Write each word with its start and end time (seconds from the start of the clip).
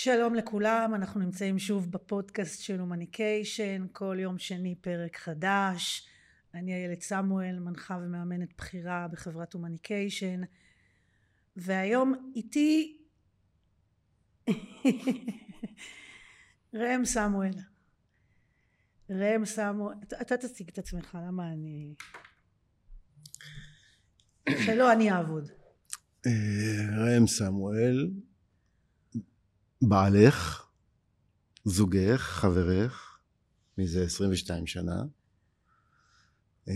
שלום 0.00 0.34
לכולם, 0.34 0.92
אנחנו 0.94 1.20
נמצאים 1.20 1.58
שוב 1.58 1.92
בפודקאסט 1.92 2.62
של 2.62 2.80
הומניקיישן, 2.80 3.86
כל 3.92 4.16
יום 4.20 4.38
שני 4.38 4.74
פרק 4.80 5.16
חדש. 5.16 6.08
אני 6.54 6.74
איילת 6.74 7.00
סמואל, 7.00 7.58
מנחה 7.58 7.98
ומאמנת 8.02 8.48
בכירה 8.58 9.08
בחברת 9.08 9.52
הומניקיישן, 9.52 10.40
והיום 11.56 12.32
איתי 12.36 12.98
ראם 16.74 17.04
סמואל. 17.04 17.54
ראם 19.10 19.44
סמואל, 19.44 19.96
אתה 20.20 20.36
תציג 20.36 20.68
את 20.68 20.78
עצמך, 20.78 21.18
למה 21.26 21.52
אני... 21.52 21.94
שלא 24.66 24.92
אני 24.92 25.10
אעבוד. 25.10 25.48
אה, 26.26 26.32
ראם 27.04 27.26
סמואל, 27.26 28.10
בעלך, 29.82 30.66
זוגך, 31.64 32.20
חברך, 32.20 33.18
מזה 33.78 34.02
22 34.02 34.66
שנה. 34.66 35.02
אה, 36.68 36.74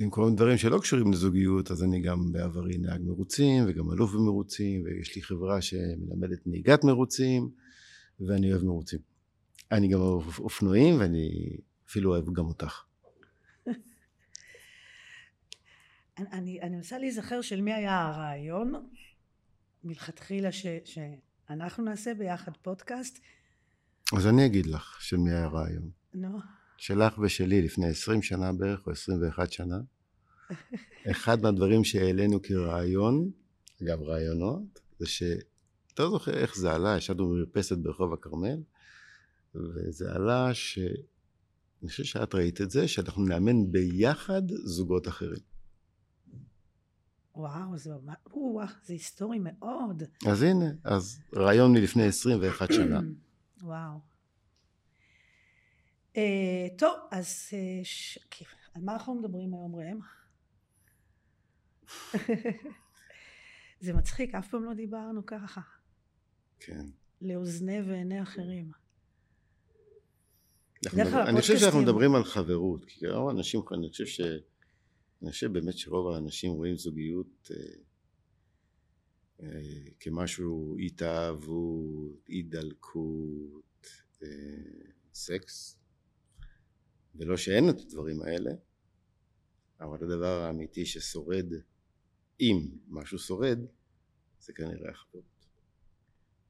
עם 0.00 0.10
כל 0.10 0.24
מיני 0.24 0.36
דברים 0.36 0.58
שלא 0.58 0.78
קשורים 0.78 1.12
לזוגיות, 1.12 1.70
אז 1.70 1.84
אני 1.84 2.00
גם 2.00 2.32
בעברי 2.32 2.78
נהג 2.78 3.00
מרוצים, 3.02 3.64
וגם 3.68 3.92
אלוף 3.92 4.12
במרוצים, 4.12 4.84
ויש 4.84 5.16
לי 5.16 5.22
חברה 5.22 5.62
שמלמדת 5.62 6.46
נהיגת 6.46 6.84
מרוצים, 6.84 7.50
ואני 8.20 8.52
אוהב 8.52 8.64
מרוצים. 8.64 8.98
אני 9.72 9.88
גם 9.88 10.00
אוהב 10.00 10.38
אופנועים, 10.38 11.00
ואני 11.00 11.56
אפילו 11.88 12.10
אוהב 12.10 12.32
גם 12.32 12.46
אותך. 12.46 12.82
אני, 16.18 16.60
אני 16.60 16.76
מנסה 16.76 16.98
להיזכר 16.98 17.40
של 17.40 17.60
מי 17.60 17.72
היה 17.72 18.06
הרעיון 18.06 18.72
מלכתחילה 19.84 20.52
ש, 20.52 20.66
שאנחנו 20.84 21.84
נעשה 21.84 22.14
ביחד 22.14 22.52
פודקאסט. 22.62 23.18
אז 24.16 24.26
אני 24.26 24.46
אגיד 24.46 24.66
לך 24.66 24.96
של 25.00 25.16
מי 25.16 25.30
היה 25.30 25.44
הרעיון. 25.44 25.90
נו. 26.14 26.38
שלך 26.76 27.18
ושלי 27.18 27.62
לפני 27.62 27.88
20 27.88 28.22
שנה 28.22 28.52
בערך, 28.52 28.86
או 28.86 28.92
21 28.92 29.52
שנה. 29.52 29.78
אחד 31.10 31.42
מהדברים 31.42 31.84
שהעלינו 31.84 32.42
כרעיון, 32.42 33.30
אגב 33.82 34.02
רעיונות, 34.02 34.80
זה 34.98 35.06
ש... 35.06 35.22
אתה 35.94 36.02
לא 36.02 36.10
זוכר 36.10 36.38
איך 36.38 36.56
זה 36.56 36.72
עלה, 36.72 36.96
ישבנו 36.96 37.28
במרפסת 37.28 37.78
ברחוב 37.78 38.12
הכרמל, 38.12 38.62
וזה 39.54 40.12
עלה 40.12 40.54
ש... 40.54 40.78
אני 41.82 41.88
חושב 41.88 42.04
שאת 42.04 42.34
ראית 42.34 42.60
את 42.60 42.70
זה, 42.70 42.88
שאנחנו 42.88 43.24
נאמן 43.24 43.72
ביחד 43.72 44.42
זוגות 44.64 45.08
אחרים. 45.08 45.49
וואו, 47.40 47.78
זה 47.78 47.90
ממש, 47.90 48.16
וואו, 48.32 48.66
זה 48.84 48.92
היסטורי 48.92 49.38
מאוד. 49.38 50.02
אז 50.26 50.42
הנה, 50.42 50.64
אז 50.84 51.20
רעיון 51.36 51.72
מלפני 51.72 52.06
21 52.06 52.72
שנה. 52.72 53.00
וואו. 53.62 53.98
Uh, 56.14 56.18
טוב, 56.78 56.96
אז 57.10 57.50
uh, 57.50 57.84
ש... 57.84 58.18
על 58.74 58.82
מה 58.82 58.92
אנחנו 58.92 59.14
מדברים 59.14 59.54
היום 59.54 59.76
ראם? 59.76 59.98
זה 63.80 63.92
מצחיק, 63.92 64.34
אף 64.34 64.48
פעם 64.48 64.64
לא 64.64 64.74
דיברנו 64.74 65.26
ככה. 65.26 65.60
כן. 66.60 66.86
לאוזני 67.22 67.80
ועיני 67.80 68.22
אחרים. 68.22 68.70
אני 70.96 71.40
חושב 71.40 71.58
שאנחנו 71.58 71.80
מדברים 71.80 72.14
על 72.14 72.24
חברות, 72.24 72.84
כי 72.84 73.08
רוב 73.08 73.28
האנשים, 73.28 73.60
אני 73.72 73.88
חושב 73.88 74.06
ש... 74.06 74.20
אני 75.22 75.30
חושב 75.30 75.52
באמת 75.52 75.78
שרוב 75.78 76.14
האנשים 76.14 76.52
רואים 76.52 76.76
זוגיות 76.76 77.50
אה, 77.50 77.56
אה, 79.42 79.90
כמשהו 80.00 80.76
התאהבות, 80.78 82.28
הידלקות, 82.28 83.86
אה, 84.22 84.28
סקס, 85.14 85.78
ולא 87.14 87.36
שאין 87.36 87.70
את 87.70 87.80
הדברים 87.80 88.22
האלה, 88.22 88.50
אבל 89.80 90.04
הדבר 90.04 90.42
האמיתי 90.42 90.86
ששורד, 90.86 91.46
אם 92.40 92.68
משהו 92.88 93.18
שורד, 93.18 93.58
זה 94.40 94.52
כנראה 94.52 94.90
החברות. 94.90 95.24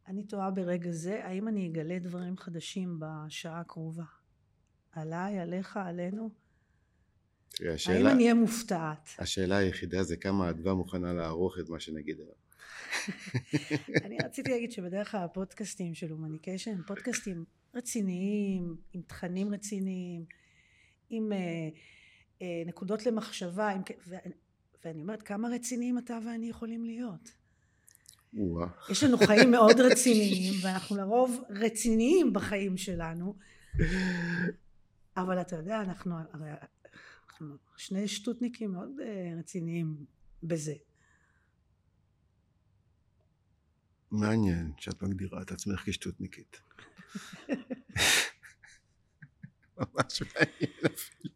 אני 0.06 0.24
תוהה 0.24 0.50
ברגע 0.50 0.90
זה, 0.90 1.24
האם 1.24 1.48
אני 1.48 1.68
אגלה 1.68 1.98
דברים 1.98 2.36
חדשים 2.36 3.00
בשעה 3.00 3.60
הקרובה? 3.60 4.04
עליי, 4.92 5.38
עליך, 5.38 5.76
עלינו? 5.76 6.30
תראי, 7.50 7.74
השאלה... 7.74 7.96
האם 7.96 8.06
אני 8.06 8.22
אהיה 8.22 8.34
מופתעת? 8.34 9.08
השאלה 9.18 9.56
היחידה 9.56 10.02
זה 10.02 10.16
כמה 10.16 10.50
אדווה 10.50 10.74
מוכנה 10.74 11.12
לערוך 11.12 11.58
את 11.58 11.68
מה 11.68 11.80
שנגיד 11.80 12.16
עליו. 12.20 12.34
אני 14.04 14.16
רציתי 14.24 14.50
להגיד 14.50 14.72
שבדרך 14.72 15.10
כלל 15.10 15.24
הפודקאסטים 15.24 15.94
של 15.94 16.10
הומניקיישן 16.10 16.82
פודקאסטים 16.86 17.44
רציניים, 17.74 18.76
עם 18.92 19.02
תכנים 19.06 19.54
רציניים, 19.54 20.24
עם 21.10 21.32
אה, 21.32 21.38
אה, 22.42 22.62
נקודות 22.66 23.06
למחשבה, 23.06 23.68
עם, 23.68 23.82
ו, 24.08 24.14
ואני 24.84 25.02
אומרת 25.02 25.22
כמה 25.22 25.48
רציניים 25.48 25.98
אתה 25.98 26.18
ואני 26.26 26.48
יכולים 26.48 26.84
להיות. 26.84 27.40
יש 28.90 29.02
לנו 29.02 29.18
חיים 29.18 29.50
מאוד 29.56 29.80
רציניים 29.80 30.54
ואנחנו 30.62 30.96
לרוב 30.96 31.44
רציניים 31.50 32.32
בחיים 32.32 32.76
שלנו 32.76 33.34
אבל 35.16 35.40
אתה 35.40 35.56
יודע 35.56 35.80
אנחנו 35.80 36.14
הרי 36.32 36.50
אנחנו 37.40 37.56
שני 37.76 38.08
שטותניקים 38.08 38.72
מאוד 38.72 38.88
uh, 38.98 39.38
רציניים 39.38 40.06
בזה. 40.42 40.74
מעניין 44.10 44.72
שאת 44.76 45.02
מגדירה 45.02 45.42
את 45.42 45.50
עצמך 45.50 45.82
כשטותניקית. 45.86 46.60
ממש 49.78 50.22
מעניין 50.22 50.78
אפילו. 50.86 51.34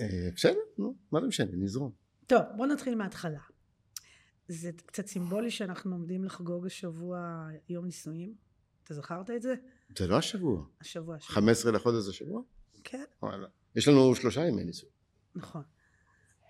אה, 0.00 0.30
בסדר, 0.36 0.58
נו, 0.78 0.94
מה 1.12 1.20
זה 1.20 1.26
משנה, 1.26 1.50
נזרום. 1.52 1.92
טוב, 2.26 2.42
בוא 2.56 2.66
נתחיל 2.66 2.94
מההתחלה. 2.94 3.40
זה 4.48 4.70
קצת 4.86 5.06
סימבולי 5.06 5.50
שאנחנו 5.50 5.92
עומדים 5.92 6.24
לחגוג 6.24 6.66
השבוע 6.66 7.48
יום 7.68 7.84
נישואים. 7.84 8.34
אתה 8.84 8.94
זכרת 8.94 9.30
את 9.30 9.42
זה? 9.42 9.54
זה 9.98 10.06
לא 10.06 10.18
השבוע. 10.18 10.64
השבוע, 10.80 11.16
השבוע. 11.16 11.34
15 11.34 11.72
לחודש 11.72 12.08
השבוע? 12.08 12.42
כן. 12.84 13.04
וואלה. 13.22 13.48
יש 13.76 13.88
לנו 13.88 14.14
שלושה 14.14 14.46
ימי 14.46 14.64
נישואים. 14.64 14.92
נכון. 15.34 15.62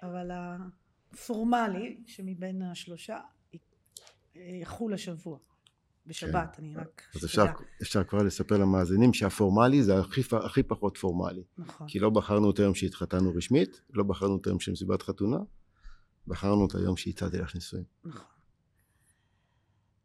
אבל 0.03 0.31
הפורמלי 1.13 2.03
שמבין 2.07 2.63
השלושה 2.63 3.19
יחול 4.35 4.95
השבוע. 4.95 5.39
בשבת, 6.07 6.57
כן. 6.57 6.63
אני 6.63 6.77
רק... 6.77 7.03
אז 7.15 7.25
אפשר, 7.25 7.45
אפשר 7.83 8.05
כבר 8.05 8.23
לספר 8.23 8.59
למאזינים 8.59 9.15
שהפורמלי 9.15 9.83
זה 9.83 9.99
הכי, 10.01 10.21
הכי 10.45 10.63
פחות 10.63 10.97
פורמלי. 10.97 11.43
נכון. 11.59 11.89
כי 11.89 11.99
לא 11.99 12.11
בחרנו 12.11 12.51
את 12.51 12.59
היום 12.59 12.75
שהתחתנו 12.75 13.35
רשמית, 13.35 13.81
לא 13.91 14.05
בחרנו 14.05 14.37
את 14.37 14.47
היום 14.47 14.61
של 14.61 14.73
מסיבת 14.73 15.03
חתונה, 15.03 15.39
בחרנו 16.27 16.67
את 16.67 16.75
היום 16.75 16.97
שהצעתי 16.97 17.39
לך 17.39 17.55
נישואים. 17.55 17.85
נכון. 18.05 18.27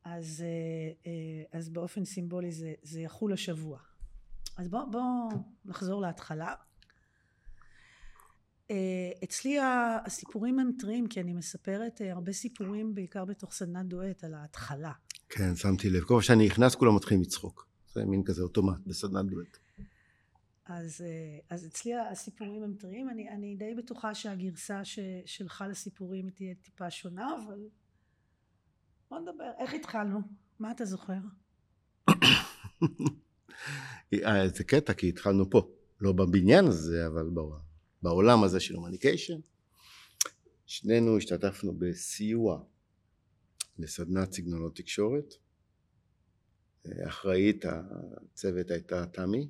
אז, 0.03 0.43
אה, 0.45 1.11
אה, 1.11 1.59
אז 1.59 1.69
באופן 1.69 2.05
סימבולי 2.05 2.51
זה, 2.51 2.73
זה 2.83 3.01
יחול 3.01 3.33
השבוע. 3.33 3.79
אז 4.57 4.67
בואו 4.69 4.91
בוא 4.91 5.29
נחזור 5.65 6.01
להתחלה. 6.01 6.53
אה, 8.71 9.11
אצלי 9.23 9.57
הסיפורים 10.05 10.59
הם 10.59 10.71
טריים 10.79 11.07
כי 11.07 11.21
אני 11.21 11.33
מספרת 11.33 12.01
אה, 12.01 12.11
הרבה 12.11 12.33
סיפורים 12.33 12.95
בעיקר 12.95 13.25
בתוך 13.25 13.53
סדנת 13.53 13.85
דואט 13.85 14.23
על 14.23 14.33
ההתחלה. 14.33 14.91
כן, 15.29 15.55
שמתי 15.55 15.89
לב. 15.89 16.03
כל 16.03 16.07
פעם 16.07 16.21
שאני 16.21 16.45
נכנס 16.45 16.75
כולם 16.75 16.95
מתחילים 16.95 17.21
לצחוק. 17.21 17.67
זה 17.93 18.05
מין 18.05 18.23
כזה 18.23 18.41
אוטומט 18.41 18.79
בסדנת 18.87 19.25
דואט. 19.25 19.57
אז, 20.65 21.01
אה, 21.01 21.39
אז 21.49 21.65
אצלי 21.65 21.95
הסיפורים 21.95 22.63
הם 22.63 22.73
טריים. 22.79 23.09
אני, 23.09 23.29
אני 23.29 23.55
די 23.55 23.75
בטוחה 23.75 24.15
שהגרסה 24.15 24.85
ש, 24.85 24.99
שלך 25.25 25.63
לסיפורים 25.69 26.29
תהיה 26.29 26.55
טיפה 26.61 26.91
שונה, 26.91 27.29
אבל 27.45 27.59
בוא 29.09 29.19
נדבר. 29.19 29.51
איך 29.59 29.73
התחלנו? 29.73 30.19
מה 30.59 30.71
אתה 30.71 30.85
זוכר? 30.85 31.17
זה 34.55 34.63
קטע 34.63 34.93
כי 34.93 35.09
התחלנו 35.09 35.49
פה. 35.49 35.71
לא 36.01 36.11
בבניין 36.11 36.65
הזה, 36.65 37.07
אבל 37.07 37.29
ברור. 37.29 37.64
בעולם 38.05 38.43
הזה 38.43 38.59
של 38.59 38.75
הומניקיישן. 38.75 39.39
שנינו 40.65 41.17
השתתפנו 41.17 41.73
בסיוע 41.77 42.63
לסדנת 43.79 44.33
סגנונות 44.33 44.75
תקשורת. 44.75 45.33
אחראית 47.07 47.65
הצוות 47.65 48.71
הייתה 48.71 49.05
תמי, 49.05 49.47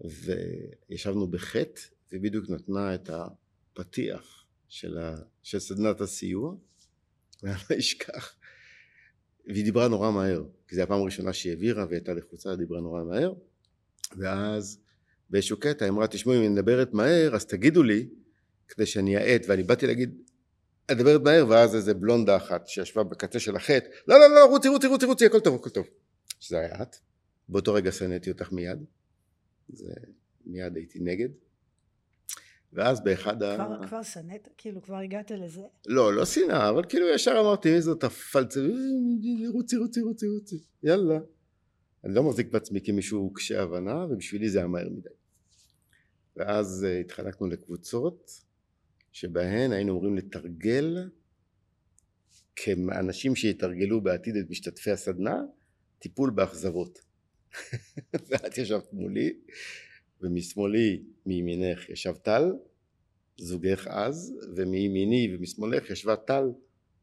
וישבנו 0.00 1.26
בחטא, 1.26 1.80
ובדיוק 2.12 2.50
נתנה 2.50 2.94
את 2.94 3.10
הפתיח 3.10 4.44
של, 4.68 4.98
ה... 4.98 5.16
של 5.42 5.58
סדנת 5.58 6.00
הסיוע, 6.00 6.54
ואני 7.42 7.54
לא 7.70 7.78
אשכח. 7.78 8.34
והיא 9.46 9.64
דיברה 9.64 9.88
נורא 9.88 10.10
מהר, 10.10 10.44
כי 10.68 10.76
זו 10.76 10.82
הפעם 10.82 11.00
הראשונה 11.00 11.32
שהיא 11.32 11.52
העבירה 11.52 11.86
והייתה 11.90 12.14
לחוצה, 12.14 12.56
דיברה 12.56 12.80
נורא 12.80 13.04
מהר, 13.04 13.32
ואז 14.16 14.80
באיזשהו 15.30 15.60
קטע, 15.60 15.84
היא 15.84 15.92
אמרה, 15.92 16.06
תשמעו, 16.06 16.36
אם 16.36 16.40
היא 16.40 16.50
מדברת 16.50 16.94
מהר, 16.94 17.34
אז 17.34 17.46
תגידו 17.46 17.82
לי, 17.82 18.08
כדי 18.68 18.86
שאני 18.86 19.16
אאט, 19.16 19.42
ואני 19.48 19.62
באתי 19.62 19.86
להגיד, 19.86 20.14
את 20.86 20.96
מדברת 20.96 21.20
מהר, 21.20 21.46
ואז 21.48 21.74
איזה 21.74 21.94
בלונדה 21.94 22.36
אחת 22.36 22.68
שישבה 22.68 23.02
בקצה 23.02 23.40
של 23.40 23.56
החטא, 23.56 23.88
לא, 24.08 24.18
לא, 24.18 24.34
לא, 24.34 24.46
רוצי, 24.46 24.68
רוצי, 24.68 24.86
רוצי, 24.86 25.06
רוצי, 25.06 25.26
הכל 25.26 25.40
טוב, 25.40 25.54
הכל 25.54 25.70
טוב. 25.70 25.86
שזה 26.40 26.58
היה 26.58 26.82
את. 26.82 26.96
באותו 27.48 27.74
רגע 27.74 27.92
שנאתי 27.92 28.30
אותך 28.30 28.52
מיד. 28.52 28.84
זה, 29.68 29.92
מיד 30.46 30.76
הייתי 30.76 30.98
נגד. 31.00 31.28
ואז 32.72 33.04
באחד 33.04 33.42
ה... 33.42 33.54
כבר, 33.54 33.86
כבר 33.88 34.02
שנאת? 34.02 34.48
כאילו, 34.56 34.82
כבר 34.82 34.96
הגעת 34.96 35.30
לזה? 35.30 35.62
לא, 35.86 36.14
לא 36.14 36.24
שנאה, 36.24 36.70
אבל 36.70 36.84
כאילו 36.88 37.08
ישר 37.08 37.40
אמרתי, 37.40 37.74
מי 37.74 37.80
זאת 37.80 38.04
הפלצה, 38.04 38.60
רוצי, 39.54 39.76
רוצי, 39.76 40.00
רוצי, 40.00 40.26
רוצי, 40.26 40.56
יאללה. 40.82 41.18
אני 42.04 42.14
לא 42.14 42.22
מחזיק 42.22 42.52
בעצמי 42.52 42.80
כמישהו 42.80 43.32
קשה 43.34 43.62
הבנה, 43.62 44.06
ובשבילי 44.10 44.48
זה 44.48 44.58
היה 44.58 44.66
מהר 44.66 44.88
מדי. 44.88 45.08
ואז 46.38 46.86
uh, 46.86 47.00
התחלקנו 47.00 47.46
לקבוצות, 47.46 48.42
שבהן 49.12 49.72
היינו 49.72 49.92
אמורים 49.92 50.16
לתרגל 50.16 51.10
כאנשים 52.56 53.36
שיתרגלו 53.36 54.00
בעתיד 54.00 54.36
את 54.36 54.50
משתתפי 54.50 54.90
הסדנה, 54.90 55.36
טיפול 55.98 56.30
באכזבות. 56.30 56.98
ואת 58.28 58.58
ישבת 58.58 58.92
מולי, 58.92 59.32
ומשמאלי, 60.20 61.02
מימינך 61.26 61.88
ישב 61.88 62.14
טל, 62.22 62.52
זוגך 63.38 63.86
אז, 63.86 64.34
ומימיני 64.56 65.34
ומשמאלך 65.34 65.90
ישבה 65.90 66.16
טל 66.16 66.44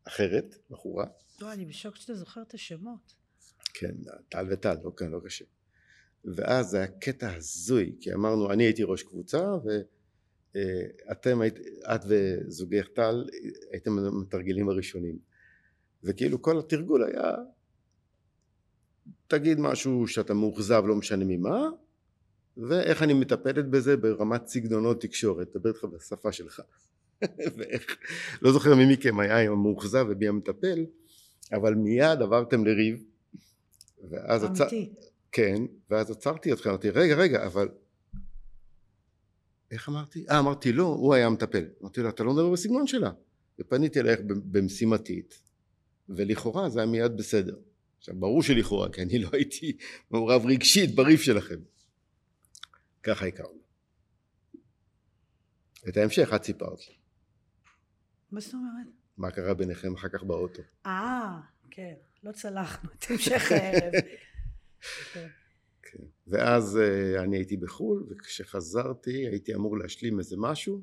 אחרת, 0.04 0.56
בחורה. 0.70 1.06
לא, 1.42 1.54
אני 1.54 1.66
בשוק 1.66 1.96
שאתה 1.96 2.16
זוכר 2.16 2.42
את 2.42 2.54
השמות. 2.54 3.14
כן, 3.74 3.96
טל 4.30 4.48
וטל, 4.52 4.76
לא 4.84 4.92
כאן, 4.98 5.12
לא 5.12 5.20
קשה. 5.26 5.46
ואז 6.26 6.70
זה 6.70 6.78
היה 6.78 6.88
קטע 6.88 7.34
הזוי, 7.34 7.96
כי 8.00 8.14
אמרנו, 8.14 8.52
אני 8.52 8.64
הייתי 8.64 8.84
ראש 8.84 9.04
קבוצה, 9.04 9.52
ואתם, 10.56 11.42
היית, 11.42 11.60
את 11.96 12.02
וזוגך 12.08 12.88
טל, 12.94 13.26
הייתם 13.72 14.00
המתרגלים 14.00 14.70
הראשונים. 14.70 15.18
וכאילו 16.04 16.42
כל 16.42 16.60
התרגול 16.60 17.04
היה, 17.04 17.34
תגיד 19.28 19.60
משהו 19.60 20.08
שאתה 20.08 20.34
מאוכזב, 20.34 20.84
לא 20.88 20.96
משנה 20.96 21.26
ממה, 21.28 21.70
ואיך 22.58 23.04
אני 23.04 23.14
מטפלת 23.14 23.70
בזה 23.70 23.98
ברמת 23.98 24.48
סגנונות 24.48 25.02
תקשורת, 25.02 25.48
דבר 25.54 25.70
איתך 25.70 25.84
בשפה 25.84 26.32
שלך. 26.32 26.62
ואיך, 27.58 27.98
לא 28.42 28.52
זוכר 28.52 28.76
מי 28.76 28.94
מכם 28.94 29.20
היה 29.20 29.40
המאוכזב 29.40 30.06
ומי 30.10 30.28
המטפל, 30.28 30.86
אבל 31.54 31.74
מיד 31.74 32.22
עברתם 32.22 32.66
לריב. 32.66 33.04
ואז 34.10 34.44
עצר... 34.44 34.68
כן, 35.36 35.64
ואז 35.90 36.12
עצרתי 36.12 36.52
אותך, 36.52 36.68
אמרתי, 36.68 36.90
רגע, 36.90 37.16
רגע, 37.16 37.46
אבל... 37.46 37.70
איך 39.72 39.90
אמרתי? 39.90 40.26
אה, 40.30 40.40
אמרתי 40.40 40.72
לא, 40.72 40.84
הוא 40.84 41.14
היה 41.14 41.26
המטפל. 41.26 41.66
אמרתי 41.82 42.02
לו, 42.02 42.10
אתה 42.10 42.24
לא 42.24 42.34
מדבר 42.34 42.50
בסגנון 42.50 42.88
שלה. 42.88 43.12
ופניתי 43.60 44.00
אלייך 44.00 44.20
במשימתית, 44.28 45.42
ולכאורה 46.10 46.70
זה 46.70 46.80
היה 46.80 46.86
מיד 46.86 47.18
בסדר. 47.18 47.56
עכשיו, 47.98 48.16
ברור 48.16 48.44
שלכאורה, 48.44 48.92
כי 48.92 49.02
אני 49.02 49.20
לא 49.20 49.30
הייתי 49.34 49.78
מעורב 50.12 50.46
רגשית 50.46 50.96
בריב 50.96 51.20
שלכם. 51.20 51.60
ככה 53.04 53.26
הכרנו. 53.26 53.60
את 55.90 55.98
ההמשך 55.98 56.30
את 56.36 56.44
סיפרת 56.44 56.88
לי. 56.88 56.96
מה 58.32 58.40
זאת 58.40 58.54
אומרת? 58.54 58.88
מה 59.18 59.32
קרה 59.32 59.54
ביניכם 59.54 59.94
אחר 59.94 60.10
כך 60.10 60.24
באוטו. 60.24 60.62
אה, 60.86 61.40
כן, 61.72 61.94
לא 62.24 62.32
צלחנו 62.32 62.90
את 62.94 63.06
המשך 63.10 63.52
הערב. 63.52 63.94
כן. 65.14 65.28
כן. 65.82 66.04
ואז 66.28 66.76
uh, 66.76 67.20
אני 67.20 67.38
הייתי 67.38 67.58
בחו"ל, 67.58 68.08
וכשחזרתי 68.10 69.28
הייתי 69.28 69.56
אמור 69.56 69.78
להשלים 69.78 70.20
איזה 70.20 70.36
משהו, 70.40 70.82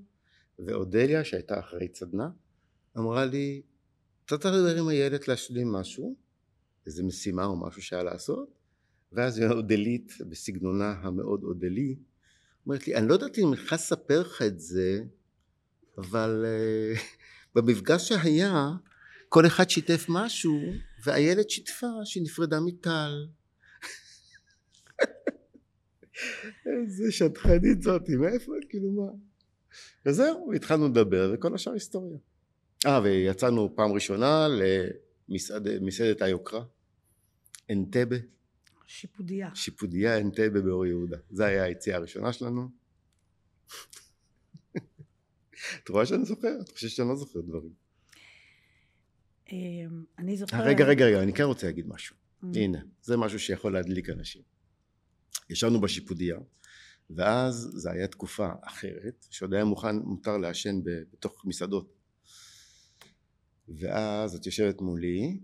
ואודליה, 0.58 1.24
שהייתה 1.24 1.60
אחראית 1.60 1.96
סדנה, 1.96 2.28
אמרה 2.98 3.24
לי, 3.24 3.62
אתה 4.24 4.38
צריך 4.38 4.54
לדבר 4.54 4.80
עם 4.80 4.88
הילד 4.88 5.20
להשלים 5.28 5.72
משהו, 5.72 6.16
איזה 6.86 7.02
משימה 7.02 7.44
או 7.44 7.56
משהו 7.56 7.82
שהיה 7.82 8.02
לעשות, 8.02 8.48
ואז 9.12 9.42
אודלית, 9.42 10.12
בסגנונה 10.30 10.94
המאוד 11.02 11.44
אודלי, 11.44 11.96
אומרת 12.66 12.86
לי, 12.86 12.94
אני 12.94 13.08
לא 13.08 13.14
יודעת 13.14 13.38
אם 13.38 13.52
אני 13.52 13.56
יכולה 13.56 13.80
לספר 13.80 14.20
לך 14.20 14.42
את 14.42 14.60
זה, 14.60 15.04
אבל 15.98 16.44
uh, 16.44 17.00
במפגש 17.54 18.08
שהיה, 18.08 18.70
כל 19.28 19.46
אחד 19.46 19.70
שיתף 19.70 20.06
משהו, 20.08 20.60
והילד 21.04 21.50
שיתפה 21.50 21.86
שהיא 22.04 22.22
נפרדה 22.22 22.60
מטל. 22.60 23.26
איזה 26.66 27.12
שטחנית 27.12 27.82
זאתי, 27.82 28.16
מאיפה, 28.16 28.52
כאילו 28.68 28.90
מה? 28.92 29.12
וזהו, 30.06 30.52
התחלנו 30.52 30.88
לדבר, 30.88 31.30
וכל 31.34 31.54
השאר 31.54 31.72
היסטוריה. 31.72 32.18
אה, 32.86 33.00
ויצאנו 33.02 33.76
פעם 33.76 33.92
ראשונה 33.92 34.46
למסעדת 35.28 36.22
היוקרה, 36.22 36.64
אנטבה. 37.70 38.16
שיפודיה. 38.86 39.50
שיפודיה 39.54 40.18
אנטבה 40.18 40.60
באור 40.60 40.86
יהודה. 40.86 41.16
זו 41.30 41.44
הייתה 41.44 41.64
היציאה 41.64 41.96
הראשונה 41.96 42.32
שלנו. 42.32 42.68
את 45.84 45.88
רואה 45.88 46.06
שאני 46.06 46.24
זוכר? 46.24 46.60
את 46.60 46.68
חושבת 46.68 46.90
שאני 46.90 47.08
לא 47.08 47.16
זוכר 47.16 47.40
דברים. 47.40 47.72
אמ, 49.52 50.04
אני 50.18 50.36
זוכרת... 50.36 50.66
רגע, 50.66 50.84
רגע, 50.84 51.04
רגע, 51.04 51.22
אני 51.22 51.32
כן 51.32 51.42
רוצה 51.42 51.66
להגיד 51.66 51.86
משהו. 51.88 52.16
Mm. 52.16 52.46
הנה, 52.54 52.78
זה 53.02 53.16
משהו 53.16 53.38
שיכול 53.38 53.72
להדליק 53.72 54.10
אנשים. 54.10 54.42
ישבנו 55.50 55.80
בשיפודיה, 55.80 56.36
ואז 57.10 57.70
זו 57.74 57.90
הייתה 57.90 58.06
תקופה 58.06 58.48
אחרת, 58.62 59.26
שעוד 59.30 59.54
היה 59.54 59.64
מוכן, 59.64 59.96
מותר 59.96 60.36
לעשן 60.36 60.80
בתוך 60.84 61.44
מסעדות. 61.44 61.94
ואז 63.68 64.34
את 64.34 64.46
יושבת 64.46 64.80
מולי, 64.80 65.40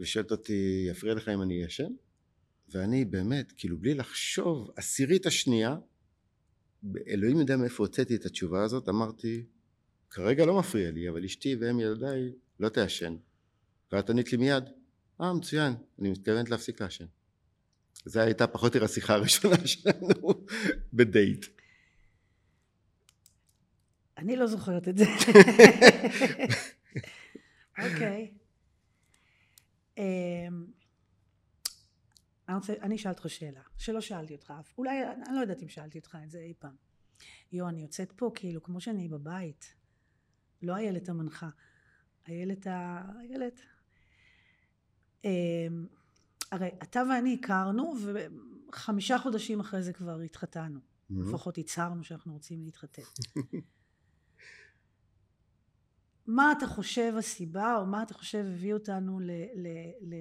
ושואלת 0.00 0.30
אותי, 0.30 0.86
יפריע 0.90 1.14
לך 1.14 1.28
אם 1.28 1.42
אני 1.42 1.66
אשן? 1.66 1.92
ואני 2.68 3.04
באמת, 3.04 3.52
כאילו 3.56 3.78
בלי 3.78 3.94
לחשוב, 3.94 4.70
עשירית 4.76 5.26
השנייה, 5.26 5.76
אלוהים 7.08 7.38
יודע 7.38 7.56
מאיפה 7.56 7.82
הוצאתי 7.82 8.16
את 8.16 8.26
התשובה 8.26 8.64
הזאת, 8.64 8.88
אמרתי, 8.88 9.46
כרגע 10.10 10.46
לא 10.46 10.58
מפריע 10.58 10.90
לי, 10.90 11.08
אבל 11.08 11.24
אשתי 11.24 11.56
והם 11.56 11.80
ילדיי 11.80 12.32
לא 12.60 12.68
תעשן. 12.68 13.16
ואת 13.92 14.10
ענית 14.10 14.32
לי 14.32 14.38
מיד, 14.38 14.64
אה 15.20 15.32
מצוין, 15.32 15.72
אני 15.98 16.10
מתכוונת 16.10 16.50
להפסיק 16.50 16.82
לעשן. 16.82 17.04
זו 18.06 18.20
הייתה 18.20 18.46
פחות 18.46 18.74
או 18.74 18.76
יותר 18.76 18.84
השיחה 18.84 19.14
הראשונה 19.14 19.66
שלנו 19.66 20.46
בדייט. 20.92 21.46
אני 24.18 24.36
לא 24.36 24.46
זוכרת 24.46 24.88
את 24.88 24.98
זה. 24.98 25.04
אוקיי. 27.84 28.34
אמ, 29.98 30.66
אני 32.82 32.96
אשאל 32.96 33.10
אותך 33.10 33.30
שאלה, 33.30 33.60
שלא 33.78 34.00
שאלתי 34.00 34.34
אותך 34.34 34.52
אף, 34.60 34.78
אולי, 34.78 35.04
אני 35.04 35.36
לא 35.36 35.40
יודעת 35.40 35.62
אם 35.62 35.68
שאלתי 35.68 35.98
אותך 35.98 36.18
את 36.24 36.30
זה 36.30 36.38
אי 36.38 36.54
פעם. 36.58 36.76
יו, 37.52 37.68
אני 37.68 37.82
יוצאת 37.82 38.12
פה 38.12 38.30
כאילו 38.34 38.62
כמו 38.62 38.80
שאני 38.80 39.08
בבית. 39.08 39.74
לא 40.62 40.76
איילת 40.76 41.08
המנחה, 41.08 41.48
איילת 42.28 42.66
ה... 42.66 43.02
איילת. 43.20 43.60
הרי 46.52 46.68
אתה 46.82 47.02
ואני 47.10 47.38
הכרנו, 47.42 47.94
וחמישה 48.72 49.18
חודשים 49.18 49.60
אחרי 49.60 49.82
זה 49.82 49.92
כבר 49.92 50.20
התחתנו. 50.20 50.80
Mm-hmm. 50.80 51.14
לפחות 51.20 51.58
הצהרנו 51.58 52.04
שאנחנו 52.04 52.32
רוצים 52.32 52.64
להתחתן. 52.64 53.02
מה 56.26 56.52
אתה 56.52 56.66
חושב 56.66 57.14
הסיבה, 57.18 57.76
או 57.76 57.86
מה 57.86 58.02
אתה 58.02 58.14
חושב 58.14 58.44
הביא 58.54 58.74
אותנו 58.74 59.20
ל, 59.20 59.30
ל, 59.54 59.68
ל, 60.00 60.14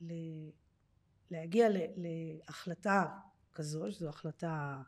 ל, 0.00 0.12
להגיע 1.30 1.68
ל, 1.68 1.76
להחלטה 1.96 3.18
כזו, 3.52 3.92
שזו 3.92 4.08
החלטה, 4.08 4.82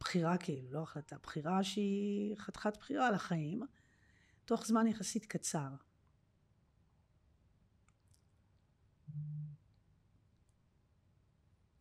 בחירה 0.00 0.36
כאילו, 0.38 0.70
לא 0.70 0.82
החלטה, 0.82 1.16
בחירה 1.22 1.64
שהיא 1.64 2.36
חתיכת 2.36 2.76
בחירה 2.76 3.08
על 3.08 3.14
החיים, 3.14 3.62
תוך 4.44 4.66
זמן 4.66 4.86
יחסית 4.86 5.26
קצר. 5.26 5.68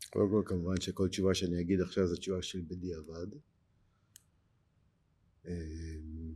קודם 0.10 0.30
כל 0.30 0.44
כמובן 0.46 0.82
שכל 0.82 1.08
תשובה 1.08 1.34
שאני 1.34 1.62
אגיד 1.62 1.82
עכשיו 1.82 2.08
זו 2.08 2.16
תשובה 2.16 2.42
של 2.42 2.62
בדיעבד. 2.68 3.28
אמ, 5.46 6.34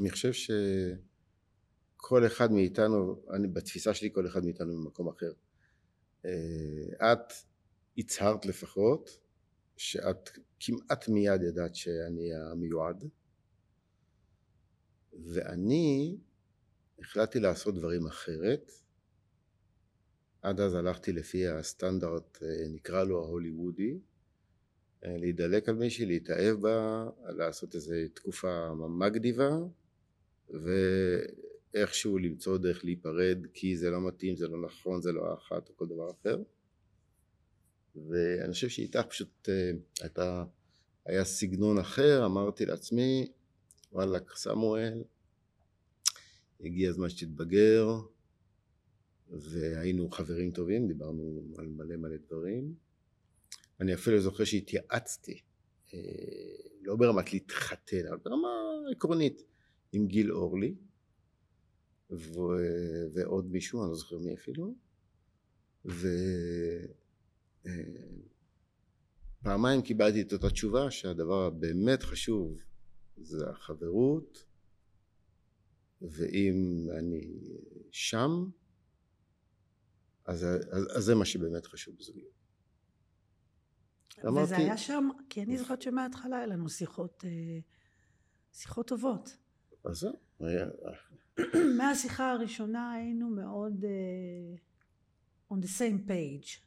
אני 0.00 0.10
חושב 0.10 0.32
שכל 0.32 2.26
אחד 2.26 2.52
מאיתנו, 2.52 3.22
אני, 3.30 3.48
בתפיסה 3.48 3.94
שלי 3.94 4.10
כל 4.12 4.26
אחד 4.26 4.44
מאיתנו 4.44 4.76
במקום 4.76 5.08
אחר. 5.08 5.32
אה, 6.24 7.12
את 7.12 7.32
הצהרת 7.98 8.46
לפחות 8.46 9.18
שאת 9.76 10.30
כמעט 10.60 11.08
מיד 11.08 11.42
ידעת 11.42 11.74
שאני 11.74 12.34
המיועד 12.34 13.04
ואני 15.12 16.18
החלטתי 16.98 17.40
לעשות 17.40 17.74
דברים 17.74 18.06
אחרת 18.06 18.72
עד 20.46 20.60
אז 20.60 20.74
הלכתי 20.74 21.12
לפי 21.12 21.46
הסטנדרט, 21.46 22.38
אה, 22.42 22.68
נקרא 22.68 23.04
לו 23.04 23.24
ההוליוודי, 23.24 23.98
אה, 25.04 25.16
להידלק 25.16 25.68
על 25.68 25.74
מישהי, 25.74 26.06
להתאהב 26.06 26.60
בה, 26.60 27.08
לעשות 27.28 27.74
איזה 27.74 28.06
תקופה 28.14 28.74
מגניבה 28.74 29.50
ואיכשהו 31.74 32.18
למצוא 32.18 32.58
דרך 32.58 32.84
להיפרד 32.84 33.38
כי 33.54 33.76
זה 33.76 33.90
לא 33.90 34.08
מתאים, 34.08 34.36
זה 34.36 34.48
לא 34.48 34.60
נכון, 34.60 35.02
זה 35.02 35.12
לא 35.12 35.30
האחת 35.30 35.68
או 35.68 35.76
כל 35.76 35.86
דבר 35.86 36.10
אחר. 36.10 36.42
ואני 38.08 38.52
חושב 38.52 38.68
שאיתך 38.68 39.02
פשוט 39.08 39.48
אה, 39.48 39.70
הייתה, 40.00 40.44
היה 41.06 41.24
סגנון 41.24 41.78
אחר, 41.78 42.26
אמרתי 42.26 42.66
לעצמי 42.66 43.32
וואלכ 43.92 44.36
סמואל 44.36 45.02
הגיע 46.60 46.90
הזמן 46.90 47.08
שתתבגר 47.08 48.00
והיינו 49.30 50.10
חברים 50.10 50.50
טובים, 50.50 50.88
דיברנו 50.88 51.42
על 51.58 51.66
מלא 51.66 51.96
מלא 51.96 52.16
דברים. 52.16 52.74
אני 53.80 53.94
אפילו 53.94 54.20
זוכר 54.20 54.44
שהתייעצתי, 54.44 55.40
אה, 55.94 55.98
לא 56.82 56.96
ברמת 56.96 57.32
להתחתן, 57.32 58.06
אבל 58.08 58.16
ברמה 58.16 58.48
עקרונית, 58.92 59.42
עם 59.92 60.06
גיל 60.06 60.32
אורלי 60.32 60.74
ו... 62.10 62.40
ועוד 63.14 63.50
מישהו, 63.50 63.82
אני 63.82 63.90
לא 63.90 63.96
זוכר 63.96 64.18
מי 64.18 64.34
אפילו, 64.34 64.74
ופעמיים 69.44 69.80
אה, 69.80 69.86
קיבלתי 69.86 70.22
את 70.22 70.32
אותה 70.32 70.50
תשובה 70.50 70.90
שהדבר 70.90 71.46
הבאמת 71.46 72.02
חשוב 72.02 72.60
זה 73.16 73.50
החברות 73.50 74.44
ואם 76.02 76.86
אני 76.98 77.28
שם 77.90 78.50
אז, 80.26 80.44
אז, 80.70 80.96
אז 80.96 81.04
זה 81.04 81.14
מה 81.14 81.24
שבאמת 81.24 81.66
חשוב 81.66 81.96
בזוגיות 81.98 82.36
אמרתי... 84.24 84.44
וזה 84.44 84.56
היה 84.56 84.76
שם, 84.76 85.08
כי 85.30 85.42
אני 85.42 85.58
זוכרת 85.58 85.82
שמההתחלה 85.82 86.36
היה 86.36 86.46
לנו 86.46 86.68
שיחות, 86.68 87.24
אה, 87.26 87.58
שיחות 88.52 88.88
טובות. 88.88 89.36
אז 89.84 89.98
זהו. 89.98 90.12
היה... 90.40 90.66
מהשיחה 91.78 92.32
הראשונה 92.32 92.92
היינו 92.92 93.28
מאוד 93.28 93.84
uh, 93.84 95.54
on 95.54 95.56
the 95.56 95.68
same 95.78 96.08
page. 96.08 96.66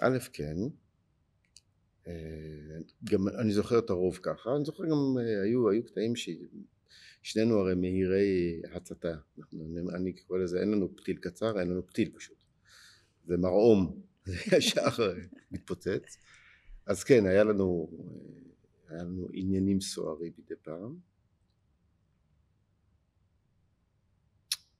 א', 0.00 0.18
כן. 0.32 0.56
אה, 2.06 2.12
גם 3.04 3.28
אני 3.28 3.52
זוכר 3.52 3.78
את 3.78 3.90
הרוב 3.90 4.18
ככה, 4.22 4.56
אני 4.56 4.64
זוכר 4.64 4.84
גם 4.84 5.16
היו, 5.44 5.70
היו 5.70 5.84
קטעים 5.84 6.16
ששנינו 7.28 7.58
הרי 7.58 7.74
מהירי 7.74 8.62
הצתה, 8.72 9.14
אני 9.94 10.12
קורא 10.12 10.38
לזה 10.38 10.60
אין 10.60 10.70
לנו 10.70 10.96
פתיל 10.96 11.16
קצר, 11.16 11.60
אין 11.60 11.70
לנו 11.70 11.86
פתיל 11.86 12.10
פשוט. 12.16 12.36
זה 13.24 13.36
מרעום, 13.36 14.02
זה 14.24 14.56
ישר 14.56 15.14
מתפוצץ. 15.50 16.18
אז 16.86 17.04
כן, 17.04 17.26
היה 17.26 17.44
לנו, 17.44 17.90
היה 18.88 19.02
לנו 19.02 19.28
עניינים 19.32 19.80
סוערים 19.80 20.32
מדי 20.38 20.54
פעם. 20.62 20.96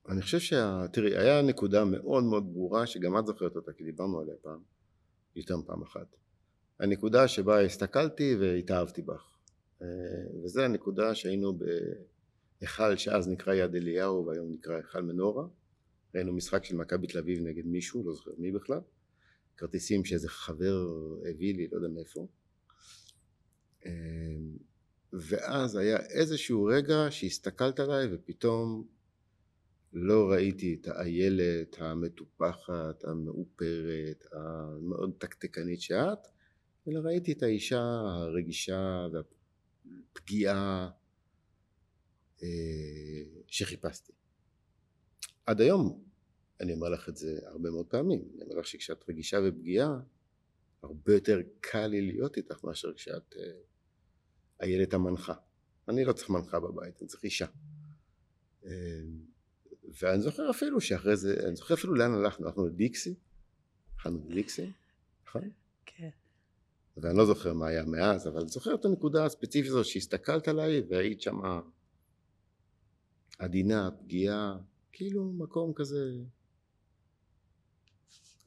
אני 0.09 0.23
חושב 0.23 0.39
שה... 0.39 0.85
תראי, 0.93 1.19
היה 1.19 1.43
נקודה 1.43 1.85
מאוד 1.85 2.25
מאוד 2.25 2.53
ברורה, 2.53 2.87
שגם 2.87 3.19
את 3.19 3.27
זוכרת 3.27 3.57
אותה, 3.57 3.73
כי 3.73 3.85
דיברנו 3.85 4.21
עליה 4.21 4.35
פעם, 4.43 4.61
יותר 5.37 5.57
פעם 5.67 5.83
אחת. 5.83 6.17
הנקודה 6.81 7.29
שבה 7.29 7.61
הסתכלתי 7.61 8.37
והתאהבתי 8.41 9.03
בך. 9.03 9.37
אה, 9.83 9.87
וזו 10.45 10.61
הנקודה 10.61 11.15
שהיינו 11.15 11.59
בהיכל 12.61 12.97
שאז 12.97 13.29
נקרא 13.29 13.55
יד 13.55 13.75
אליהו 13.75 14.27
והיום 14.27 14.53
נקרא 14.53 14.77
היכל 14.77 15.03
מנורה. 15.03 15.47
ראינו 16.15 16.33
משחק 16.33 16.65
של 16.65 16.77
מכבי 16.77 17.07
תל 17.07 17.19
אביב 17.19 17.39
נגד 17.43 17.67
מישהו, 17.67 18.07
לא 18.07 18.15
זוכר 18.15 18.31
מי 18.39 18.53
בכלל, 18.53 18.81
כרטיסים 19.57 20.05
שאיזה 20.05 20.29
חבר 20.29 20.87
הביא 21.31 21.55
לי, 21.55 21.69
לא 21.73 21.77
יודע 21.77 21.89
מאיפה. 21.89 22.27
אמ, 23.87 24.57
ואז 25.13 25.77
היה 25.77 25.97
איזשהו 25.97 26.65
רגע 26.65 27.07
שהסתכלת 27.11 27.81
עליי 27.81 28.15
ופתאום 28.15 28.87
לא 29.93 30.31
ראיתי 30.31 30.79
את 30.81 30.89
האיילת 30.89 31.77
המטופחת, 31.79 33.05
המאופרת, 33.05 34.25
המאוד 34.33 35.13
תקתקנית 35.19 35.81
שאת, 35.81 36.19
אלא 36.89 37.01
ראיתי 37.01 37.33
את 37.33 37.43
האישה 37.43 37.81
הרגישה 38.05 39.07
והפגיעה 39.13 40.91
שחיפשתי. 43.47 44.13
עד 45.47 45.61
היום 45.61 46.05
אני 46.61 46.73
אומר 46.73 46.89
לך 46.89 47.09
את 47.09 47.17
זה 47.17 47.39
הרבה 47.47 47.71
מאוד 47.71 47.87
פעמים, 47.87 48.29
אני 48.35 48.43
אומר 48.43 48.55
לך 48.55 48.67
שכשאת 48.67 49.05
רגישה 49.09 49.39
ופגיעה 49.45 50.01
הרבה 50.83 51.15
יותר 51.15 51.39
קל 51.61 51.87
לי 51.87 52.03
להיות 52.03 52.37
איתך 52.37 52.65
מאשר 52.65 52.95
כשאת 52.95 53.35
אה, 53.39 53.43
איילת 54.61 54.95
המנחה. 54.95 55.35
אני 55.89 56.05
לא 56.05 56.13
צריך 56.13 56.31
מנחה 56.31 56.61
בבית, 56.61 57.01
אני 57.01 57.09
צריך 57.09 57.25
אישה. 57.25 57.47
אה, 58.65 58.71
ואני 60.03 60.23
זוכר 60.23 60.51
אפילו 60.51 60.81
שאחרי 60.81 61.17
זה, 61.17 61.41
אני 61.47 61.57
זוכר 61.57 61.75
אפילו 61.75 61.95
לאן 61.95 62.15
הלכנו, 62.15 62.47
הלכנו 62.47 62.67
לדיקסי, 62.67 63.15
הלכנו 63.95 64.27
לדיקסי, 64.29 64.71
נכון? 65.27 65.51
כן. 65.87 66.11
ואני 66.97 67.19
לא 67.19 67.27
זוכר 67.27 67.53
מה 67.53 67.67
היה 67.67 67.85
מאז, 67.85 68.29
אבל 68.29 68.41
אני 68.41 68.49
זוכר 68.49 68.75
את 68.75 68.85
הנקודה 68.85 69.25
הספציפית 69.25 69.71
הזאת 69.71 69.87
שהסתכלת 69.87 70.49
עליי 70.49 70.83
והיית 70.89 71.21
שמה 71.21 71.61
עדינה, 73.39 73.91
פגיעה, 73.99 74.59
כאילו 74.93 75.33
מקום 75.33 75.73
כזה 75.75 76.05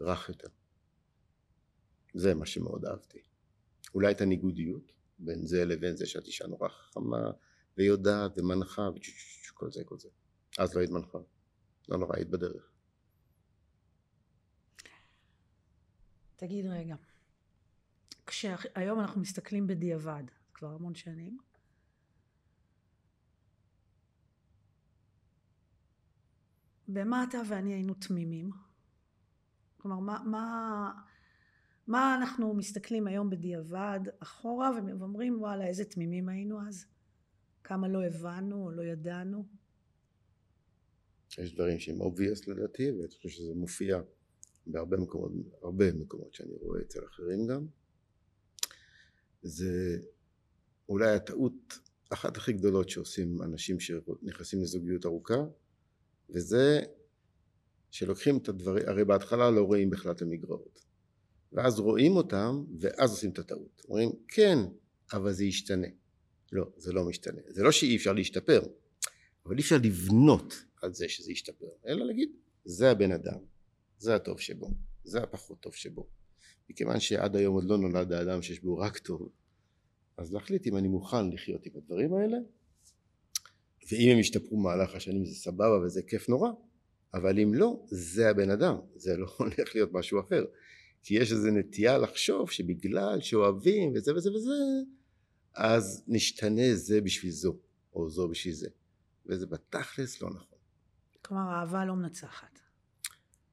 רך 0.02 0.30
יותר. 0.30 0.48
זה 2.14 2.34
מה 2.34 2.46
שמאוד 2.46 2.86
אהבתי. 2.86 3.20
אולי 3.96 4.12
את 4.12 4.22
הניגודיות 4.22 4.92
בין 5.20 5.46
זה 5.46 5.66
לבין 5.66 5.96
זה 5.96 6.06
שאת 6.06 6.26
אישה 6.26 6.48
נורא 6.48 6.70
חכמה 6.70 7.32
ויודעת 7.78 8.38
ומנחה 8.38 8.90
וכל 9.52 9.72
זה 9.72 9.84
כל 9.86 10.00
זה. 10.00 10.10
אז 10.58 10.76
לא 10.76 10.80
היית 10.80 10.92
מנחה. 10.92 11.18
לא 11.90 11.98
נורא, 11.98 12.16
היית 12.16 12.30
בדרך. 12.30 12.72
תגיד 16.36 16.66
רגע, 16.66 16.96
כשהיום 18.26 19.00
אנחנו 19.00 19.22
מסתכלים 19.22 19.68
בדיעבד, 19.68 20.24
כבר 20.54 20.68
המון 20.68 20.96
שנים, 20.96 21.38
במה 26.94 27.26
אתה 27.30 27.42
ואני 27.50 27.74
היינו 27.74 27.94
תמימים? 27.94 28.50
כלומר, 29.78 30.00
מה, 30.00 30.24
מה, 30.26 30.92
מה 31.88 32.16
אנחנו 32.16 32.54
מסתכלים 32.54 33.08
היום 33.08 33.30
בדיעבד 33.30 34.00
אחורה 34.20 34.72
ואומרים 35.00 35.42
וואלה 35.42 35.68
איזה 35.68 35.86
תמימים 35.86 36.30
היינו 36.30 36.68
אז? 36.68 36.86
כמה 37.64 37.88
לא 37.88 38.04
הבנו 38.04 38.64
או 38.64 38.72
לא 38.72 38.82
ידענו? 38.82 39.46
יש 41.38 41.56
דברים 41.56 41.80
שהם 41.80 42.02
obvious 42.02 42.52
לדעתי 42.52 42.92
ואני 42.92 43.08
חושב 43.08 43.30
שזה 43.30 43.54
מופיע 43.56 44.02
בהרבה 44.68 44.98
מקומות, 44.98 45.32
הרבה 45.62 45.94
מקומות 45.94 46.34
שאני 46.34 46.54
רואה 46.62 46.82
אצל 46.82 47.00
אחרים 47.06 47.48
גם. 47.48 47.68
זה 49.42 50.00
אולי 50.90 51.16
הטעות 51.16 51.80
אחת 52.10 52.38
הכי 52.38 52.54
גדולות 52.54 52.90
שעושים 52.90 53.42
אנשים 53.42 53.80
שנכנסים 53.80 54.62
לזוגיות 54.62 55.06
ארוכה 55.06 55.44
וזה 56.32 56.82
שלוקחים 57.92 58.38
את 58.38 58.50
הדברים, 58.50 58.84
הרי 58.88 59.06
בהתחלה 59.06 59.52
לא 59.52 59.62
רואים 59.62 59.90
בכלל 59.90 60.12
את 60.12 60.22
המגרעות. 60.22 60.86
ואז 61.54 61.80
רואים 61.80 62.16
אותם 62.16 62.64
ואז 62.80 63.12
עושים 63.12 63.30
את 63.30 63.40
הטעות. 63.40 63.82
אומרים 63.88 64.12
כן 64.28 64.58
אבל 65.14 65.34
זה 65.34 65.46
ישתנה. 65.46 65.88
לא 66.52 66.66
זה 66.78 66.94
לא 66.94 67.06
משתנה. 67.06 67.42
זה 67.48 67.64
לא 67.64 67.72
שאי 67.72 67.96
אפשר 67.96 68.14
להשתפר 68.14 68.62
אבל 69.46 69.56
אי 69.56 69.62
אפשר 69.62 69.78
לבנות 69.84 70.64
על 70.82 70.94
זה 70.94 71.10
שזה 71.10 71.32
ישתפר 71.32 71.70
אלא 71.88 72.06
להגיד 72.06 72.30
זה 72.66 72.92
הבן 72.92 73.12
אדם 73.12 73.40
זה 73.98 74.16
הטוב 74.16 74.40
שבו 74.40 74.70
זה 75.04 75.24
הפחות 75.24 75.60
טוב 75.60 75.76
שבו. 75.76 76.08
מכיוון 76.70 77.00
שעד 77.00 77.36
היום 77.36 77.56
עוד 77.56 77.64
לא 77.64 77.78
נולד 77.78 78.12
האדם 78.12 78.42
שיש 78.42 78.60
בו 78.60 78.78
רק 78.78 78.98
טוב 78.98 79.30
אז 80.18 80.34
להחליט 80.34 80.68
אם 80.68 80.78
אני 80.78 80.88
מוכן 80.88 81.30
לחיות 81.30 81.66
עם 81.66 81.72
הדברים 81.76 82.14
האלה 82.14 82.38
ואם 83.92 84.10
הם 84.12 84.20
ישתפרו 84.20 84.58
במהלך 84.58 84.96
השנים 84.96 85.26
זה 85.26 85.36
סבבה 85.36 85.80
וזה 85.86 86.02
כיף 86.02 86.30
נורא 86.30 86.52
אבל 87.14 87.40
אם 87.40 87.54
לא 87.54 87.86
זה 87.88 88.30
הבן 88.30 88.50
אדם 88.50 88.76
זה 88.96 89.18
לא 89.18 89.28
הולך 89.38 89.76
להיות 89.76 89.90
משהו 89.94 90.20
אחר. 90.20 90.46
כי 91.04 91.14
יש 91.16 91.32
איזו 91.32 91.52
נטייה 91.52 91.98
לחשוב 91.98 92.52
שבגלל 92.52 93.22
שאוהבים 93.22 93.94
וזה 93.96 94.16
וזה 94.16 94.32
וזה 94.32 94.54
אז 95.56 96.04
נשתנה 96.08 96.76
זה 96.76 97.02
בשביל 97.02 97.32
זו 97.32 97.58
או 97.94 98.10
זו 98.10 98.28
בשביל 98.28 98.54
זה. 98.54 98.70
וזה 99.26 99.46
בתכלס 99.46 100.22
לא 100.22 100.30
נכון. 100.30 100.58
כלומר 101.22 101.52
אהבה 101.54 101.86
לא 101.86 101.96
מנצחת. 101.96 102.60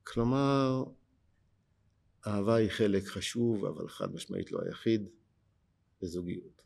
כלומר 0.05 0.85
אהבה 2.27 2.55
היא 2.55 2.71
חלק 2.71 3.05
חשוב 3.05 3.65
אבל 3.65 3.89
חד 3.89 4.15
משמעית 4.15 4.53
לא 4.53 4.61
היחיד 4.67 5.09
בזוגיות 6.03 6.58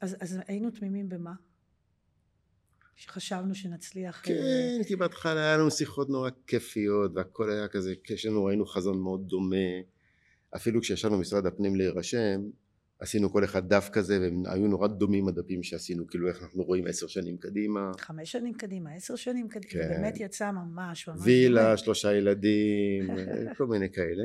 אז, 0.00 0.16
אז 0.20 0.38
היינו 0.46 0.70
תמימים 0.70 1.08
במה? 1.08 1.32
שחשבנו 2.96 3.54
שנצליח... 3.54 4.22
כן, 4.24 4.80
כי 4.86 4.96
בהתחלה 4.96 5.40
היה 5.40 5.56
לנו 5.56 5.70
שיחות 5.70 6.10
נורא 6.10 6.30
כיפיות 6.46 7.10
והכל 7.14 7.50
היה 7.50 7.68
כזה, 7.68 7.94
כשנו 8.04 8.44
ראינו 8.44 8.66
חזון 8.66 9.00
מאוד 9.00 9.28
דומה 9.28 9.56
אפילו 10.56 10.80
כשישבנו 10.80 11.16
במשרד 11.16 11.46
הפנים 11.46 11.76
להירשם 11.76 12.40
עשינו 12.98 13.32
כל 13.32 13.44
אחד 13.44 13.68
דף 13.68 13.88
כזה 13.92 14.20
והם 14.20 14.42
היו 14.46 14.68
נורא 14.68 14.88
דומים 14.88 15.28
הדפים 15.28 15.62
שעשינו 15.62 16.06
כאילו 16.06 16.28
איך 16.28 16.42
אנחנו 16.42 16.62
רואים 16.62 16.86
עשר 16.86 17.06
שנים 17.06 17.36
קדימה 17.36 17.90
חמש 17.98 18.32
שנים 18.32 18.54
קדימה, 18.54 18.94
עשר 18.94 19.16
שנים 19.16 19.48
קדימה, 19.48 19.72
כן. 19.72 19.88
באמת 19.88 20.20
יצא 20.20 20.50
ממש 20.50 21.08
ממש 21.08 21.20
וילה, 21.22 21.62
דומה. 21.62 21.76
שלושה 21.76 22.14
ילדים, 22.14 23.10
כל 23.56 23.66
מיני 23.66 23.88
כאלה 23.92 24.24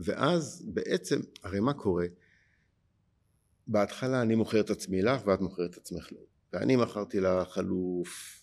ואז 0.00 0.70
בעצם, 0.74 1.20
הרי 1.42 1.60
מה 1.60 1.72
קורה? 1.72 2.06
בהתחלה 3.66 4.22
אני 4.22 4.34
מוכר 4.34 4.60
את 4.60 4.70
עצמי 4.70 5.02
לך 5.02 5.26
ואת 5.26 5.40
מוכרת 5.40 5.70
את 5.70 5.76
עצמך 5.76 6.12
לי. 6.12 6.18
ואני 6.52 6.76
מכרתי 6.76 7.20
לך 7.20 7.48
חלוף 7.48 8.42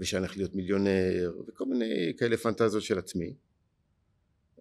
ושאני 0.00 0.20
הולך 0.20 0.36
להיות 0.36 0.54
מיליונר 0.54 1.34
וכל 1.48 1.64
מיני 1.64 2.12
כאלה 2.18 2.36
פנטזיות 2.36 2.82
של 2.82 2.98
עצמי. 2.98 3.34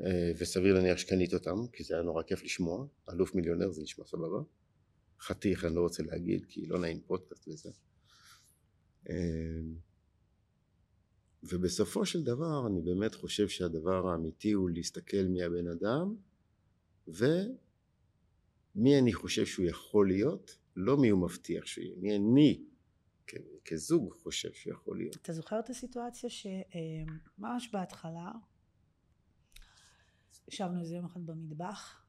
אה, 0.02 0.32
וסביר 0.38 0.74
להניח 0.74 0.98
שקנית 0.98 1.34
אותם 1.34 1.68
כי 1.74 1.84
זה 1.84 1.94
היה 1.94 2.04
נורא 2.04 2.24
כיף 2.24 2.44
לשמוע. 2.44 2.86
אלוף 3.10 3.36
מיליונר 3.36 3.72
זה 3.72 3.82
נשמע 3.82 4.06
סבבה. 4.06 4.40
חתיך 5.22 5.66
אני 5.66 5.76
לא 5.76 5.82
רוצה 5.82 6.04
להגיד 6.04 6.46
כי 6.46 6.66
לא 6.66 6.80
נעים 6.80 7.02
פודקאסט 7.08 7.48
וזה. 7.48 7.70
אה, 9.10 9.16
ובסופו 11.44 12.06
של 12.06 12.24
דבר 12.24 12.68
אני 12.68 12.82
באמת 12.82 13.16
חושב 13.16 13.48
שהדבר 13.48 14.08
האמיתי 14.08 14.52
הוא 14.52 14.70
להסתכל 14.70 15.24
מי 15.30 15.44
הבן 15.44 15.68
אדם 15.68 16.16
ומי 18.76 19.00
אני 19.00 19.14
חושב 19.14 19.46
שהוא 19.46 19.66
יכול 19.66 20.08
להיות, 20.08 20.58
לא 20.76 20.98
מי 20.98 21.10
הוא 21.10 21.22
מבטיח 21.22 21.66
שהוא 21.66 21.84
יהיה, 21.84 21.96
מי 21.98 22.16
אני 22.16 22.66
כזוג 23.66 24.14
חושב 24.14 24.54
שהוא 24.54 24.74
יכול 24.74 24.98
להיות. 24.98 25.16
אתה 25.16 25.34
זוכר 25.34 25.60
את 25.60 25.70
הסיטואציה 25.70 26.30
שממש 26.30 27.70
בהתחלה 27.74 28.32
ישבנו 30.48 30.80
איזה 30.82 30.96
יום 30.96 31.06
אחד 31.06 31.26
במטבח 31.26 32.02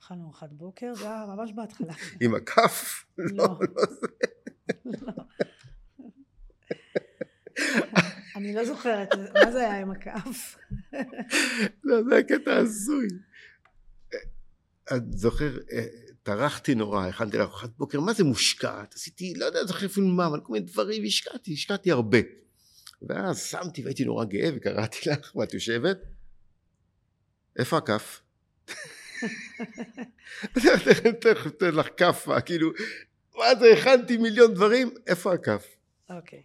אכלנו 0.00 0.24
ארוחת 0.24 0.52
בוקר, 0.52 0.94
זה 0.94 1.04
היה 1.04 1.26
ממש 1.26 1.52
בהתחלה. 1.52 1.92
עם 2.22 2.34
הכף? 2.34 3.04
לא. 3.18 3.44
לא, 3.44 3.58
לא 3.76 3.84
זה. 3.86 4.06
אני 8.36 8.54
לא 8.54 8.64
זוכרת, 8.64 9.08
מה 9.34 9.52
זה 9.52 9.58
היה 9.58 9.80
עם 9.80 9.90
הכף? 9.90 10.58
לא, 11.84 12.02
זה 12.02 12.14
היה 12.14 12.22
קטע 12.22 12.56
הזוי. 12.56 13.08
את 14.96 15.12
זוכר, 15.12 15.58
אה, 15.72 15.84
טרחתי 16.22 16.74
נורא, 16.74 17.06
הכנתי 17.06 17.38
לארוחת 17.38 17.70
בוקר, 17.78 18.00
מה 18.00 18.12
זה 18.12 18.24
מושקעת? 18.24 18.94
עשיתי, 18.94 19.34
לא 19.34 19.44
יודע, 19.44 19.64
זוכר 19.64 19.86
אפילו 19.86 20.06
מה, 20.06 20.26
אבל 20.26 20.40
כל 20.40 20.52
מיני 20.52 20.66
דברים, 20.66 21.04
השקעתי, 21.04 21.52
השקעתי 21.52 21.90
הרבה. 21.90 22.18
ואז 23.02 23.42
שמתי 23.42 23.82
והייתי 23.82 24.04
נורא 24.04 24.24
גאה 24.24 24.50
וקראתי 24.56 24.98
לך, 25.10 25.36
ואת 25.36 25.54
יושבת, 25.54 25.98
איפה 27.58 27.78
הכף? 27.78 28.22
תכף 30.52 31.46
אתן 31.46 31.74
לך 31.78 31.88
כאפה, 31.96 32.40
כאילו, 32.40 32.70
מה 33.38 33.44
זה, 33.60 33.72
הכנתי 33.72 34.16
מיליון 34.16 34.54
דברים, 34.54 34.90
איפה 35.06 35.34
הכף? 35.34 35.66
אוקיי. 36.10 36.42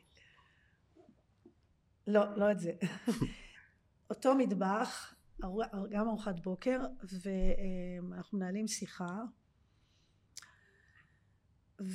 לא, 2.08 2.22
לא 2.38 2.52
את 2.52 2.60
זה. 2.60 2.72
אותו 4.10 4.36
מטבח, 4.36 5.14
גם 5.90 6.08
ארוחת 6.08 6.40
בוקר 6.40 6.82
ואנחנו 7.22 8.38
מנהלים 8.38 8.68
שיחה. 8.68 9.24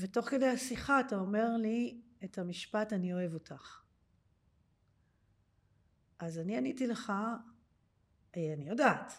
ותוך 0.01 0.29
כדי 0.29 0.47
השיחה 0.47 1.01
אתה 1.01 1.17
אומר 1.17 1.57
לי 1.57 2.03
את 2.25 2.39
המשפט 2.39 2.93
אני 2.93 3.13
אוהב 3.13 3.35
אותך. 3.35 3.83
אז 6.19 6.39
אני 6.39 6.57
עניתי 6.57 6.87
לך 6.87 7.13
אה, 8.37 8.53
אני 8.55 8.69
יודעת. 8.69 9.13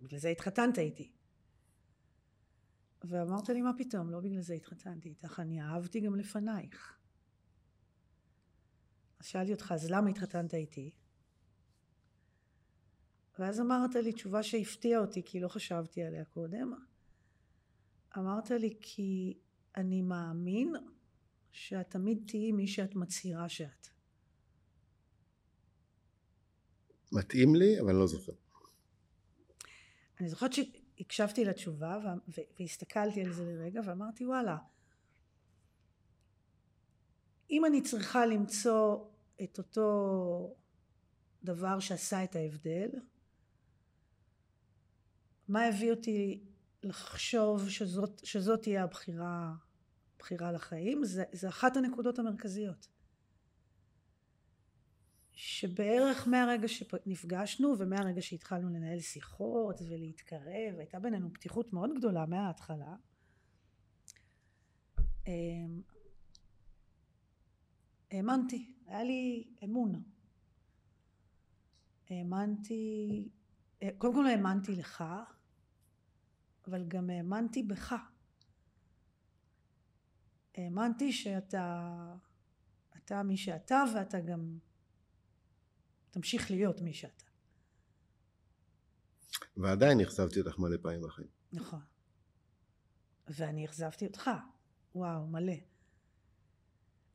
בגלל 0.00 0.18
זה 0.18 0.28
התחתנת 0.28 0.78
איתי. 0.78 1.12
ואמרת 3.04 3.48
לי 3.48 3.62
מה 3.62 3.70
פתאום? 3.78 4.10
לא 4.10 4.20
בגלל 4.20 4.40
זה 4.40 4.54
התחתנתי 4.54 5.08
איתך 5.08 5.40
אני 5.40 5.62
אהבתי 5.62 6.00
גם 6.00 6.16
לפנייך. 6.16 6.98
אז 9.20 9.26
שאלתי 9.26 9.52
אותך 9.52 9.72
אז 9.72 9.90
למה 9.90 10.10
התחתנת 10.10 10.54
איתי 10.54 10.90
ואז 13.38 13.60
אמרת 13.60 13.94
לי 13.94 14.12
תשובה 14.12 14.42
שהפתיעה 14.42 15.00
אותי 15.00 15.22
כי 15.24 15.40
לא 15.40 15.48
חשבתי 15.48 16.02
עליה 16.02 16.24
קודם. 16.24 16.72
אמרת 18.18 18.50
לי 18.50 18.76
כי 18.80 19.38
אני 19.76 20.02
מאמין 20.02 20.74
שאת 21.52 21.90
תמיד 21.90 22.24
תהיי 22.26 22.52
מי 22.52 22.66
שאת 22.66 22.94
מצהירה 22.94 23.48
שאת. 23.48 23.88
מתאים 27.12 27.54
לי 27.54 27.80
אבל 27.80 27.94
לא 27.94 28.06
זוכר. 28.06 28.32
אני 30.20 30.28
זוכרת 30.28 30.52
שהקשבתי 30.52 31.44
לתשובה 31.44 32.14
והסתכלתי 32.58 33.24
על 33.24 33.32
זה 33.32 33.44
לרגע 33.44 33.80
ואמרתי 33.84 34.26
וואלה 34.26 34.56
אם 37.50 37.64
אני 37.64 37.82
צריכה 37.82 38.26
למצוא 38.26 39.04
את 39.42 39.58
אותו 39.58 40.54
דבר 41.44 41.80
שעשה 41.80 42.24
את 42.24 42.36
ההבדל 42.36 42.88
מה 45.48 45.64
הביא 45.64 45.90
אותי 45.90 46.44
לחשוב 46.82 47.68
שזאת, 47.68 48.20
שזאת 48.24 48.62
תהיה 48.62 48.84
הבחירה, 48.84 49.54
הבחירה 50.16 50.52
לחיים, 50.52 51.04
זה, 51.04 51.24
זה 51.32 51.48
אחת 51.48 51.76
הנקודות 51.76 52.18
המרכזיות. 52.18 52.88
שבערך 55.32 56.28
מהרגע 56.28 56.68
שנפגשנו 56.68 57.74
ומהרגע 57.78 58.22
שהתחלנו 58.22 58.68
לנהל 58.68 59.00
שיחות 59.00 59.82
ולהתקרב, 59.88 60.78
הייתה 60.78 60.98
בינינו 60.98 61.32
פתיחות 61.32 61.72
מאוד 61.72 61.90
גדולה 61.98 62.26
מההתחלה. 62.26 62.96
אמ, 65.26 65.82
האמנתי, 68.10 68.74
היה 68.86 69.04
לי 69.04 69.44
אמון. 69.64 70.02
האמנתי, 72.10 73.28
קודם 73.98 74.14
כל 74.14 74.26
האמנתי 74.26 74.76
לך, 74.76 75.04
אבל 76.66 76.84
גם 76.88 77.10
האמנתי 77.10 77.62
בך. 77.62 77.94
האמנתי 80.54 81.12
שאתה 81.12 82.14
אתה 82.96 83.22
מי 83.22 83.36
שאתה 83.36 83.84
ואתה 83.94 84.20
גם 84.20 84.58
תמשיך 86.10 86.50
להיות 86.50 86.80
מי 86.80 86.94
שאתה. 86.94 87.24
ועדיין 89.56 90.00
אכזבתי 90.00 90.40
אותך 90.40 90.58
מלא 90.58 90.76
פעמים 90.82 91.00
בחיים. 91.02 91.28
נכון. 91.52 91.80
ואני 93.28 93.66
אכזבתי 93.66 94.06
אותך. 94.06 94.30
וואו, 94.94 95.26
מלא. 95.26 95.52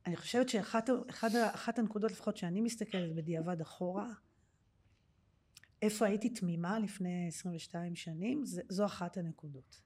אני 0.06 0.16
חושבת 0.16 0.48
שאחת 0.48 1.78
הנקודות 1.78 2.10
לפחות 2.10 2.36
שאני 2.36 2.60
מסתכלת 2.60 3.14
בדיעבד 3.14 3.60
אחורה, 3.60 4.12
איפה 5.82 6.06
הייתי 6.06 6.28
תמימה 6.28 6.78
לפני 6.78 7.28
22 7.28 7.96
שנים, 7.96 8.42
זו 8.44 8.86
אחת 8.86 9.16
הנקודות. 9.16 9.80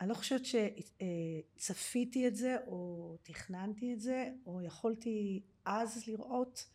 אני 0.00 0.08
לא 0.08 0.14
חושבת 0.14 0.42
שצפיתי 0.44 2.28
את 2.28 2.36
זה 2.36 2.56
או 2.66 3.16
תכננתי 3.22 3.92
את 3.94 4.00
זה 4.00 4.32
או 4.46 4.62
יכולתי 4.62 5.42
אז 5.64 6.08
לראות 6.08 6.70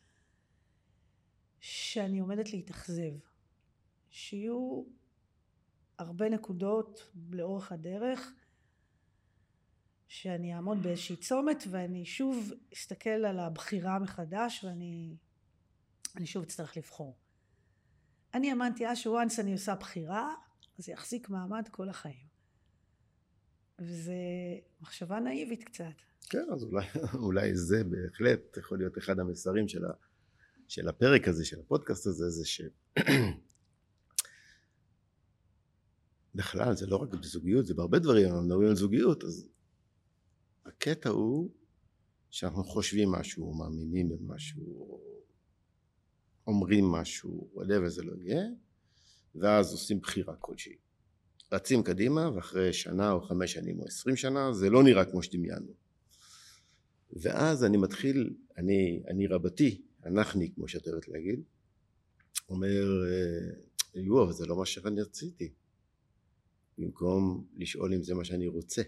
שאני 1.59 2.19
עומדת 2.19 2.53
להתאכזב. 2.53 3.13
שיהיו 4.09 4.83
הרבה 5.97 6.29
נקודות 6.29 7.11
לאורך 7.31 7.71
הדרך 7.71 8.33
שאני 10.07 10.55
אעמוד 10.55 10.83
באיזושהי 10.83 11.15
צומת 11.15 11.63
ואני 11.69 12.05
שוב 12.05 12.51
אסתכל 12.73 13.09
על 13.09 13.39
הבחירה 13.39 13.99
מחדש 13.99 14.63
ואני 14.63 15.17
שוב 16.25 16.43
אצטרך 16.43 16.77
לבחור. 16.77 17.15
אני 18.33 18.49
האמנתי 18.49 18.87
אז 18.87 18.97
שוואנס 18.97 19.39
אני 19.39 19.53
עושה 19.53 19.75
בחירה, 19.75 20.33
זה 20.77 20.91
יחזיק 20.91 21.29
מעמד 21.29 21.67
כל 21.71 21.89
החיים. 21.89 22.27
וזה 23.79 24.13
מחשבה 24.81 25.19
נאיבית 25.19 25.63
קצת. 25.63 25.83
כן, 26.29 26.45
אז 26.53 26.63
אולי, 26.63 26.85
אולי 27.27 27.55
זה 27.55 27.83
בהחלט 27.83 28.57
יכול 28.57 28.77
להיות 28.77 28.97
אחד 28.97 29.19
המסרים 29.19 29.67
של, 29.67 29.85
ה, 29.85 29.91
של 30.67 30.87
הפרק 30.87 31.27
הזה, 31.27 31.45
של 31.45 31.59
הפודקאסט 31.59 32.07
הזה, 32.07 32.29
זה 32.29 32.45
ש... 32.45 32.61
בכלל, 36.35 36.75
זה 36.75 36.87
לא 36.87 36.95
רק 36.95 37.09
בזוגיות, 37.09 37.65
זה 37.65 37.73
בהרבה 37.73 37.99
דברים, 37.99 38.25
אנחנו 38.25 38.41
מדברים 38.41 38.67
על 38.67 38.75
זוגיות, 38.75 39.23
אז 39.23 39.47
הקטע 40.65 41.09
הוא 41.09 41.51
שאנחנו 42.29 42.63
חושבים 42.63 43.11
משהו, 43.11 43.53
מאמינים 43.53 44.09
במשהו, 44.09 44.99
אומרים 46.47 46.85
משהו, 46.85 47.49
whatever 47.55 47.89
זה 47.89 48.03
לא 48.03 48.13
יהיה, 48.19 48.43
ואז 49.35 49.71
עושים 49.71 49.99
בחירה 49.99 50.35
כלשהי. 50.35 50.75
רצים 51.51 51.83
קדימה 51.83 52.31
ואחרי 52.35 52.73
שנה 52.73 53.11
או 53.11 53.21
חמש 53.21 53.53
שנים 53.53 53.79
או 53.79 53.85
עשרים 53.85 54.15
שנה 54.15 54.53
זה 54.53 54.69
לא 54.69 54.83
נראה 54.83 55.05
כמו 55.05 55.23
שדמיינו 55.23 55.73
ואז 57.13 57.63
אני 57.63 57.77
מתחיל, 57.77 58.33
אני, 58.57 59.03
אני 59.07 59.27
רבתי, 59.27 59.81
אנחני 60.05 60.51
כמו 60.55 60.67
שאת 60.67 60.87
אוהבת 60.87 61.07
להגיד, 61.07 61.43
אומר 62.49 63.03
יואו 63.95 64.23
אבל 64.23 64.33
זה 64.33 64.45
לא 64.45 64.57
מה 64.57 64.65
שאני 64.65 65.01
רציתי 65.01 65.53
במקום 66.77 67.47
לשאול 67.55 67.93
אם 67.93 68.03
זה 68.03 68.13
מה 68.13 68.25
שאני 68.25 68.47
רוצה 68.47 68.81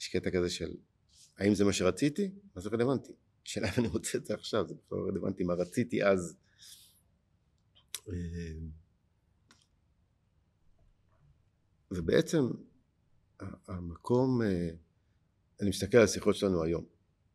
יש 0.00 0.08
קטע 0.08 0.30
כזה 0.30 0.50
של 0.50 0.74
האם 1.38 1.54
זה 1.54 1.64
מה 1.64 1.72
שרציתי? 1.72 2.30
מה 2.56 2.62
זה 2.62 2.68
רלוונטי? 2.68 3.12
שאלה 3.48 3.68
אם 3.68 3.72
אני 3.78 3.88
רוצה 3.88 4.18
את 4.18 4.26
זה 4.26 4.34
עכשיו, 4.34 4.68
זה 4.68 4.74
בכלל 4.74 4.98
לא 4.98 5.04
רלוונטי 5.08 5.44
מה 5.44 5.54
רציתי 5.54 6.04
אז. 6.04 6.36
אה, 8.08 8.14
ובעצם 11.90 12.42
המקום, 13.66 14.42
אה, 14.42 14.70
אני 15.60 15.68
מסתכל 15.68 15.96
על 15.96 16.04
השיחות 16.04 16.36
שלנו 16.36 16.62
היום, 16.62 16.84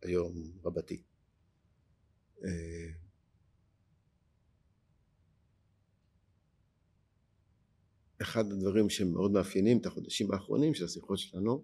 היום 0.01 0.33
רבתי. 0.63 1.03
אה, 2.43 2.89
אחד 8.21 8.51
הדברים 8.51 8.89
שמאוד 8.89 9.31
מאפיינים 9.31 9.77
את 9.77 9.85
החודשים 9.85 10.31
האחרונים 10.31 10.73
של 10.73 10.85
השיחות 10.85 11.17
שלנו 11.17 11.63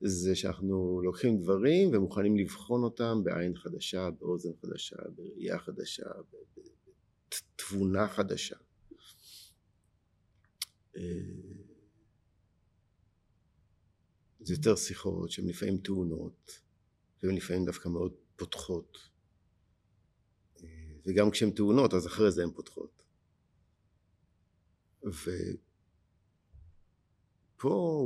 זה 0.00 0.36
שאנחנו 0.36 1.00
לוקחים 1.04 1.38
דברים 1.42 1.90
ומוכנים 1.92 2.36
לבחון 2.36 2.82
אותם 2.82 3.24
בעין 3.24 3.56
חדשה, 3.56 4.10
באוזן 4.10 4.50
חדשה, 4.62 4.96
בראייה 5.16 5.58
חדשה, 5.58 6.06
בתבונה 7.28 8.08
חדשה. 8.08 8.56
אה, 10.96 11.02
זה 14.40 14.54
יותר 14.54 14.76
שיחות 14.76 15.30
שהן 15.30 15.48
לפעמים 15.48 15.78
טעונות 15.78 16.60
והן 17.22 17.34
לפעמים 17.34 17.64
דווקא 17.64 17.88
מאוד 17.88 18.12
פותחות 18.36 18.98
אה, 20.62 20.68
וגם 21.06 21.30
כשהן 21.30 21.50
טעונות 21.50 21.94
אז 21.94 22.06
אחרי 22.06 22.32
זה 22.32 22.42
הן 22.42 22.50
פותחות 22.50 23.02
ופה 25.02 25.44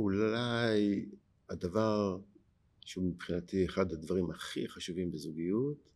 אולי 0.01 1.05
הדבר 1.51 2.17
שהוא 2.85 3.03
מבחינתי 3.03 3.65
אחד 3.65 3.91
הדברים 3.91 4.29
הכי 4.29 4.67
חשובים 4.67 5.11
בזוגיות 5.11 5.89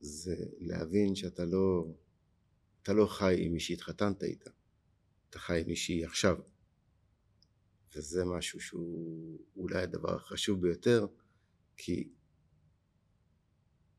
זה 0.00 0.36
להבין 0.58 1.14
שאתה 1.14 1.44
לא, 1.44 1.94
אתה 2.82 2.92
לא 2.92 3.06
חי 3.06 3.36
עם 3.38 3.52
מי 3.52 3.60
שהתחתנת 3.60 4.22
איתה, 4.22 4.50
אתה 5.30 5.38
חי 5.38 5.60
עם 5.60 5.66
מישהי 5.66 6.04
עכשיו. 6.04 6.36
וזה 7.96 8.24
משהו 8.24 8.60
שהוא 8.60 9.38
אולי 9.56 9.82
הדבר 9.82 10.16
החשוב 10.16 10.60
ביותר, 10.62 11.06
כי 11.76 12.08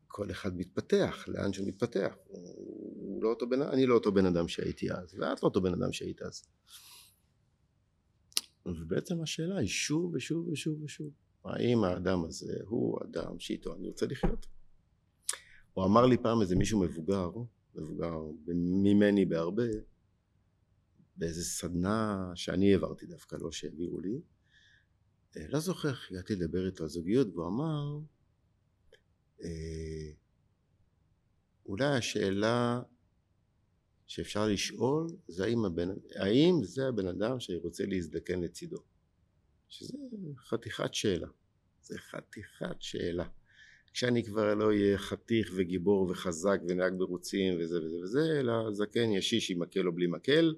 כל 0.08 0.32
אחד 0.32 0.58
מתפתח 0.58 1.26
לאן 1.28 1.54
שהוא 1.54 1.68
מתפתח. 1.68 2.16
הוא 2.28 3.24
לא 3.24 3.30
אותו 3.30 3.50
בן, 3.50 3.62
אני 3.62 3.86
לא 3.86 3.94
אותו 3.94 4.12
בן 4.12 4.26
אדם 4.26 4.48
שהייתי 4.48 4.92
אז, 4.92 5.14
ואת 5.14 5.44
לא 5.44 5.48
אותו 5.48 5.62
בן 5.62 5.74
אדם 5.74 5.94
שהיית 5.94 6.22
אז. 6.22 6.44
ובעצם 8.66 9.22
השאלה 9.22 9.58
היא 9.58 9.68
שוב 9.68 10.14
ושוב 10.14 10.48
ושוב 10.48 10.84
ושוב, 10.84 11.12
האם 11.46 11.84
האדם 11.84 12.24
הזה 12.26 12.54
הוא 12.66 13.00
אדם 13.04 13.40
שאיתו 13.40 13.76
אני 13.76 13.88
רוצה 13.88 14.06
לחיות? 14.06 14.48
הוא 15.74 15.86
אמר 15.86 16.06
לי 16.06 16.18
פעם 16.18 16.42
איזה 16.42 16.56
מישהו 16.56 16.80
מבוגר, 16.80 17.32
מבוגר 17.76 18.14
ממני 18.84 19.26
בהרבה, 19.26 19.64
באיזה 21.18 21.44
סדנה 21.44 22.32
שאני 22.36 22.74
העברתי 22.74 23.06
דווקא, 23.06 23.36
לא 23.42 23.52
שהעבירו 23.52 24.00
לי, 24.00 24.22
אה, 25.38 25.48
לא 25.50 25.60
זוכר 25.60 25.90
איך 25.90 26.12
הגעתי 26.12 26.36
לדבר 26.36 26.68
איתו 26.68 26.84
על 26.84 26.90
זוגיות, 26.90 27.28
והוא 27.34 27.48
אמר, 27.48 28.00
אה, 29.44 30.12
אולי 31.66 31.86
השאלה 31.86 32.82
שאפשר 34.10 34.48
לשאול 34.48 35.08
זה 35.28 35.44
האם, 35.44 35.66
הבן, 35.66 35.90
האם 36.16 36.64
זה 36.64 36.88
הבן 36.88 37.08
אדם 37.08 37.40
שאני 37.40 37.58
רוצה 37.58 37.86
להזדקן 37.86 38.42
לצידו 38.42 38.78
שזה 39.68 39.98
חתיכת 40.38 40.94
שאלה 40.94 41.28
זה 41.82 41.98
חתיכת 41.98 42.76
שאלה 42.80 43.28
כשאני 43.94 44.24
כבר 44.24 44.56
לא 44.56 44.68
אהיה 44.68 44.98
חתיך 44.98 45.52
וגיבור 45.56 46.10
וחזק 46.10 46.60
ונהג 46.68 46.94
ברוצים 46.98 47.54
וזה 47.60 47.86
וזה 47.86 47.98
וזה 47.98 48.40
אלא 48.40 48.72
זקן 48.72 49.12
ישיש 49.12 49.52
עם 49.52 49.60
מקל 49.60 49.88
או 49.88 49.92
בלי 49.92 50.08
מקל 50.08 50.56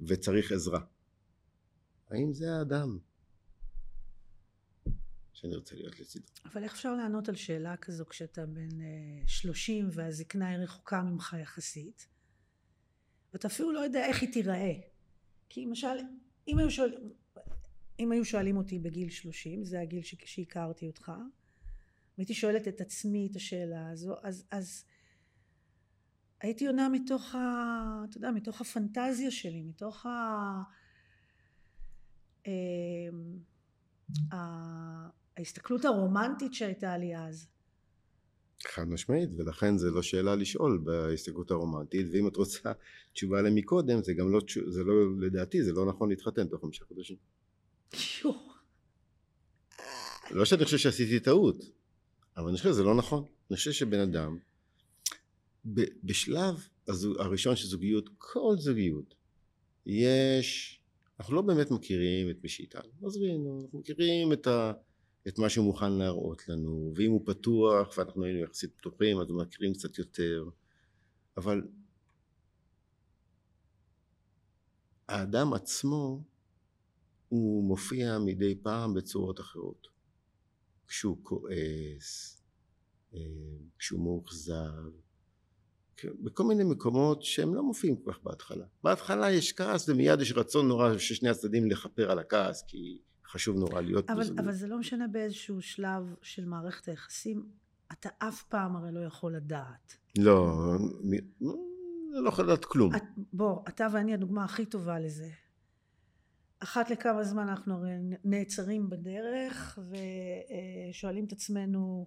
וצריך 0.00 0.52
עזרה 0.52 0.80
האם 2.10 2.32
זה 2.32 2.52
האדם 2.52 2.98
שאני 5.32 5.56
רוצה 5.56 5.74
להיות 5.74 6.00
לצידו. 6.00 6.26
אבל 6.44 6.64
איך 6.64 6.72
אפשר 6.72 6.94
לענות 6.94 7.28
על 7.28 7.34
שאלה 7.34 7.76
כזו 7.76 8.06
כשאתה 8.06 8.46
בן 8.46 8.80
אה, 8.80 9.22
שלושים 9.26 9.88
והזקנה 9.92 10.48
היא 10.48 10.58
רחוקה 10.58 11.02
ממך 11.02 11.36
יחסית? 11.42 12.13
ואתה 13.34 13.48
אפילו 13.48 13.72
לא 13.72 13.80
יודע 13.80 14.06
איך 14.06 14.22
היא 14.22 14.32
תיראה. 14.32 14.72
כי 15.48 15.66
למשל, 15.66 15.96
אם 16.48 16.58
היו, 16.58 16.70
שואל, 16.70 16.94
אם 17.98 18.12
היו 18.12 18.24
שואלים 18.24 18.56
אותי 18.56 18.78
בגיל 18.78 19.10
שלושים, 19.10 19.64
זה 19.64 19.80
הגיל 19.80 20.02
שהכרתי 20.02 20.86
אותך, 20.86 21.12
והייתי 22.18 22.34
שואלת 22.34 22.68
את 22.68 22.80
עצמי 22.80 23.28
את 23.30 23.36
השאלה 23.36 23.90
הזו, 23.90 24.14
אז, 24.22 24.46
אז 24.50 24.84
הייתי 26.40 26.66
עונה 26.66 26.88
מתוך, 26.88 27.34
ה, 27.34 28.04
אתה 28.10 28.16
יודע, 28.16 28.30
מתוך 28.30 28.60
הפנטזיה 28.60 29.30
שלי, 29.30 29.62
מתוך 29.62 30.06
ה... 30.06 30.62
אמ, 32.46 33.38
ההסתכלות 35.36 35.84
הרומנטית 35.84 36.54
שהייתה 36.54 36.98
לי 36.98 37.16
אז. 37.16 37.53
חד 38.62 38.88
משמעית, 38.88 39.30
ולכן 39.36 39.78
זה 39.78 39.90
לא 39.90 40.02
שאלה 40.02 40.36
לשאול 40.36 40.80
בהסתכלות 40.84 41.50
הרומנטית, 41.50 42.06
ואם 42.12 42.28
את 42.28 42.36
רוצה 42.36 42.72
תשובה 43.12 43.42
למקודם, 43.42 44.02
זה 44.02 44.14
גם 44.14 44.32
לא, 44.32 44.40
זה 44.66 44.84
לא, 44.84 44.94
לדעתי, 45.20 45.62
זה 45.62 45.72
לא 45.72 45.86
נכון 45.86 46.08
להתחתן 46.08 46.46
תוך 46.46 46.60
חמישה 46.60 46.84
חודשים. 46.84 47.16
לא 50.30 50.44
שאני 50.44 50.64
חושב 50.64 50.78
שעשיתי 50.78 51.20
טעות, 51.20 51.64
אבל 52.36 52.48
אני 52.48 52.56
חושב 52.56 52.68
שזה 52.68 52.82
לא 52.82 52.94
נכון. 52.94 53.24
אני 53.50 53.56
חושב 53.56 53.72
שבן 53.72 54.00
אדם, 54.00 54.38
בשלב 56.04 56.68
הראשון 57.18 57.56
של 57.56 57.66
זוגיות, 57.66 58.10
כל 58.18 58.54
זוגיות, 58.58 59.14
יש, 59.86 60.80
אנחנו 61.20 61.34
לא 61.34 61.42
באמת 61.42 61.70
מכירים 61.70 62.30
את 62.30 62.36
מי 62.42 62.48
שאיתנו, 62.48 62.90
עזבי, 63.06 63.30
אנחנו 63.30 63.78
מכירים 63.78 64.32
את 64.32 64.46
ה... 64.46 64.72
את 65.28 65.38
מה 65.38 65.48
שהוא 65.48 65.66
מוכן 65.66 65.92
להראות 65.92 66.48
לנו, 66.48 66.92
ואם 66.96 67.10
הוא 67.10 67.26
פתוח 67.26 67.98
ואנחנו 67.98 68.24
היינו 68.24 68.38
יחסית 68.38 68.74
פתוחים 68.76 69.20
אז 69.20 69.26
מכירים 69.30 69.72
קצת 69.72 69.98
יותר, 69.98 70.48
אבל 71.36 71.62
האדם 75.08 75.52
עצמו 75.52 76.22
הוא 77.28 77.64
מופיע 77.64 78.18
מדי 78.18 78.54
פעם 78.62 78.94
בצורות 78.94 79.40
אחרות. 79.40 79.86
כשהוא 80.88 81.18
כועס, 81.22 82.42
אה, 83.14 83.20
כשהוא 83.78 84.00
מאוכזב, 84.04 84.90
בכל 86.04 86.44
מיני 86.44 86.64
מקומות 86.64 87.22
שהם 87.22 87.54
לא 87.54 87.62
מופיעים 87.62 87.96
כל 87.96 88.12
כך 88.12 88.18
בהתחלה. 88.22 88.64
בהתחלה 88.82 89.32
יש 89.32 89.52
כעס 89.52 89.88
ומיד 89.88 90.20
יש 90.20 90.32
רצון 90.32 90.68
נורא 90.68 90.98
של 90.98 91.14
שני 91.14 91.28
הצדדים 91.28 91.70
לכפר 91.70 92.10
על 92.10 92.18
הכעס 92.18 92.64
כי 92.66 92.98
חשוב 93.34 93.56
נורא 93.56 93.80
להיות 93.80 94.10
אבל, 94.10 94.20
בזוגיות. 94.20 94.46
אבל 94.46 94.52
זה 94.52 94.66
לא 94.66 94.78
משנה 94.78 95.08
באיזשהו 95.08 95.62
שלב 95.62 96.14
של 96.22 96.44
מערכת 96.44 96.88
היחסים, 96.88 97.46
אתה 97.92 98.08
אף 98.18 98.42
פעם 98.42 98.76
הרי 98.76 98.92
לא 98.92 99.00
יכול 99.00 99.36
לדעת. 99.36 99.96
לא, 100.18 100.56
אני 101.04 101.20
לא 102.10 102.28
יכול 102.28 102.44
לדעת 102.44 102.64
כלום. 102.64 102.94
את, 102.94 103.02
בוא, 103.32 103.62
אתה 103.68 103.86
ואני 103.92 104.14
הדוגמה 104.14 104.44
הכי 104.44 104.66
טובה 104.66 104.98
לזה. 104.98 105.28
אחת 106.58 106.90
לכמה 106.90 107.24
זמן 107.24 107.48
אנחנו 107.48 107.74
הרי 107.74 107.90
נעצרים 108.24 108.90
בדרך 108.90 109.78
ושואלים 110.90 111.24
את 111.24 111.32
עצמנו 111.32 112.06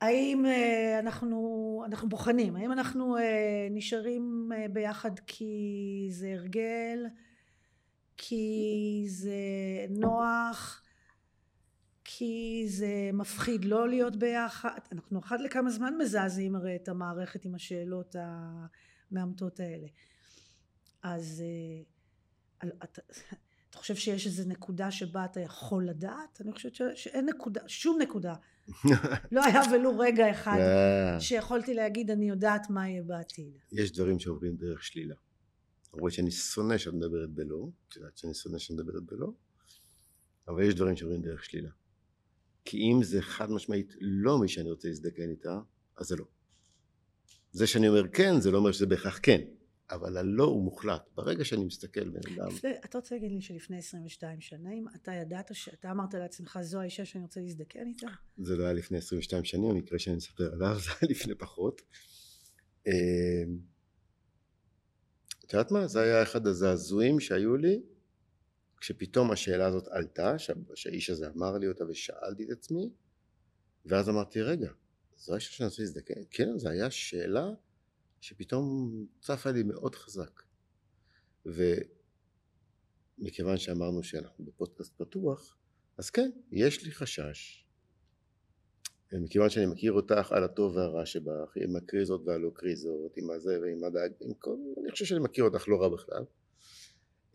האם 0.00 0.46
אה, 0.46 0.98
אנחנו, 0.98 1.82
אנחנו 1.86 2.08
בוחנים, 2.08 2.56
האם 2.56 2.72
אנחנו 2.72 3.16
אה, 3.16 3.68
נשארים 3.70 4.50
אה, 4.54 4.66
ביחד 4.68 5.18
כי 5.26 6.08
זה 6.10 6.32
הרגל 6.32 7.06
כי 8.24 9.04
זה 9.08 9.32
נוח, 9.90 10.82
כי 12.04 12.64
זה 12.68 13.10
מפחיד 13.12 13.64
לא 13.64 13.88
להיות 13.88 14.16
ביחד. 14.16 14.78
אנחנו 14.92 15.18
אחת 15.20 15.40
לכמה 15.40 15.70
זמן 15.70 15.94
מזעזעים 15.98 16.56
הרי 16.56 16.76
את 16.76 16.88
המערכת 16.88 17.44
עם 17.44 17.54
השאלות 17.54 18.16
המאמתות 18.18 19.60
האלה. 19.60 19.86
אז 21.02 21.42
אה, 22.64 22.68
אתה, 22.84 23.02
אתה 23.70 23.78
חושב 23.78 23.94
שיש 23.94 24.26
איזו 24.26 24.48
נקודה 24.48 24.90
שבה 24.90 25.24
אתה 25.24 25.40
יכול 25.40 25.88
לדעת? 25.88 26.40
אני 26.40 26.52
חושבת 26.52 26.74
שאין 26.94 27.28
נקודה, 27.28 27.60
שום 27.66 27.98
נקודה. 28.02 28.34
לא 29.32 29.44
היה 29.44 29.60
ולו 29.72 29.98
רגע 29.98 30.30
אחד 30.30 30.58
אה. 30.58 31.20
שיכולתי 31.20 31.74
להגיד 31.74 32.10
אני 32.10 32.28
יודעת 32.28 32.70
מה 32.70 32.88
יהיה 32.88 33.02
בעתיד. 33.02 33.58
יש 33.72 33.92
דברים 33.92 34.18
שעוברים 34.18 34.56
דרך 34.56 34.84
שלילה. 34.84 35.14
למרות 35.94 36.12
שאני 36.12 36.30
שונא 36.30 36.78
שאת 36.78 36.94
מדברת 36.94 37.30
בלא, 37.30 37.68
את 37.88 37.96
יודעת 37.96 38.16
שאני 38.16 38.34
שונא 38.34 38.58
שאת 38.58 38.70
מדברת 38.70 39.02
בלא, 39.02 39.32
אבל 40.48 40.62
יש 40.62 40.74
דברים 40.74 40.96
שעוברים 40.96 41.22
דרך 41.22 41.44
שלילה. 41.44 41.70
כי 42.64 42.76
אם 42.76 43.02
זה 43.02 43.22
חד 43.22 43.50
משמעית 43.50 43.92
לא 44.00 44.38
מי 44.38 44.48
שאני 44.48 44.70
רוצה 44.70 44.88
להזדקן 44.88 45.30
איתה, 45.30 45.60
אז 45.96 46.06
זה 46.06 46.16
לא. 46.16 46.24
זה 47.52 47.66
שאני 47.66 47.88
אומר 47.88 48.08
כן, 48.08 48.40
זה 48.40 48.50
לא 48.50 48.58
אומר 48.58 48.72
שזה 48.72 48.86
בהכרח 48.86 49.20
כן, 49.22 49.40
אבל 49.90 50.16
הלא 50.16 50.44
הוא 50.44 50.64
מוחלט. 50.64 51.08
ברגע 51.14 51.44
שאני 51.44 51.64
מסתכל 51.64 52.08
בן 52.08 52.20
אדם... 52.34 52.48
אתה 52.84 52.98
רוצה 52.98 53.14
להגיד 53.14 53.32
לי 53.32 53.40
שלפני 53.40 53.78
22 53.78 54.40
שנים 54.40 54.86
אתה 54.94 55.12
ידעת 55.12 55.50
שאתה 55.54 55.90
אמרת 55.90 56.14
לעצמך 56.14 56.58
זו 56.62 56.80
האישה 56.80 57.04
שאני 57.04 57.22
רוצה 57.22 57.40
להזדקן 57.40 57.86
איתה? 57.86 58.06
זה 58.38 58.56
לא 58.56 58.64
היה 58.64 58.72
לפני 58.72 58.98
22 58.98 59.44
שנים, 59.44 59.70
המקרה 59.70 59.98
שאני 59.98 60.16
מספר 60.16 60.52
עליו 60.52 60.76
זה 60.78 60.90
היה 61.00 61.10
לפני 61.10 61.34
פחות. 61.34 61.82
את 65.46 65.52
יודעת 65.52 65.70
מה? 65.70 65.86
זה 65.86 66.00
היה 66.00 66.22
אחד 66.22 66.46
הזעזועים 66.46 67.20
שהיו 67.20 67.56
לי 67.56 67.82
כשפתאום 68.76 69.30
השאלה 69.30 69.66
הזאת 69.66 69.88
עלתה, 69.88 70.36
שהאיש 70.74 71.10
הזה 71.10 71.28
אמר 71.36 71.58
לי 71.58 71.68
אותה 71.68 71.84
ושאלתי 71.88 72.44
את 72.44 72.50
עצמי, 72.50 72.90
ואז 73.86 74.08
אמרתי, 74.08 74.42
רגע, 74.42 74.70
זו 75.16 75.32
האישה 75.32 75.52
שאני 75.52 75.68
רוצה 75.68 75.82
להזדקן? 75.82 76.20
כן, 76.30 76.58
זו 76.58 76.68
הייתה 76.68 76.90
שאלה 76.90 77.50
שפתאום 78.20 78.92
צפה 79.20 79.50
לי 79.50 79.62
מאוד 79.62 79.94
חזק. 79.94 80.42
ומכיוון 83.18 83.56
שאמרנו 83.56 84.02
שאנחנו 84.02 84.44
בפודקאסט 84.44 84.92
פתוח, 84.96 85.56
אז 85.98 86.10
כן, 86.10 86.30
יש 86.50 86.84
לי 86.84 86.92
חשש. 86.92 87.61
מכיוון 89.20 89.50
שאני 89.50 89.66
מכיר 89.66 89.92
אותך 89.92 90.32
על 90.32 90.44
הטוב 90.44 90.76
והרע 90.76 91.06
שבך, 91.06 91.52
עם 91.56 91.76
הקריזות 91.76 92.22
והלא 92.26 92.50
קריזות, 92.54 93.16
עם 93.16 93.30
הזה 93.30 93.60
ועם 93.60 93.84
הדאג, 93.84 94.12
עם 94.20 94.34
כל... 94.34 94.56
אני 94.82 94.90
חושב 94.90 95.04
שאני 95.04 95.20
מכיר 95.20 95.44
אותך 95.44 95.68
לא 95.68 95.82
רע 95.82 95.88
בכלל. 95.88 96.24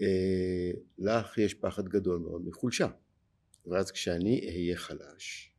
אה, 0.01 0.71
לך 0.97 1.37
יש 1.37 1.53
פחד 1.53 1.89
גדול 1.89 2.19
מאוד 2.19 2.47
מחולשה. 2.47 2.87
ואז 3.65 3.91
כשאני 3.91 4.47
אהיה 4.47 4.77
חלש, 4.77 5.53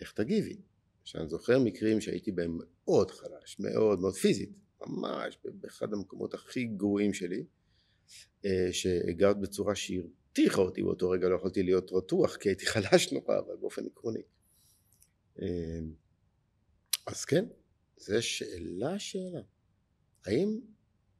איך 0.00 0.12
תגיבי? 0.12 0.60
שאני 1.04 1.28
זוכר 1.28 1.58
מקרים 1.58 2.00
שהייתי 2.00 2.32
בהם 2.32 2.58
מאוד 2.58 3.10
חלש, 3.10 3.56
מאוד 3.60 4.00
מאוד 4.00 4.14
פיזית, 4.14 4.50
ממש 4.86 5.38
באחד 5.44 5.92
המקומות 5.92 6.34
הכי 6.34 6.64
גרועים 6.64 7.14
שלי, 7.14 7.44
אה, 8.44 8.68
שהגעת 8.72 9.40
בצורה 9.40 9.74
שהרתיחה 9.74 10.60
אותי 10.60 10.82
באותו 10.82 11.10
רגע, 11.10 11.28
לא 11.28 11.36
יכולתי 11.36 11.62
להיות 11.62 11.90
רתוח 11.92 12.36
כי 12.36 12.48
הייתי 12.48 12.66
חלש 12.66 13.12
נורא, 13.12 13.38
אבל 13.38 13.56
באופן 13.60 13.86
עקרוני. 13.86 14.22
אה, 15.42 15.80
אז 17.06 17.24
כן, 17.24 17.44
זו 17.96 18.22
שאלה 18.22 18.98
שאלה. 18.98 19.40
האם, 20.26 20.60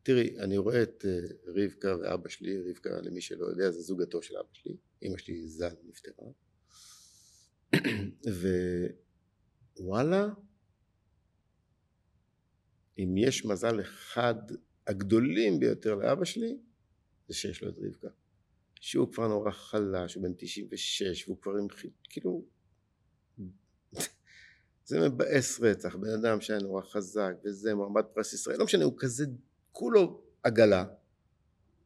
תראי, 0.03 0.39
אני 0.41 0.59
רואה 0.59 0.83
את 0.83 1.05
אה, 1.09 1.21
רבקה 1.47 1.97
ואבא 1.97 2.29
שלי, 2.29 2.71
רבקה 2.71 3.01
למי 3.01 3.21
שלא 3.21 3.47
יודע 3.47 3.71
זה 3.71 3.81
זוגתו 3.81 4.23
של 4.23 4.37
אבא 4.37 4.49
שלי, 4.53 4.77
אמא 5.03 5.19
שלי 5.19 5.49
ז"ל 5.49 5.75
נפטרה, 5.89 6.27
ווואלה, 9.79 10.29
אם 12.99 13.15
יש 13.17 13.45
מזל 13.45 13.81
אחד 13.81 14.35
הגדולים 14.87 15.61
ביותר 15.61 15.95
לאבא 15.95 16.25
שלי, 16.25 16.59
זה 17.29 17.35
שיש 17.35 17.63
לו 17.63 17.69
את 17.69 17.79
רבקה. 17.79 18.09
שהוא 18.81 19.13
כבר 19.13 19.29
נורא 19.29 19.51
חלש, 19.51 20.15
הוא 20.15 20.23
בן 20.23 20.33
96, 20.37 21.29
והוא 21.29 21.41
כבר 21.41 21.53
עם 21.57 21.67
כאילו... 22.05 22.45
זה 24.91 25.09
מבאס 25.09 25.61
רצח, 25.61 25.97
בן 25.97 26.09
אדם 26.09 26.41
שהיה 26.41 26.61
נורא 26.61 26.83
חזק, 26.83 27.33
וזה 27.45 27.75
מועמד 27.75 28.05
פרס 28.15 28.33
ישראל, 28.33 28.59
לא 28.59 28.65
משנה, 28.65 28.85
הוא 28.85 28.95
כזה, 28.99 29.27
כולו 29.73 30.23
עגלה, 30.43 30.85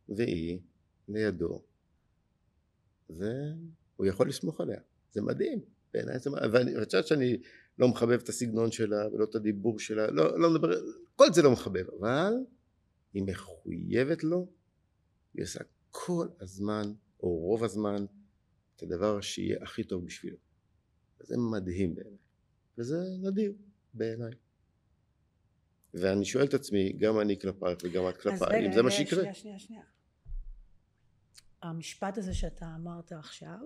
והיא 0.09 0.61
לידו, 1.09 1.63
והוא 3.11 4.07
יכול 4.07 4.29
לסמוך 4.29 4.61
עליה, 4.61 4.81
זה 5.13 5.23
מדהים, 5.23 5.61
בעיניי 5.95 6.19
זה 6.19 6.31
מדהים, 6.31 6.51
ואני 6.53 6.85
חושבת 6.85 7.07
שאני 7.07 7.37
לא 7.79 7.89
מחבב 7.89 8.21
את 8.23 8.29
הסגנון 8.29 8.71
שלה 8.71 9.09
ולא 9.13 9.25
את 9.25 9.35
הדיבור 9.35 9.79
שלה, 9.79 10.11
לא, 10.11 10.41
לא 10.41 10.51
מדבר, 10.51 10.69
כל 11.17 11.33
זה 11.33 11.43
לא 11.43 11.53
מחבב, 11.53 11.85
אבל 12.01 12.35
היא 13.15 13.23
מחויבת 13.27 14.25
לו, 14.25 14.49
היא 15.35 15.43
עושה 15.43 15.61
כל 15.91 16.29
הזמן, 16.41 16.93
או 17.23 17.29
רוב 17.29 17.65
הזמן, 17.65 18.05
את 18.77 18.83
הדבר 18.83 19.21
שיהיה 19.21 19.63
הכי 19.63 19.85
טוב 19.85 20.05
בשבילו. 20.05 20.37
וזה 21.21 21.37
מדהים 21.39 21.95
בעיניי, 21.95 22.24
וזה 22.79 22.97
נדיר 23.23 23.53
בעיניי. 23.95 24.33
ואני 25.95 26.25
שואל 26.25 26.45
את 26.45 26.55
עצמי, 26.55 26.93
גם 26.93 27.21
אני 27.21 27.41
כלפייך 27.41 27.79
וגם 27.83 28.09
את 28.09 28.17
כלפיי, 28.17 28.67
אם 28.67 28.73
זה 28.73 28.83
מה 28.83 28.91
שיקרה. 28.91 29.21
שנייה, 29.21 29.35
שנייה, 29.35 29.59
שנייה. 29.59 29.83
המשפט 31.63 32.19
הזה 32.19 32.35
שאתה 32.35 32.75
אמרת 32.75 33.13
עכשיו, 33.13 33.59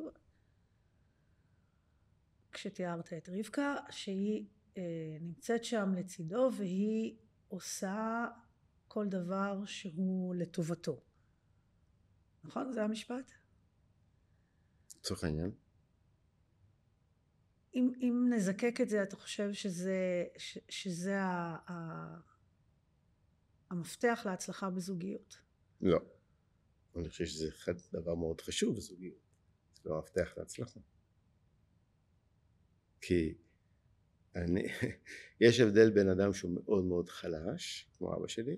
כשתיארת 2.53 3.12
את 3.12 3.29
רבקה, 3.29 3.75
שהיא 3.90 4.47
אה, 4.77 4.83
נמצאת 5.21 5.64
שם 5.64 5.92
לצידו 5.97 6.51
והיא 6.57 7.16
עושה 7.49 8.27
כל 8.88 9.09
דבר 9.09 9.64
שהוא 9.64 10.35
לטובתו. 10.35 11.01
נכון? 12.44 12.73
זה 12.73 12.83
המשפט? 12.85 13.33
לצורך 14.97 15.25
העניין. 15.25 15.51
אם, 17.74 17.92
אם 18.00 18.26
נזקק 18.33 18.81
את 18.81 18.88
זה, 18.88 19.02
אתה 19.02 19.16
חושב 19.16 19.52
שזה, 19.52 20.24
ש, 20.37 20.59
שזה 20.68 21.20
ה, 21.20 21.57
ה, 21.70 21.74
המפתח 23.70 24.22
להצלחה 24.26 24.70
בזוגיות? 24.70 25.37
לא. 25.81 25.98
אני 26.96 27.09
חושב 27.09 27.24
שזה 27.24 27.48
אחד 27.48 27.72
דבר 27.92 28.14
מאוד 28.14 28.40
חשוב 28.40 28.76
בזוגיות. 28.76 29.18
זה 29.83 29.90
לא 29.90 29.96
המפתח 29.96 30.35
להצלחה. 30.37 30.81
כי 33.00 33.35
אני, 34.37 34.62
יש 35.40 35.61
הבדל 35.61 35.90
בין 35.90 36.09
אדם 36.09 36.33
שהוא 36.33 36.50
מאוד 36.54 36.85
מאוד 36.85 37.09
חלש, 37.09 37.90
כמו 37.98 38.16
אבא 38.16 38.26
שלי, 38.28 38.57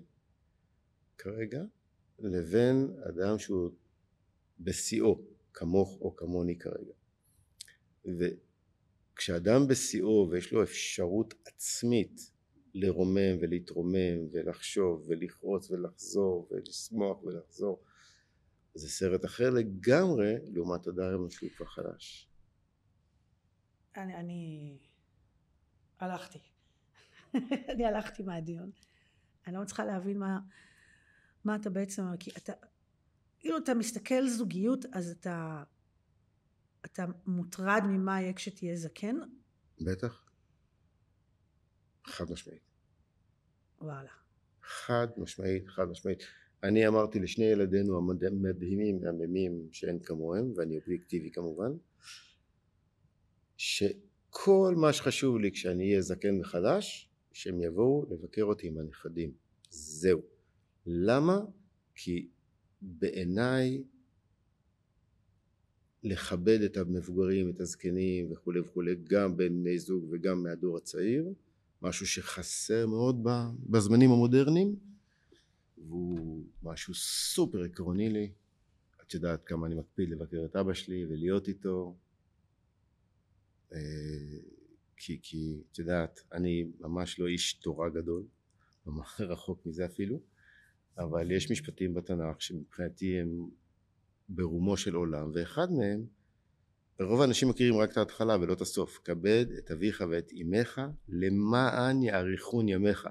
כרגע, 1.17 1.61
לבין 2.19 2.87
אדם 3.09 3.39
שהוא 3.39 3.71
בשיאו, 4.59 5.21
כמוך 5.53 5.97
או 6.01 6.15
כמוני 6.15 6.59
כרגע. 6.59 6.93
וכשאדם 9.21 9.67
בשיאו 9.67 10.27
ויש 10.31 10.53
לו 10.53 10.63
אפשרות 10.63 11.33
עצמית 11.45 12.31
לרומם 12.73 13.37
ולהתרומם 13.41 14.27
ולחשוב 14.31 15.05
ולכרוץ 15.07 15.71
ולחזור 15.71 16.47
ולשמוח 16.51 17.23
ולחזור 17.23 17.83
זה 18.73 18.89
סרט 18.89 19.25
אחר 19.25 19.49
לגמרי 19.49 20.35
לעומת 20.53 20.87
אדם 20.87 21.29
שהוא 21.29 21.49
כבר 21.57 21.65
חלש. 21.65 22.29
אני, 23.97 24.15
אני 24.15 24.77
הלכתי. 25.99 26.39
אני 27.73 27.85
הלכתי 27.85 28.23
מהדיון. 28.23 28.71
אני 29.47 29.55
לא 29.55 29.61
מצליחה 29.61 29.85
להבין 29.85 30.19
מה, 30.19 30.39
מה 31.43 31.55
אתה 31.55 31.69
בעצם 31.69 32.01
אומר, 32.01 32.17
כי 32.19 32.31
אתה, 32.37 32.53
כאילו 33.39 33.57
אתה 33.57 33.73
מסתכל 33.73 34.27
זוגיות, 34.27 34.85
אז 34.93 35.09
אתה, 35.09 35.63
אתה 36.85 37.05
מוטרד 37.25 37.81
ממה 37.85 38.21
יהיה 38.21 38.33
כשתהיה 38.33 38.75
זקן? 38.75 39.15
בטח. 39.81 40.25
חד 42.05 42.31
משמעית. 42.31 42.61
וואלה. 43.81 44.09
חד 44.63 45.07
משמעית, 45.17 45.67
חד 45.67 45.85
משמעית. 45.85 46.23
אני 46.63 46.87
אמרתי 46.87 47.19
לשני 47.19 47.45
ילדינו 47.45 47.97
המדהימים 47.97 49.03
והממים 49.03 49.67
שאין 49.71 49.99
כמוהם, 49.99 50.53
ואני 50.55 50.77
אובייקטיבי 50.77 51.31
כמובן, 51.31 51.71
שכל 53.57 54.75
מה 54.77 54.93
שחשוב 54.93 55.37
לי 55.37 55.51
כשאני 55.51 55.89
אהיה 55.89 56.01
זקן 56.01 56.39
וחדש, 56.41 57.09
שהם 57.33 57.61
יבואו 57.61 58.05
לבקר 58.09 58.43
אותי 58.43 58.67
עם 58.67 58.77
הנכדים. 58.77 59.31
זהו. 59.69 60.21
למה? 60.85 61.39
כי 61.95 62.29
בעיניי 62.81 63.83
לכבד 66.03 66.61
את 66.61 66.77
המבוגרים, 66.77 67.49
את 67.49 67.59
הזקנים 67.61 68.31
וכולי 68.31 68.59
וכולי, 68.59 68.95
גם 69.03 69.37
בין 69.37 69.59
בני 69.59 69.79
זוג 69.79 70.07
וגם 70.11 70.43
מהדור 70.43 70.77
הצעיר, 70.77 71.33
משהו 71.81 72.07
שחסר 72.07 72.87
מאוד 72.87 73.23
בזמנים 73.69 74.11
המודרניים, 74.11 74.75
והוא 75.77 76.43
משהו 76.63 76.93
סופר 76.93 77.63
עקרוני 77.63 78.09
לי. 78.09 78.31
את 79.01 79.13
יודעת 79.13 79.43
כמה 79.43 79.67
אני 79.67 79.75
מקפיד 79.75 80.09
לבקר 80.09 80.45
את 80.45 80.55
אבא 80.55 80.73
שלי 80.73 81.05
ולהיות 81.05 81.47
איתו, 81.47 81.95
אה, 83.73 83.77
כי, 84.97 85.19
כי 85.21 85.61
את 85.71 85.79
יודעת, 85.79 86.19
אני 86.33 86.65
ממש 86.79 87.19
לא 87.19 87.27
איש 87.27 87.53
תורה 87.53 87.89
גדול, 87.89 88.23
ממש 88.85 89.07
רחוק 89.19 89.65
מזה 89.65 89.85
אפילו, 89.85 90.19
אבל 90.97 91.31
יש 91.31 91.51
משפטים 91.51 91.93
בתנ"ך 91.93 92.41
שמבחינתי 92.41 93.19
הם 93.19 93.49
ברומו 94.35 94.77
של 94.77 94.95
עולם, 94.95 95.31
ואחד 95.33 95.71
מהם, 95.71 96.05
רוב 96.99 97.21
האנשים 97.21 97.49
מכירים 97.49 97.77
רק 97.77 97.91
את 97.91 97.97
ההתחלה 97.97 98.37
ולא 98.41 98.53
את 98.53 98.61
הסוף, 98.61 98.99
כבד 99.03 99.45
את 99.57 99.71
אביך 99.71 100.03
ואת 100.09 100.31
אמך 100.41 100.81
למען 101.09 102.03
יאריכון 102.03 102.69
ימיך. 102.69 103.07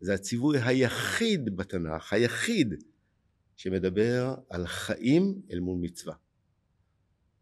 זה 0.00 0.14
הציווי 0.14 0.58
היחיד 0.60 1.56
בתנ"ך, 1.56 2.12
היחיד, 2.12 2.84
שמדבר 3.56 4.34
על 4.50 4.66
חיים 4.66 5.42
אל 5.50 5.60
מול 5.60 5.78
מצווה. 5.80 6.14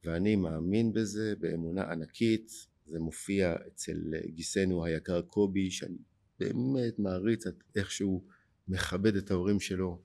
ואני 0.05 0.37
מאמין 0.37 0.93
בזה 0.93 1.35
באמונה 1.39 1.83
ענקית, 1.93 2.51
זה 2.87 2.99
מופיע 2.99 3.55
אצל 3.67 3.97
גיסנו 4.27 4.85
היקר 4.85 5.23
קובי, 5.23 5.71
שאני 5.71 5.99
באמת 6.41 6.99
מעריץ 6.99 7.47
את 7.47 7.65
איך 7.77 7.91
שהוא 7.91 8.23
מכבד 8.69 9.17
את 9.17 9.31
ההורים 9.31 9.61
שלו. 9.61 10.03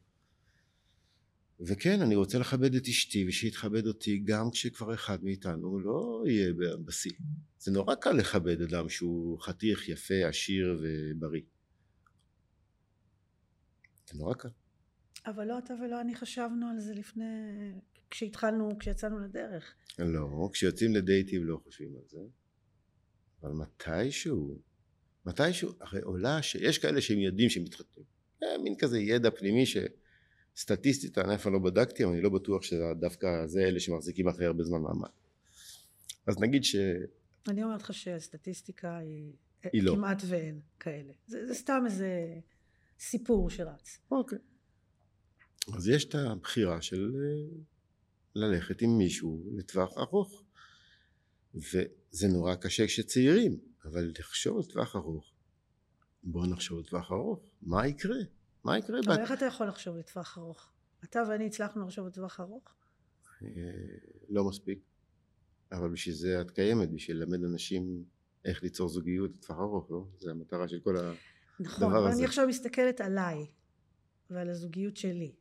וכן, 1.60 2.02
אני 2.02 2.16
רוצה 2.16 2.40
לכבד 2.40 2.76
את 2.76 2.88
אשתי 2.88 3.28
ושיתכבד 3.28 3.88
אותי 3.88 4.20
גם 4.20 4.52
כשכבר 4.52 4.94
אחד 4.94 5.24
מאיתנו 5.24 5.80
לא 5.80 6.24
יהיה 6.28 6.54
בשיא. 6.86 7.12
זה 7.60 7.72
נורא 7.72 7.96
קל 7.96 8.12
לכבד 8.12 8.62
אדם 8.62 8.90
שהוא 8.90 9.40
חתיך, 9.40 9.90
יפה, 9.90 10.28
עשיר 10.30 10.82
ובריא. 10.82 11.42
זה 14.10 14.18
נורא 14.18 14.34
קל. 14.34 14.50
אבל 15.26 15.46
לא 15.46 15.60
אתה 15.60 15.74
ולא 15.74 16.02
אני 16.02 16.16
חשבנו 16.16 16.70
על 16.70 16.80
זה 16.80 16.94
לפני, 16.94 17.24
כשהתחלנו, 18.10 18.70
כשיצאנו 18.80 19.20
לדרך. 19.20 19.76
לא, 20.00 20.50
כשיוצאים 20.54 20.96
לדייטים 20.96 21.44
לא 21.44 21.60
חושבים 21.64 21.96
על 21.96 22.08
זה. 22.08 22.20
אבל 23.42 23.52
מתישהו, 23.52 24.62
מתישהו, 25.26 25.72
הרי 25.82 26.02
עולה 26.02 26.42
שיש 26.42 26.78
כאלה 26.78 27.02
שהם 27.02 27.20
יודעים 27.20 27.50
שהם 27.50 27.64
מתחתנים. 27.64 28.06
מין 28.64 28.76
כזה 28.80 29.00
ידע 29.00 29.30
פנימי 29.32 29.66
שסטטיסטית 30.58 31.18
אני 31.18 31.36
אף 31.36 31.44
פעם 31.44 31.54
לא 31.54 31.60
בדקתי, 31.60 32.04
אבל 32.04 32.14
אני 32.14 32.22
לא 32.22 32.30
בטוח 32.30 32.64
שדווקא 32.64 33.48
זה 33.48 33.60
אלה 33.60 33.80
שמחזיקים 33.80 34.28
אחרי 34.28 34.46
הרבה 34.46 34.64
זמן 34.64 34.82
מעמד. 34.82 35.10
אז 36.28 36.40
נגיד 36.40 36.64
ש... 36.64 36.76
אני 37.48 37.64
אומרת 37.64 37.82
לך 37.82 37.94
שהסטטיסטיקה 37.94 38.98
היא, 38.98 39.34
היא 39.74 39.84
לא. 39.84 39.96
כמעט 39.96 40.22
ואין 40.28 40.62
כאלה. 40.80 41.14
זה, 41.28 41.48
זה 41.48 41.54
סתם 41.54 41.84
איזה 41.86 42.36
סיפור 43.00 43.50
שרץ. 43.50 44.00
אוקיי. 44.12 44.40
אז 45.76 45.88
יש 45.88 46.06
את 46.06 46.16
הבחירה 46.16 46.82
של 46.82 47.16
אה, 47.16 47.58
ללכת 48.36 48.82
עם 48.82 48.98
מישהו 48.98 49.44
לטווח 49.58 49.98
ארוך. 49.98 50.44
וזה 51.56 52.28
נורא 52.28 52.56
קשה 52.56 52.88
כשצעירים, 52.88 53.60
אבל 53.86 54.12
לחשוב 54.20 54.60
לטווח 54.60 54.96
ארוך. 54.96 55.34
בואו 56.24 56.46
נחשוב 56.46 56.80
לטווח 56.80 57.12
ארוך. 57.12 57.40
מה 57.62 57.88
יקרה? 57.88 58.18
מה 58.64 58.78
יקרה? 58.78 59.00
אבל 59.06 59.20
איך 59.20 59.32
אתה 59.32 59.46
יכול 59.46 59.68
לחשוב 59.68 59.98
לטווח 59.98 60.38
ארוך? 60.38 60.72
אתה 61.04 61.24
ואני 61.30 61.48
הצלחנו 61.48 61.86
לחשוב 61.86 62.08
לטווח 62.08 62.40
ארוך? 62.40 62.76
אה, 63.44 63.48
לא 64.30 64.44
מספיק. 64.44 64.80
אבל 65.72 65.90
בשביל 65.90 66.16
זה 66.16 66.42
את 66.42 66.52
קיימת, 66.52 66.92
בשביל 66.92 67.18
ללמד 67.18 67.44
אנשים 67.44 68.04
איך 68.46 68.64
ליצור 68.64 68.90
זוגיות 68.90 69.32
לטווח 69.36 69.60
ארוך, 69.60 69.92
לא? 69.92 70.06
זה 70.18 70.32
המטרה 70.32 70.68
של 70.68 70.80
כל 70.80 70.98
הדבר 70.98 71.16
נכון, 71.60 71.94
הזה. 71.94 71.98
אבל 71.98 72.12
אני 72.12 72.26
עכשיו 72.26 72.48
מסתכלת 72.48 73.02
עליי 73.02 73.48
ועל 74.30 74.50
הזוגיות 74.50 74.98
שלי 74.98 75.36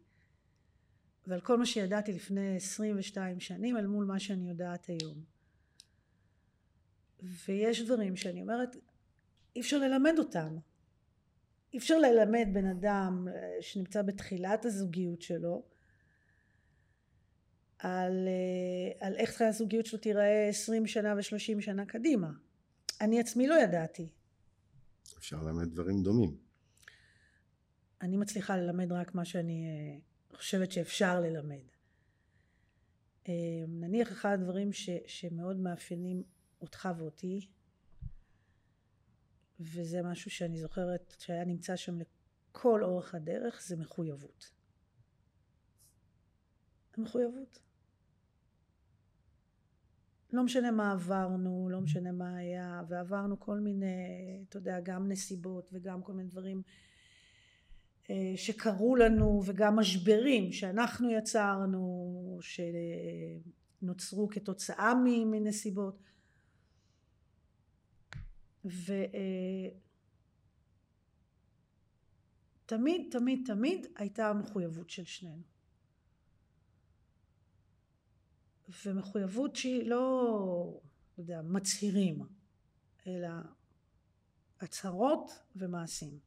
ועל 1.27 1.41
כל 1.41 1.59
מה 1.59 1.67
שידעתי 1.67 2.13
לפני 2.13 2.57
22 2.57 3.41
שנים 3.41 3.77
אל 3.77 3.87
מול 3.87 4.05
מה 4.05 4.19
שאני 4.19 4.49
יודעת 4.49 4.87
היום. 4.87 5.25
ויש 7.23 7.83
דברים 7.83 8.17
שאני 8.17 8.43
אומרת 8.43 8.77
אי 9.57 9.61
אפשר 9.61 9.79
ללמד 9.79 10.15
אותם. 10.19 10.57
אי 11.77 11.81
אפשר 11.81 11.99
ללמד 11.99 12.49
בן 12.53 12.67
אדם 12.67 13.29
אה, 13.29 13.57
שנמצא 13.61 14.03
בתחילת 14.03 14.65
הזוגיות 14.65 15.23
שלו 15.23 15.63
על, 17.79 18.29
אה, 18.29 19.07
על 19.07 19.17
איך 19.17 19.43
הזוגיות 19.43 19.87
שלו 19.87 19.99
תיראה 19.99 20.49
20 20.49 20.87
שנה 20.87 21.15
ו-30 21.15 21.61
שנה 21.61 21.87
קדימה. 21.87 22.31
אני 23.01 23.21
עצמי 23.21 23.47
לא 23.47 23.55
ידעתי. 23.55 24.09
אפשר 25.19 25.43
ללמד 25.43 25.73
דברים 25.73 26.03
דומים. 26.03 26.37
אני 28.03 28.17
מצליחה 28.17 28.57
ללמד 28.57 28.93
רק 28.93 29.15
מה 29.15 29.25
שאני 29.25 29.67
אה, 29.67 29.99
חושבת 30.37 30.73
שאפשר 30.73 31.21
ללמד. 31.21 31.65
נניח 33.69 34.13
אחד 34.13 34.33
הדברים 34.33 34.73
ש, 34.73 34.91
שמאוד 35.07 35.57
מאפיינים 35.57 36.23
אותך 36.61 36.89
ואותי 36.99 37.47
וזה 39.61 40.03
משהו 40.03 40.31
שאני 40.31 40.61
זוכרת 40.61 41.15
שהיה 41.19 41.45
נמצא 41.45 41.77
שם 41.77 41.99
לכל 41.99 42.85
אורך 42.85 43.15
הדרך 43.15 43.63
זה 43.63 43.77
מחויבות. 43.77 44.51
מחויבות. 46.99 47.59
לא 50.33 50.43
משנה 50.43 50.71
מה 50.71 50.93
עברנו, 50.93 51.69
לא 51.71 51.81
משנה 51.81 52.13
מה 52.13 52.37
היה, 52.37 52.83
ועברנו 52.89 53.41
כל 53.41 53.59
מיני, 53.59 53.87
אתה 54.49 54.57
יודע, 54.57 54.81
גם 54.81 55.09
נסיבות 55.09 55.71
וגם 55.73 56.03
כל 56.03 56.13
מיני 56.13 56.29
דברים 56.29 56.63
אה, 58.11 58.33
שקרו 58.37 58.97
לנו, 58.97 59.43
וגם 59.47 59.77
משברים 59.77 60.53
שאנחנו 60.53 61.11
יצרנו, 61.11 62.39
שנוצרו 63.83 64.29
כתוצאה 64.29 64.93
מנסיבות. 65.27 66.03
ותמיד 72.67 73.09
תמיד 73.11 73.43
תמיד 73.47 73.87
הייתה 73.97 74.29
המחויבות 74.29 74.91
של 74.91 75.05
שנינו. 75.05 75.43
ומחויבות 78.87 79.57
שהיא 79.57 79.91
לא, 79.91 79.97
לא 81.19 81.23
יודע, 81.23 81.43
מצהירים, 81.43 82.27
אלא 83.07 83.29
הצהרות 84.61 85.31
ומעשים. 85.57 86.19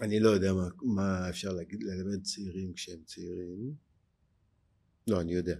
אני 0.00 0.20
לא 0.20 0.30
יודע 0.30 0.52
מה, 0.52 0.68
מה 0.82 1.28
אפשר 1.28 1.52
להגיד, 1.52 1.82
ללמד 1.82 2.22
צעירים 2.22 2.72
כשהם 2.72 3.02
צעירים. 3.04 3.74
לא, 5.06 5.20
אני 5.20 5.34
יודע. 5.34 5.56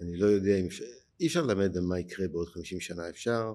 אני 0.00 0.16
לא 0.16 0.26
יודע 0.26 0.56
אם 0.56 0.66
אפשר, 0.66 0.84
אי 1.20 1.26
אפשר 1.26 1.46
ללמד 1.46 1.78
מה 1.78 2.00
יקרה 2.00 2.28
בעוד 2.28 2.48
חמישים 2.48 2.80
שנה, 2.80 3.08
אפשר 3.08 3.54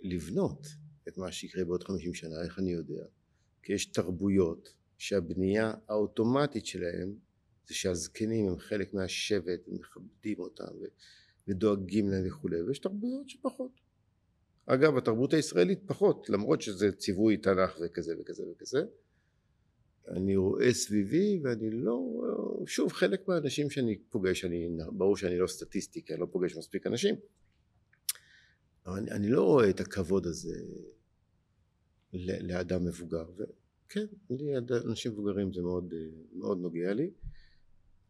לבנות 0.00 0.66
את 1.08 1.18
מה 1.18 1.32
שיקרה 1.32 1.64
בעוד 1.64 1.84
חמישים 1.84 2.14
שנה, 2.14 2.42
איך 2.44 2.58
אני 2.58 2.72
יודע? 2.72 3.04
כי 3.62 3.72
יש 3.72 3.86
תרבויות 3.86 4.68
שהבנייה 4.98 5.74
האוטומטית 5.88 6.66
שלהם 6.66 7.14
זה 7.66 7.74
שהזקנים 7.74 8.48
הם 8.48 8.58
חלק 8.58 8.94
מהשבט 8.94 9.68
ומכבדים 9.68 10.38
אותם 10.38 10.72
ודואגים 11.48 12.08
להם 12.08 12.26
וכולי, 12.26 12.62
ויש 12.62 12.78
תרבויות 12.78 13.28
שפחות. 13.28 13.80
אגב, 14.66 14.96
התרבות 14.96 15.34
הישראלית 15.34 15.78
פחות, 15.86 16.30
למרות 16.30 16.62
שזה 16.62 16.92
ציווי 16.92 17.36
תנ"ך 17.36 17.78
וכזה 17.80 18.14
וכזה 18.20 18.42
וכזה, 18.52 18.84
אני 20.08 20.36
רואה 20.36 20.72
סביבי 20.72 21.40
ואני 21.44 21.70
לא, 21.70 22.22
שוב 22.66 22.92
חלק 22.92 23.28
מהאנשים 23.28 23.70
שאני 23.70 23.98
פוגש, 24.10 24.44
אני, 24.44 24.68
ברור 24.92 25.16
שאני 25.16 25.38
לא 25.38 25.46
סטטיסטי 25.46 26.02
כי 26.04 26.12
אני 26.12 26.20
לא 26.20 26.26
פוגש 26.30 26.56
מספיק 26.56 26.86
אנשים, 26.86 27.14
אבל 28.86 28.98
אני, 28.98 29.10
אני 29.10 29.28
לא 29.28 29.42
רואה 29.42 29.70
את 29.70 29.80
הכבוד 29.80 30.26
הזה 30.26 30.60
לאדם 32.12 32.84
מבוגר, 32.84 33.24
וכן, 33.36 34.06
לי 34.30 34.56
אנשים 34.84 35.12
מבוגרים 35.12 35.52
זה 35.52 35.62
מאוד, 35.62 35.94
מאוד 36.32 36.58
נוגע 36.58 36.94
לי, 36.94 37.10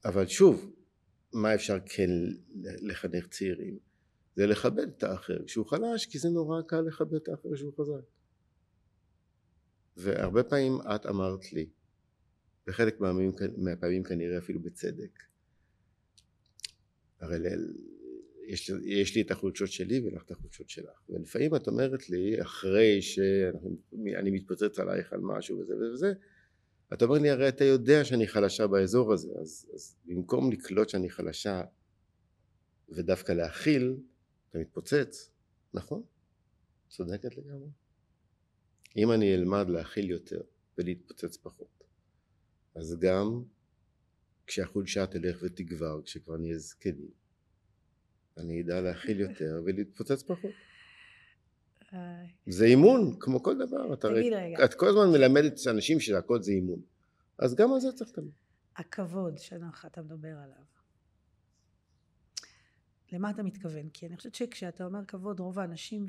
אבל 0.04 0.26
שוב, 0.26 0.72
מה 1.32 1.54
אפשר 1.54 1.78
כן 1.86 2.10
לחנך 2.60 3.26
צעירים? 3.26 3.78
זה 4.36 4.46
לכבד 4.46 4.88
את 4.88 5.02
האחר 5.02 5.44
כשהוא 5.46 5.66
חלש, 5.66 6.06
כי 6.06 6.18
זה 6.18 6.28
נורא 6.28 6.62
קל 6.62 6.80
לכבד 6.80 7.14
את 7.14 7.28
האחר 7.28 7.54
כשהוא 7.54 7.72
חזק. 7.80 8.04
והרבה 9.96 10.42
פעמים 10.42 10.78
את 10.94 11.06
אמרת 11.06 11.52
לי, 11.52 11.68
וחלק 12.68 13.00
מהפעמים, 13.00 13.32
מהפעמים 13.56 14.02
כנראה 14.02 14.38
אפילו 14.38 14.60
בצדק. 14.60 15.22
הרי 17.20 17.38
ל... 17.38 17.46
יש, 18.46 18.70
יש 18.84 19.14
לי 19.14 19.22
את 19.22 19.30
החולשות 19.30 19.68
שלי 19.68 20.00
ולך 20.00 20.22
את 20.22 20.30
החולשות 20.30 20.70
שלך. 20.70 21.00
ולפעמים 21.08 21.56
את 21.56 21.66
אומרת 21.66 22.08
לי 22.08 22.42
אחרי 22.42 23.02
שאני 23.02 24.30
מתפוצץ 24.30 24.78
עלייך 24.78 25.12
על 25.12 25.20
משהו 25.20 25.58
וזה 25.58 25.74
וזה 25.76 26.12
את 26.92 27.02
אומרת 27.02 27.22
לי 27.22 27.30
הרי 27.30 27.48
אתה 27.48 27.64
יודע 27.64 28.04
שאני 28.04 28.26
חלשה 28.26 28.66
באזור 28.66 29.12
הזה 29.12 29.28
אז, 29.40 29.70
אז 29.74 29.96
במקום 30.04 30.52
לקלוט 30.52 30.88
שאני 30.88 31.10
חלשה 31.10 31.62
ודווקא 32.88 33.32
להכיל 33.32 33.96
אתה 34.50 34.58
מתפוצץ. 34.58 35.30
נכון 35.74 36.02
צודקת 36.88 37.36
לגמרי. 37.36 37.68
אם 38.96 39.12
אני 39.12 39.34
אלמד 39.34 39.68
להכיל 39.68 40.10
יותר 40.10 40.40
ולהתפוצץ 40.78 41.36
פחות 41.36 41.75
אז 42.76 42.96
גם 43.00 43.42
כשהחולשה 44.46 45.06
תלך 45.06 45.38
ותגבר, 45.42 46.02
כשכבר 46.02 46.36
נהיה 46.36 46.58
זקנים, 46.58 47.10
אני 48.36 48.62
אדע 48.62 48.80
להכיל 48.80 49.20
יותר 49.20 49.62
ולהתפוצץ 49.64 50.22
פחות. 50.22 50.50
זה 52.46 52.64
אימון, 52.64 53.16
כמו 53.20 53.42
כל 53.42 53.58
דבר. 53.58 53.96
תגיד 53.96 54.32
רגע. 54.32 54.64
את 54.64 54.74
כל 54.74 54.88
הזמן 54.88 55.10
מלמדת 55.12 55.52
את 55.52 55.66
האנשים 55.66 56.00
שהכל 56.00 56.42
זה 56.42 56.52
אימון. 56.52 56.80
אז 57.38 57.54
גם 57.54 57.72
על 57.72 57.80
זה 57.80 57.92
צריך 57.92 58.10
לתמיד. 58.10 58.32
הכבוד 58.76 59.38
שאתה 59.38 60.02
מדבר 60.02 60.28
עליו. 60.28 60.64
למה 63.12 63.30
אתה 63.30 63.42
מתכוון? 63.42 63.88
כי 63.88 64.06
אני 64.06 64.16
חושבת 64.16 64.34
שכשאתה 64.34 64.84
אומר 64.84 65.04
כבוד 65.04 65.40
רוב 65.40 65.58
האנשים 65.58 66.06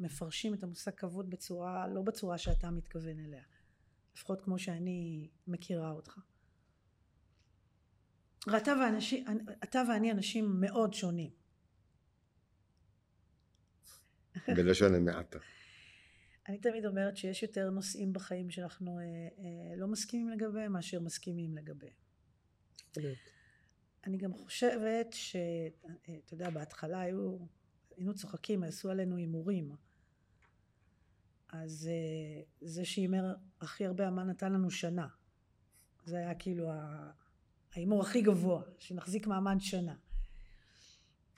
מפרשים 0.00 0.54
את 0.54 0.62
המושג 0.62 0.90
כבוד 0.90 1.30
בצורה 1.30 1.88
לא 1.88 2.02
בצורה 2.02 2.38
שאתה 2.38 2.70
מתכוון 2.70 3.20
אליה 3.20 3.42
לפחות 4.14 4.40
כמו 4.40 4.58
שאני 4.58 5.28
מכירה 5.46 5.90
אותך. 5.90 6.18
אתה 8.56 8.72
ואני, 8.72 9.24
אתה 9.64 9.82
ואני 9.88 10.12
אנשים 10.12 10.60
מאוד 10.60 10.94
שונים. 10.94 11.30
בלשון 14.48 14.94
המעטה. 14.94 15.38
אני 16.48 16.58
תמיד 16.58 16.86
אומרת 16.86 17.16
שיש 17.16 17.42
יותר 17.42 17.70
נושאים 17.70 18.12
בחיים 18.12 18.50
שאנחנו 18.50 18.98
אה, 18.98 19.04
אה, 19.04 19.76
לא 19.76 19.86
מסכימים 19.86 20.28
לגביהם 20.28 20.72
מאשר 20.72 21.00
מסכימים 21.00 21.56
לגביהם. 21.56 21.94
אני 24.06 24.18
גם 24.18 24.32
חושבת 24.32 25.12
שאתה 25.12 26.34
יודע 26.34 26.50
בהתחלה 26.50 27.00
היו 27.00 27.38
היינו 27.96 28.14
צוחקים 28.14 28.62
עשו 28.62 28.90
עלינו 28.90 29.16
הימורים 29.16 29.72
אז 31.48 31.90
אה, 31.92 32.42
זה 32.60 32.84
שהימר 32.84 33.34
הכי 33.60 33.86
הרבה 33.86 34.08
אמן 34.08 34.30
נתן 34.30 34.52
לנו 34.52 34.70
שנה 34.70 35.06
זה 36.04 36.16
היה 36.16 36.34
כאילו 36.34 36.70
ההימור 37.72 38.02
הכי 38.02 38.22
גבוה 38.22 38.62
שנחזיק 38.78 39.26
מעמד 39.26 39.56
שנה 39.58 39.94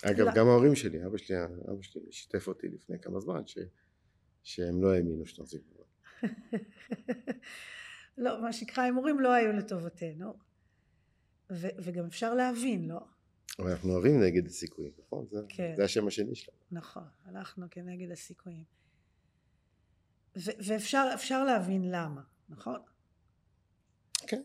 אגב 0.04 0.26
גם 0.34 0.46
ההורים 0.46 0.74
שלי 0.74 1.06
אבא 1.06 1.16
שלי 1.16 1.36
אבא 1.44 1.82
שלי 1.82 2.02
שיתף 2.10 2.48
אותי 2.48 2.68
לפני 2.68 2.98
כמה 2.98 3.20
זמן 3.20 3.46
ש, 3.46 3.58
שהם 4.42 4.82
לא 4.82 4.94
האמינו 4.94 5.26
שנחזיק 5.26 5.62
מעמד 5.72 5.86
לא 8.18 8.42
מה 8.42 8.52
שנקרא 8.52 8.82
הימורים 8.82 9.20
לא 9.20 9.32
היו 9.32 9.52
לטובתנו 9.52 10.34
ו- 11.52 11.76
וגם 11.78 12.06
אפשר 12.06 12.34
להבין, 12.34 12.88
לא? 12.88 13.00
אבל 13.58 13.70
אנחנו 13.70 13.92
אוהבים 13.92 14.22
נגד 14.22 14.46
הסיכויים, 14.46 14.92
נכון? 14.98 15.26
זה, 15.30 15.38
כן. 15.48 15.72
זה 15.76 15.84
השם 15.84 16.06
השני 16.06 16.34
שלנו. 16.34 16.58
נכון, 16.70 17.08
אנחנו 17.26 17.66
כנגד 17.70 18.10
הסיכויים. 18.10 18.64
ו- 20.36 20.58
ואפשר 20.66 21.44
להבין 21.44 21.90
למה, 21.90 22.22
נכון? 22.48 22.80
כן. 24.26 24.42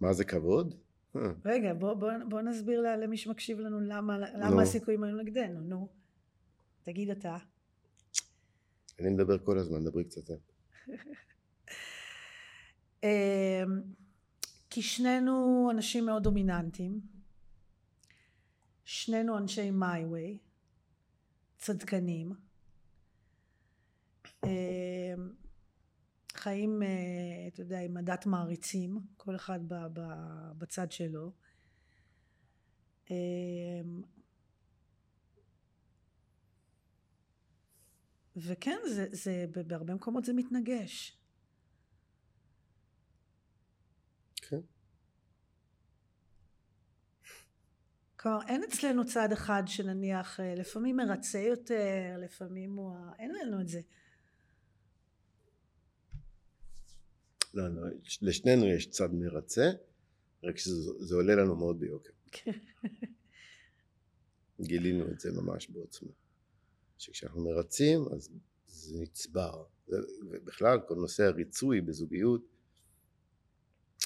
מה 0.00 0.12
זה 0.12 0.24
כבוד? 0.24 0.74
אה. 1.16 1.20
רגע, 1.44 1.74
בוא, 1.74 1.94
בוא, 1.94 2.10
בוא 2.28 2.40
נסביר 2.40 2.80
למי 2.80 3.16
שמקשיב 3.16 3.58
לנו 3.58 3.80
למה, 3.80 4.18
למה 4.18 4.62
הסיכויים 4.62 5.04
היו 5.04 5.16
נגדנו, 5.16 5.60
נו. 5.60 5.88
תגיד 6.82 7.10
אתה. 7.10 7.36
אני 9.00 9.10
מדבר 9.10 9.38
כל 9.38 9.58
הזמן, 9.58 9.84
דברי 9.84 10.04
קצת. 10.04 10.30
אמ, 13.02 13.82
כי 14.70 14.82
שנינו 14.82 15.68
אנשים 15.70 16.06
מאוד 16.06 16.22
דומיננטיים, 16.22 17.00
שנינו 18.84 19.38
אנשי 19.38 19.70
way, 19.80 20.38
צדקנים, 21.58 22.32
חיים, 26.34 26.82
אה, 26.82 26.88
אתה 27.48 27.60
יודע, 27.60 27.80
עם 27.80 27.96
עדת 27.96 28.26
מעריצים, 28.26 29.00
כל 29.16 29.36
אחד 29.36 29.60
בצד 30.58 30.92
שלו. 30.92 31.32
אה, 33.10 33.16
וכן, 38.36 38.78
זה, 38.88 39.06
זה, 39.10 39.46
בהרבה 39.66 39.94
מקומות 39.94 40.24
זה 40.24 40.32
מתנגש. 40.32 41.18
כן. 44.36 44.60
כלומר, 48.16 48.38
אין 48.48 48.62
אצלנו 48.64 49.06
צד 49.06 49.32
אחד 49.32 49.62
שנניח 49.66 50.40
אה, 50.40 50.54
לפעמים 50.54 50.96
מרצה 50.96 51.38
יותר, 51.38 52.16
לפעמים 52.18 52.76
הוא... 52.76 52.96
אין 53.18 53.30
לנו 53.34 53.60
את 53.60 53.68
זה. 53.68 53.80
לא, 57.54 57.68
לא, 57.68 57.82
לשנינו 58.22 58.66
יש 58.66 58.90
צד 58.90 59.14
מרצה, 59.14 59.70
רק 60.42 60.58
שזה 60.58 61.14
עולה 61.14 61.34
לנו 61.34 61.56
מאוד 61.56 61.80
ביוקר. 61.80 62.12
גילינו 64.60 65.08
את 65.10 65.20
זה 65.20 65.32
ממש 65.32 65.68
בעוצמה. 65.70 66.10
שכשאנחנו 66.98 67.44
מרצים, 67.44 68.04
אז 68.12 68.30
זה 68.66 68.98
נצבר. 69.00 69.64
ובכלל, 70.30 70.78
כל 70.88 70.94
נושא 70.94 71.22
הריצוי 71.22 71.80
בזוגיות 71.80 72.54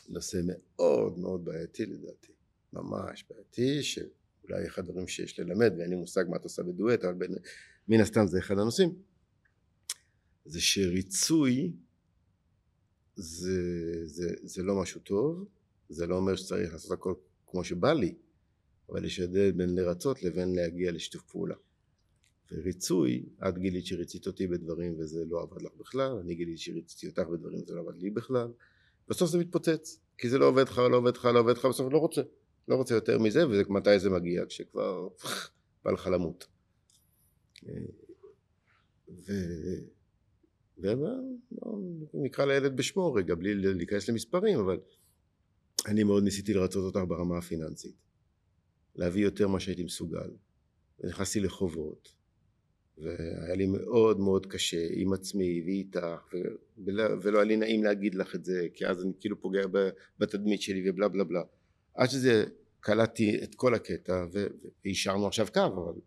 נושא 0.09 0.41
מאוד 0.45 1.19
מאוד 1.19 1.45
בעייתי 1.45 1.87
לדעתי, 1.87 2.33
ממש 2.73 3.25
בעייתי, 3.31 3.83
שאולי 3.83 4.67
אחד 4.67 4.89
הדברים 4.89 5.09
שיש 5.09 5.41
ללמד, 5.41 5.73
ואין 5.79 5.91
לי 5.91 5.97
מושג 5.97 6.25
מה 6.29 6.37
אתה 6.37 6.45
עושה 6.45 6.63
בדואט, 6.63 7.05
אבל 7.05 7.15
בין, 7.15 7.35
מן 7.89 8.01
הסתם 8.01 8.27
זה 8.27 8.39
אחד 8.39 8.59
הנושאים, 8.59 9.03
זה 10.45 10.61
שריצוי 10.61 11.73
זה, 13.19 13.61
זה, 14.07 14.35
זה 14.43 14.63
לא 14.63 14.83
משהו 14.83 15.01
טוב, 15.01 15.45
זה 15.89 16.07
לא 16.07 16.17
אומר 16.17 16.37
שצריך 16.37 16.73
לעשות 16.73 16.91
הכל 16.91 17.15
כמו 17.47 17.65
שבא 17.65 17.93
לי, 17.93 18.15
אבל 18.89 19.05
יש 19.05 19.21
הבדל 19.21 19.51
בין 19.51 19.75
לרצות 19.75 20.23
לבין 20.23 20.55
להגיע 20.55 20.93
לשיתוף 20.93 21.23
פעולה. 21.23 21.55
וריצוי, 22.53 23.27
את 23.49 23.59
גילית 23.59 23.87
שריצית 23.87 24.27
אותי 24.27 24.47
בדברים 24.47 24.95
וזה 24.99 25.25
לא 25.25 25.43
עבד 25.43 25.63
לך 25.63 25.73
בכלל, 25.81 26.13
אני 26.13 26.35
גיליתי 26.35 26.63
שריציתי 26.63 27.07
אותך 27.07 27.23
בדברים 27.33 27.63
וזה 27.63 27.75
לא 27.75 27.81
עבד 27.81 27.97
לי 27.97 28.11
בכלל, 28.11 28.49
בסוף 29.09 29.31
זה 29.31 29.39
מתפוצץ, 29.39 30.01
כי 30.19 30.29
זה 30.29 30.39
לא 30.39 30.47
עובד 30.47 30.69
לך, 30.69 30.79
לא 30.79 30.97
עובד 30.97 31.17
לך, 31.17 31.25
לא 31.25 31.41
עובד 31.41 31.57
לך, 31.57 31.65
בסוף 31.65 31.93
לא 31.93 31.99
רוצה, 31.99 32.23
לא 32.69 32.77
רוצה 32.77 32.95
יותר 32.95 33.19
מזה, 33.19 33.49
ומתי 33.49 33.99
זה 33.99 34.11
מגיע? 34.11 34.47
כשכבר 34.47 35.09
בא 35.85 35.91
לך 35.91 36.07
למות. 36.07 36.47
ו... 39.09 39.33
ונקרא 42.15 42.45
לילד 42.45 42.77
בשמו 42.77 43.15
רגע, 43.15 43.35
בלי 43.35 43.55
להיכנס 43.55 44.09
למספרים, 44.09 44.59
אבל 44.59 44.81
אני 45.87 46.05
מאוד 46.05 46.23
ניסיתי 46.23 46.55
לרצות 46.55 46.85
אותך 46.85 47.09
ברמה 47.09 47.39
הפיננסית. 47.39 47.95
להביא 48.97 49.23
יותר 49.23 49.49
ממה 49.49 49.61
שהייתי 49.61 49.85
מסוגל. 49.85 50.31
ונכנסתי 51.01 51.41
לחובות, 51.41 52.15
והיה 52.99 53.55
לי 53.55 53.67
מאוד 53.67 54.21
מאוד 54.21 54.47
קשה 54.47 54.89
עם 54.91 55.13
עצמי 55.13 55.63
ואיתך 55.65 56.35
ולא, 56.85 57.03
ולא 57.23 57.39
היה 57.39 57.45
לי 57.45 57.57
נעים 57.57 57.85
להגיד 57.85 58.15
לך 58.15 58.35
את 58.35 58.45
זה 58.45 58.67
כי 58.75 58.87
אז 58.87 59.03
אני 59.05 59.13
כאילו 59.21 59.41
פוגע 59.41 59.63
בתדמית 60.19 60.63
שלי 60.63 60.91
ובלה 60.91 61.09
בלה 61.09 61.25
בלה 61.25 61.43
עד 61.95 62.09
שזה 62.09 62.45
קלטתי 62.81 63.43
את 63.43 63.55
כל 63.55 63.75
הקטע 63.75 64.27
ואישרנו 64.85 65.27
עכשיו 65.27 65.47
קו 65.53 65.61
אבל 65.61 66.01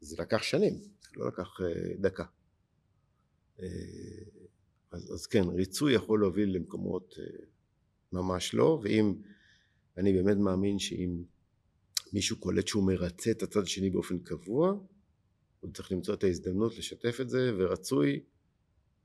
זה 0.00 0.16
לקח 0.18 0.42
שנים 0.42 0.74
זה 0.74 1.08
לא 1.16 1.28
לקח 1.28 1.48
uh, 1.60 2.00
דקה 2.00 2.24
אז, 3.58 5.12
אז 5.14 5.26
כן 5.26 5.44
ריצוי 5.48 5.94
יכול 5.94 6.20
להוביל 6.20 6.56
למקומות 6.56 7.12
uh, 7.12 7.44
ממש 8.12 8.54
לא 8.54 8.80
ואם 8.82 9.14
אני 9.96 10.12
באמת 10.12 10.36
מאמין 10.36 10.78
שאם 10.78 11.22
מישהו 12.12 12.36
קולט 12.36 12.66
שהוא 12.66 12.86
מרצה 12.86 13.30
את 13.30 13.42
הצד 13.42 13.62
השני 13.62 13.90
באופן 13.90 14.18
קבוע 14.18 14.78
הוא 15.60 15.72
צריך 15.72 15.92
למצוא 15.92 16.14
את 16.14 16.24
ההזדמנות 16.24 16.78
לשתף 16.78 17.18
את 17.20 17.30
זה 17.30 17.52
ורצוי 17.58 18.20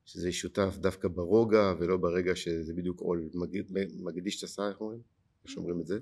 שזה 0.06 0.30
ישותף 0.30 0.78
דווקא 0.78 1.08
ברוגע 1.08 1.74
ולא 1.80 1.98
ברגע 1.98 2.36
שזה 2.36 2.74
בדיוק 2.74 3.00
עול 3.00 3.30
מגדיש 4.00 4.38
את 4.38 4.44
הסעה 4.44 4.70
איך 4.70 4.82
אומרים? 4.82 5.02
איך 5.44 5.52
שאומרים 5.52 5.82
את 5.82 5.88
זה? 5.88 6.00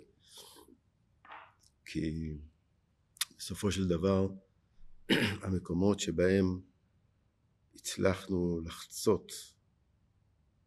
כי 1.86 2.34
בסופו 3.38 3.72
של 3.72 3.88
דבר 3.88 4.28
המקומות 5.44 6.00
שבהם 6.00 6.60
הצלחנו 7.78 8.62
לחצות 8.66 9.32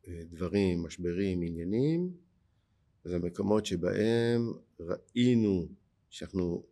אה, 0.08 0.22
דברים, 0.30 0.82
משברים, 0.82 1.42
עניינים 1.42 2.16
זה 3.04 3.16
המקומות 3.16 3.66
שבהם 3.66 4.52
ראינו 4.80 5.68
שאנחנו 6.10 6.64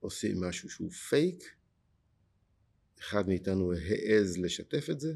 עושים 0.00 0.40
משהו 0.40 0.70
שהוא 0.70 0.90
פייק 0.90 1.44
אחד 2.98 3.28
מאיתנו 3.28 3.72
העז 3.72 4.38
לשתף 4.38 4.90
את 4.90 5.00
זה. 5.00 5.14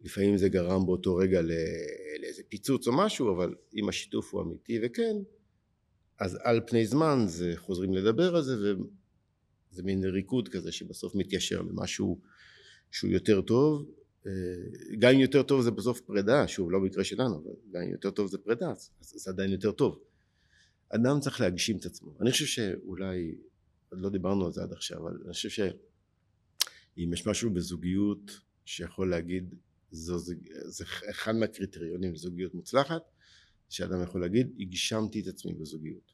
לפעמים 0.00 0.36
זה 0.36 0.48
גרם 0.48 0.86
באותו 0.86 1.16
רגע 1.16 1.40
לאיזה 2.20 2.42
פיצוץ 2.48 2.88
או 2.88 2.96
משהו 2.96 3.34
אבל 3.34 3.54
אם 3.74 3.88
השיתוף 3.88 4.34
הוא 4.34 4.42
אמיתי 4.42 4.78
וכן 4.82 5.16
אז 6.18 6.38
על 6.42 6.60
פני 6.66 6.86
זמן 6.86 7.24
זה 7.26 7.52
חוזרים 7.56 7.94
לדבר 7.94 8.36
על 8.36 8.42
זה 8.42 8.56
וזה 9.72 9.82
מין 9.82 10.04
ריקוד 10.04 10.48
כזה 10.48 10.72
שבסוף 10.72 11.14
מתיישר 11.14 11.62
למשהו 11.62 12.20
שהוא 12.90 13.10
יותר 13.10 13.40
טוב 13.40 13.90
אה, 14.26 14.30
גם 14.98 15.14
אם 15.14 15.20
יותר 15.20 15.42
טוב 15.42 15.62
זה 15.62 15.70
בסוף 15.70 16.00
פרידה 16.00 16.48
שוב 16.48 16.70
לא 16.70 16.78
במקרה 16.78 17.04
שלנו 17.04 17.36
אבל 17.36 17.52
גם 17.72 17.82
אם 17.82 17.90
יותר 17.90 18.10
טוב 18.10 18.30
זה 18.30 18.38
פרידה 18.38 18.70
אז 18.70 18.90
זה 19.00 19.30
עדיין 19.30 19.50
יותר 19.50 19.72
טוב. 19.72 19.98
אדם 20.88 21.20
צריך 21.20 21.40
להגשים 21.40 21.76
את 21.76 21.86
עצמו. 21.86 22.14
אני 22.20 22.30
חושב 22.30 22.46
שאולי 22.46 23.34
לא 23.92 24.10
דיברנו 24.10 24.46
על 24.46 24.52
זה 24.52 24.62
עד 24.62 24.72
עכשיו, 24.72 24.98
אבל 24.98 25.18
אני 25.24 25.32
חושב 25.32 25.48
שאם 25.48 27.12
יש 27.12 27.26
משהו 27.26 27.50
בזוגיות 27.50 28.40
שיכול 28.64 29.10
להגיד 29.10 29.54
זו, 29.90 30.18
זה, 30.18 30.34
זה 30.64 30.84
אחד 31.10 31.34
מהקריטריונים 31.34 32.12
לזוגיות 32.12 32.54
מוצלחת, 32.54 33.02
שאדם 33.68 34.02
יכול 34.02 34.20
להגיד 34.20 34.54
הגשמתי 34.60 35.20
את 35.20 35.26
עצמי 35.26 35.54
בזוגיות. 35.54 36.12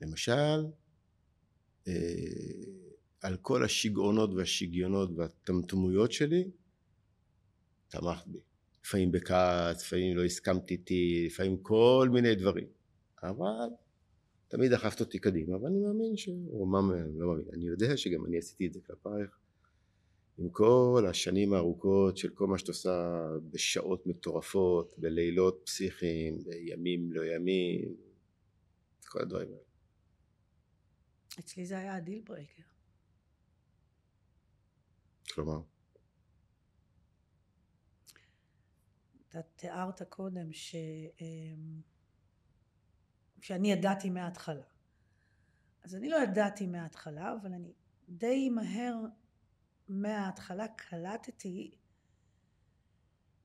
למשל 0.00 0.66
אה, 1.88 1.92
על 3.22 3.36
כל 3.36 3.64
השיגעונות 3.64 4.30
והשיגיונות 4.34 5.10
והטמטמויות 5.16 6.12
שלי 6.12 6.50
תמכת 7.88 8.26
בי 8.26 8.38
לפעמים 8.84 9.12
בכעס, 9.12 9.82
לפעמים 9.82 10.16
לא 10.16 10.24
הסכמת 10.24 10.70
איתי, 10.70 11.26
לפעמים 11.26 11.56
כל 11.56 12.08
מיני 12.12 12.34
דברים 12.34 12.66
אבל 13.22 13.68
תמיד 14.48 14.72
דחפת 14.72 15.00
אותי 15.00 15.18
קדימה 15.18 15.62
ואני 15.62 15.78
מאמין 15.78 16.16
ש... 16.16 16.28
או 16.48 16.66
מה, 16.66 16.78
לא 17.14 17.28
מאמין, 17.28 17.44
אני 17.52 17.66
יודע 17.66 17.96
שגם 17.96 18.26
אני 18.26 18.38
עשיתי 18.38 18.66
את 18.66 18.72
זה 18.72 18.80
כלפייך 18.80 19.38
עם 20.38 20.48
כל 20.50 21.06
השנים 21.10 21.52
הארוכות 21.52 22.16
של 22.16 22.28
כל 22.28 22.46
מה 22.46 22.58
שאת 22.58 22.68
עושה 22.68 23.26
בשעות 23.50 24.06
מטורפות, 24.06 24.94
בלילות 24.98 25.62
פסיכיים, 25.64 26.44
בימים 26.44 27.12
לא 27.12 27.24
ימים, 27.24 27.96
כל 29.08 29.22
הדברים 29.22 29.48
האלה. 29.48 29.60
אצלי 31.38 31.66
זה 31.66 31.78
היה 31.78 31.96
ה 31.96 32.01
deal 32.01 32.22
breaker. 32.24 32.62
כלומר? 35.34 35.60
אתה 39.28 39.42
תיארת 39.42 40.02
קודם 40.02 40.52
ש... 40.52 40.74
אמ, 41.20 41.80
שאני 43.40 43.72
ידעתי 43.72 44.10
מההתחלה. 44.10 44.64
אז 45.82 45.94
אני 45.94 46.08
לא 46.08 46.16
ידעתי 46.16 46.66
מההתחלה, 46.66 47.34
אבל 47.40 47.52
אני 47.52 47.72
די 48.08 48.48
מהר 48.50 48.94
מההתחלה 49.88 50.68
קלטתי 50.68 51.78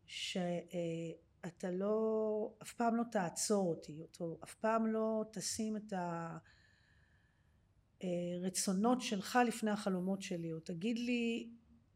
שאתה 0.06 1.72
לא, 1.72 2.54
אף 2.62 2.74
פעם 2.74 2.96
לא 2.96 3.04
תעצור 3.12 3.70
אותי, 3.70 4.02
אותו, 4.02 4.40
אף 4.44 4.56
פעם 4.56 4.88
לא 4.88 5.26
תשים 5.34 5.78
את 5.78 5.94
הרצונות 8.02 9.02
שלך 9.02 9.40
לפני 9.48 9.72
החלומות 9.72 10.22
שלי, 10.22 10.54
או 10.54 10.60
תגיד 10.60 11.00
לי 11.00 11.50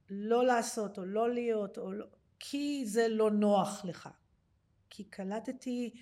לא 0.09 0.45
לעשות 0.45 0.97
או 0.97 1.05
לא 1.05 1.33
להיות, 1.33 1.77
או 1.77 1.91
לא, 1.91 2.05
כי 2.39 2.85
זה 2.85 3.07
לא 3.09 3.31
נוח 3.31 3.85
לך. 3.85 4.09
כי 4.89 5.03
קלטתי, 5.03 5.93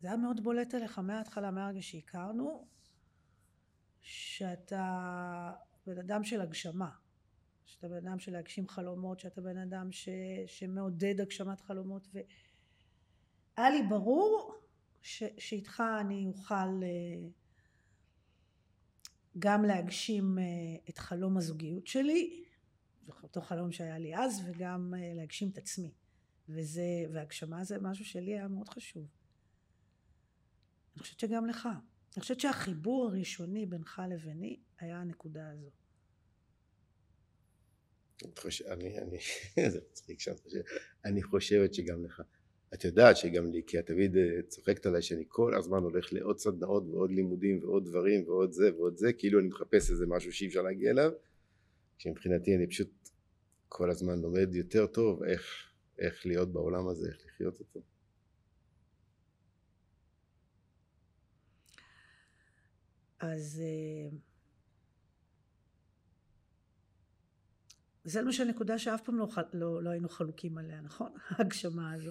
זה 0.00 0.08
היה 0.08 0.16
מאוד 0.16 0.44
בולט 0.44 0.74
עליך 0.74 0.98
מההתחלה, 0.98 1.50
מהרגע 1.50 1.82
שהכרנו, 1.82 2.66
שאתה 4.00 5.52
בן 5.86 5.98
אדם 5.98 6.24
של 6.24 6.40
הגשמה, 6.40 6.90
שאתה 7.64 7.88
בן 7.88 8.06
אדם 8.06 8.18
של 8.18 8.32
להגשים 8.32 8.68
חלומות, 8.68 9.20
שאתה 9.20 9.40
בן 9.40 9.58
אדם 9.58 9.92
ש, 9.92 10.08
שמעודד 10.46 11.20
הגשמת 11.20 11.60
חלומות 11.60 12.08
והיה 12.12 13.70
לי 13.70 13.82
ברור 13.88 14.54
ש, 15.02 15.22
שאיתך 15.38 15.82
אני 16.00 16.26
אוכל 16.26 16.54
אה, 16.54 17.28
גם 19.38 19.64
להגשים 19.64 20.38
אה, 20.38 20.44
את 20.88 20.98
חלום 20.98 21.36
הזוגיות 21.36 21.86
שלי, 21.86 22.45
אותו 23.22 23.40
חלום 23.40 23.72
שהיה 23.72 23.98
לי 23.98 24.16
אז, 24.16 24.42
וגם 24.46 24.94
אה, 24.96 25.14
להגשים 25.14 25.48
את 25.48 25.58
עצמי. 25.58 25.92
וזה, 26.48 26.82
והגשמה 27.12 27.64
זה 27.64 27.78
משהו 27.78 28.04
שלי 28.04 28.34
היה 28.34 28.48
מאוד 28.48 28.68
חשוב. 28.68 29.06
אני 30.94 31.02
חושבת 31.02 31.20
שגם 31.20 31.46
לך. 31.46 31.68
אני 32.16 32.20
חושבת 32.22 32.40
שהחיבור 32.40 33.08
הראשוני 33.08 33.66
בינך 33.66 34.02
לביני 34.10 34.60
היה 34.78 34.96
הנקודה 34.96 35.50
הזו. 35.50 35.70
אני, 38.66 38.98
אני, 38.98 39.18
זה 39.72 39.80
מצחיק 39.90 40.18
חושבת, 40.18 40.40
אני 41.04 41.22
חושבת 41.22 41.74
שגם 41.74 42.04
לך. 42.04 42.22
את 42.74 42.84
יודעת 42.84 43.16
שגם 43.16 43.50
לי, 43.52 43.62
כי 43.66 43.78
את 43.78 43.86
תמיד 43.86 44.16
אה, 44.16 44.42
צוחקת 44.48 44.86
עליי 44.86 45.02
שאני 45.02 45.24
כל 45.28 45.54
הזמן 45.54 45.82
הולך 45.82 46.12
לעוד 46.12 46.38
סדנאות 46.38 46.84
ועוד 46.86 47.10
לימודים 47.10 47.58
ועוד 47.62 47.84
דברים 47.84 48.28
ועוד 48.28 48.52
זה 48.52 48.74
ועוד 48.74 48.96
זה, 48.96 49.12
כאילו 49.12 49.40
אני 49.40 49.48
מחפש 49.48 49.90
איזה 49.90 50.06
משהו 50.06 50.32
שאי 50.32 50.46
אפשר 50.46 50.62
להגיע 50.62 50.90
אליו, 50.90 51.12
כשמבחינתי 51.98 52.56
אני 52.56 52.66
פשוט 52.66 53.08
כל 53.68 53.90
הזמן 53.90 54.18
לומד 54.18 54.54
יותר 54.54 54.86
טוב 54.86 55.22
איך, 55.22 55.42
איך 55.98 56.26
להיות 56.26 56.52
בעולם 56.52 56.88
הזה, 56.88 57.08
איך 57.08 57.26
לחיות 57.26 57.60
אותו. 57.60 57.80
אז 63.18 63.62
אה, 63.64 64.16
זה 68.04 68.22
למשל 68.22 68.44
נקודה 68.44 68.78
שאף 68.78 69.02
פעם 69.02 69.18
לא, 69.18 69.28
לא, 69.52 69.82
לא 69.82 69.90
היינו 69.90 70.08
חלוקים 70.08 70.58
עליה, 70.58 70.80
נכון? 70.80 71.12
ההגשמה 71.30 71.92
הזו. 71.92 72.10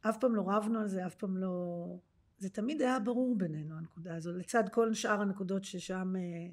אף 0.00 0.16
פעם 0.20 0.34
לא 0.34 0.42
רבנו 0.46 0.80
על 0.80 0.88
זה, 0.88 1.06
אף 1.06 1.14
פעם 1.14 1.36
לא... 1.36 1.84
זה 2.38 2.50
תמיד 2.50 2.82
היה 2.82 2.98
ברור 2.98 3.38
בינינו 3.38 3.78
הנקודה 3.78 4.16
הזו, 4.16 4.32
לצד 4.32 4.64
כל 4.72 4.94
שאר 4.94 5.20
הנקודות 5.20 5.64
ששם 5.64 6.14
אה, 6.16 6.52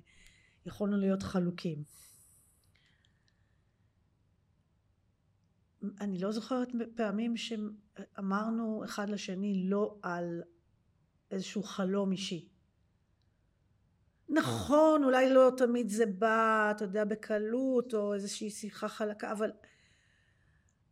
יכולנו 0.66 0.97
להיות 0.97 1.24
חלוקים. 1.24 1.84
אני 6.01 6.19
לא 6.19 6.32
זוכרת 6.32 6.67
פעמים 6.95 7.38
שאמרנו 7.38 8.84
אחד 8.86 9.09
לשני 9.09 9.63
לא 9.69 9.99
על 10.01 10.43
איזשהו 11.32 11.63
חלום 11.63 12.11
אישי. 12.11 12.49
נכון, 14.30 15.03
אולי 15.03 15.30
לא 15.34 15.51
תמיד 15.57 15.89
זה 15.89 16.05
בא, 16.05 16.71
אתה 16.71 16.84
יודע, 16.84 17.05
בקלות, 17.05 17.93
או 17.93 18.13
איזושהי 18.13 18.49
שיחה 18.49 18.88
חלקה, 18.88 19.32
אבל 19.32 19.51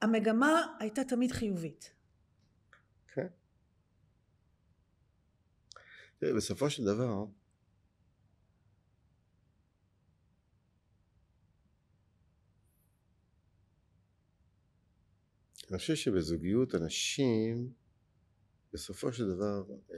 המגמה 0.02 0.76
הייתה 0.80 1.04
תמיד 1.04 1.32
חיובית. 1.32 1.94
כן. 3.08 3.28
תראי, 6.18 6.34
בסופו 6.34 6.70
של 6.70 6.84
דבר, 6.84 7.26
אני 15.70 15.78
חושב 15.78 15.96
שבזוגיות 15.96 16.76
אנשים, 16.76 17.74
בסופו 18.74 19.14
של 19.14 19.28
דבר, 19.36 19.64
אה, 19.94 19.98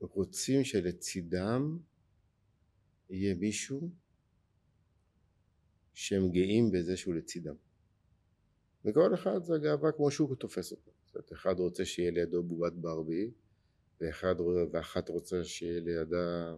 רוצים 0.00 0.64
שלצידם 0.64 1.78
יהיה 3.10 3.34
מישהו 3.34 3.90
שהם 5.94 6.30
גאים 6.30 6.72
בזה 6.72 6.96
שהוא 6.96 7.14
לצידם. 7.14 7.54
וכל 8.84 9.14
אחד 9.14 9.42
זה 9.42 9.54
הגאווה 9.54 9.92
כמו 9.92 10.10
שהוא 10.10 10.36
תופס 10.36 10.72
אותו. 10.72 10.90
זאת 11.06 11.14
אומרת, 11.14 11.32
אחד 11.32 11.54
רוצה 11.58 11.84
שיהיה 11.84 12.10
לידו 12.10 12.42
בובת 12.42 12.72
ברבי, 12.72 13.30
ואחד, 14.00 14.34
ואחת 14.72 15.08
רוצה 15.08 15.44
שיהיה 15.44 15.80
לידה, 15.80 16.56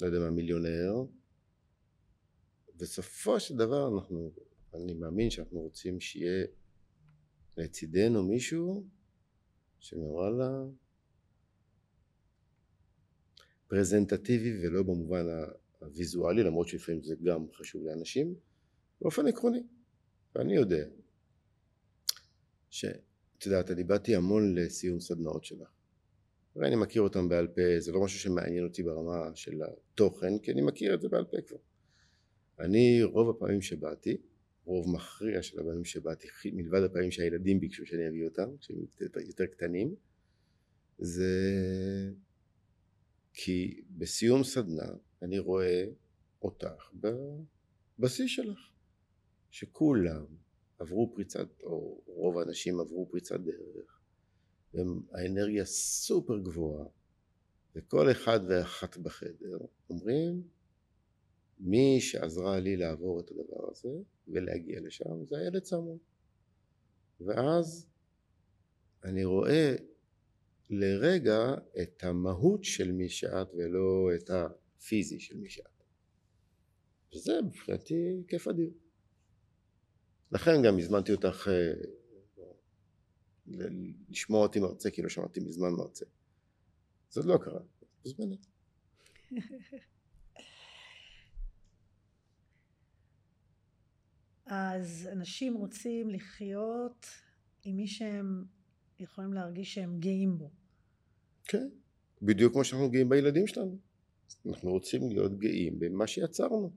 לא 0.00 0.06
יודע 0.06 0.18
מה, 0.18 0.30
מיליונר. 0.30 0.94
בסופו 2.76 3.40
של 3.40 3.56
דבר 3.56 3.88
אנחנו, 3.94 4.32
אני 4.74 4.94
מאמין 4.94 5.30
שאנחנו 5.30 5.60
רוצים 5.60 6.00
שיהיה 6.00 6.46
לצידנו 7.56 8.22
מישהו 8.28 8.86
שוואלה 9.80 10.64
פרזנטטיבי 13.68 14.66
ולא 14.66 14.82
במובן 14.82 15.24
הוויזואלי 15.78 16.42
למרות 16.42 16.68
שלפעמים 16.68 17.02
זה 17.02 17.14
גם 17.22 17.46
חשוב 17.52 17.84
לאנשים 17.84 18.34
באופן 19.00 19.26
עקרוני. 19.26 19.62
ואני 20.34 20.54
יודע 20.54 20.84
שאת 22.70 23.46
יודעת 23.46 23.70
אני 23.70 23.84
באתי 23.84 24.16
המון 24.16 24.54
לסיום 24.54 25.00
סדנאות 25.00 25.44
שלך. 25.44 25.68
ואני 26.56 26.76
מכיר 26.76 27.02
אותם 27.02 27.28
בעל 27.28 27.46
פה 27.48 27.60
זה 27.78 27.92
לא 27.92 28.04
משהו 28.04 28.18
שמעניין 28.18 28.64
אותי 28.64 28.82
ברמה 28.82 29.30
של 29.34 29.60
התוכן 29.62 30.38
כי 30.38 30.52
אני 30.52 30.62
מכיר 30.62 30.94
את 30.94 31.00
זה 31.00 31.08
בעל 31.08 31.24
פה 31.24 31.36
כבר. 31.46 31.58
אני 32.58 33.02
רוב 33.02 33.30
הפעמים 33.30 33.62
שבאתי 33.62 34.16
רוב 34.64 34.94
מכריע 34.94 35.42
של 35.42 35.60
הפעמים 35.60 35.84
שבאתי 35.84 36.28
מלבד 36.52 36.82
הפעמים 36.82 37.10
שהילדים 37.10 37.60
ביקשו 37.60 37.86
שאני 37.86 38.08
אביא 38.08 38.24
אותם 38.24 38.56
כשהם 38.60 38.76
יותר 39.26 39.46
קטנים 39.46 39.94
זה 40.98 41.32
כי 43.32 43.80
בסיום 43.90 44.44
סדנה 44.44 44.92
אני 45.22 45.38
רואה 45.38 45.84
אותך 46.42 46.90
בשיא 47.98 48.26
שלך 48.26 48.58
שכולם 49.50 50.24
עברו 50.78 51.12
פריצת 51.14 51.48
או 51.62 52.02
רוב 52.06 52.38
האנשים 52.38 52.80
עברו 52.80 53.08
פריצת 53.10 53.40
דרך 53.40 54.00
והאנרגיה 54.74 55.64
סופר 55.64 56.38
גבוהה 56.38 56.86
וכל 57.76 58.10
אחד 58.10 58.40
ואחת 58.48 58.96
בחדר 58.96 59.58
אומרים 59.90 60.42
מי 61.60 62.00
שעזרה 62.00 62.60
לי 62.60 62.76
לעבור 62.76 63.20
את 63.20 63.30
הדבר 63.30 63.70
הזה 63.70 63.88
ולהגיע 64.28 64.80
לשם 64.80 65.24
זה 65.24 65.36
הילד 65.38 65.62
צמוד 65.62 65.98
ואז 67.20 67.86
אני 69.04 69.24
רואה 69.24 69.74
לרגע 70.70 71.54
את 71.82 72.04
המהות 72.04 72.64
של 72.64 72.92
מי 72.92 73.08
שאת 73.08 73.48
ולא 73.54 74.10
את 74.14 74.30
הפיזי 74.30 75.20
של 75.20 75.36
מי 75.36 75.50
שאת. 75.50 75.64
וזה 77.14 77.32
מבחינתי 77.42 78.22
כיף 78.28 78.48
אדיר. 78.48 78.70
לכן 80.32 80.62
גם 80.64 80.78
הזמנתי 80.78 81.12
אותך, 81.12 81.48
אה, 81.48 81.72
לשמוע 84.08 84.42
אותי 84.42 84.60
מרצה 84.60 84.90
כי 84.90 85.02
לא 85.02 85.08
שמעתי 85.08 85.40
מזמן 85.40 85.70
מרצה. 85.70 86.04
זה 87.10 87.20
לא 87.24 87.38
קרה, 87.38 87.60
מוזמנת. 88.04 88.46
אז 94.52 95.08
אנשים 95.12 95.54
רוצים 95.54 96.10
לחיות 96.10 97.06
עם 97.64 97.76
מי 97.76 97.86
שהם 97.86 98.44
יכולים 98.98 99.32
להרגיש 99.32 99.74
שהם 99.74 100.00
גאים 100.00 100.38
בו. 100.38 100.50
כן, 101.44 101.68
בדיוק 102.22 102.52
כמו 102.52 102.64
שאנחנו 102.64 102.90
גאים 102.90 103.08
בילדים 103.08 103.46
שלנו. 103.46 103.78
אנחנו 104.46 104.70
רוצים 104.70 105.08
להיות 105.08 105.38
גאים 105.38 105.78
במה 105.78 106.06
שיצרנו. 106.06 106.72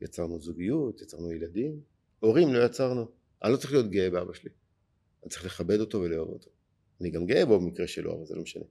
יצרנו 0.00 0.40
זוגיות, 0.40 1.02
יצרנו 1.02 1.32
ילדים. 1.32 1.80
הורים 2.20 2.54
לא 2.54 2.64
יצרנו. 2.64 3.06
אני 3.42 3.52
לא 3.52 3.56
צריך 3.56 3.72
להיות 3.72 3.90
גאה 3.90 4.10
באבא 4.10 4.32
שלי. 4.32 4.50
אני 5.22 5.30
צריך 5.30 5.44
לכבד 5.44 5.80
אותו 5.80 5.98
ולאהוב 6.00 6.28
אותו. 6.28 6.50
אני 7.00 7.10
גם 7.10 7.26
גאה 7.26 7.46
בו 7.46 7.60
במקרה 7.60 7.86
שלו, 7.86 8.16
אבל 8.16 8.26
זה 8.26 8.34
לא 8.34 8.42
משנה. 8.42 8.64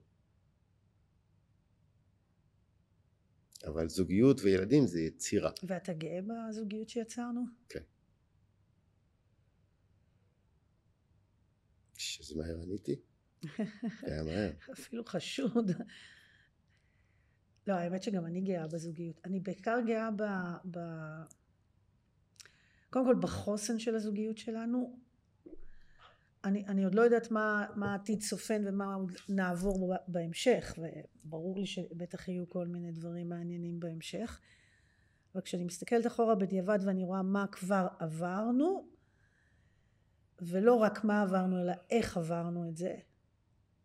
אבל 3.66 3.88
זוגיות 3.88 4.40
וילדים 4.40 4.86
זה 4.86 5.00
יצירה. 5.00 5.50
ואתה 5.62 5.92
גאה 5.92 6.20
בזוגיות 6.22 6.88
שיצרנו? 6.88 7.44
כן. 7.68 7.80
שזה 11.98 12.36
מהר 12.36 12.62
עניתי. 12.62 12.96
היה 14.02 14.22
מהר. 14.22 14.50
אפילו 14.72 15.04
חשוד. 15.04 15.70
לא, 17.66 17.74
האמת 17.74 18.02
שגם 18.02 18.26
אני 18.26 18.40
גאה 18.40 18.66
בזוגיות. 18.66 19.20
אני 19.24 19.40
בעיקר 19.40 19.78
גאה 19.86 20.10
ב... 20.10 20.22
ב... 20.70 20.78
קודם 22.90 23.04
כל 23.04 23.14
בחוסן 23.20 23.78
של 23.78 23.94
הזוגיות 23.94 24.38
שלנו. 24.38 24.98
אני, 26.44 26.66
אני 26.66 26.84
עוד 26.84 26.94
לא 26.94 27.02
יודעת 27.02 27.30
מה, 27.30 27.66
מה 27.76 27.92
העתיד 27.92 28.20
צופן 28.22 28.62
ומה 28.66 28.94
עוד 28.94 29.12
נעבור 29.28 29.94
בהמשך, 30.08 30.78
וברור 30.78 31.58
לי 31.58 31.66
שבטח 31.66 32.28
יהיו 32.28 32.48
כל 32.48 32.66
מיני 32.66 32.92
דברים 32.92 33.28
מעניינים 33.28 33.80
בהמשך. 33.80 34.40
אבל 35.34 35.42
כשאני 35.42 35.64
מסתכלת 35.64 36.06
אחורה 36.06 36.34
בדיעבד 36.34 36.78
ואני 36.84 37.04
רואה 37.04 37.22
מה 37.22 37.46
כבר 37.46 37.86
עברנו, 37.98 38.86
ולא 40.40 40.74
רק 40.74 41.04
מה 41.04 41.22
עברנו, 41.22 41.60
אלא 41.60 41.72
איך 41.90 42.16
עברנו 42.16 42.68
את 42.68 42.76
זה, 42.76 42.94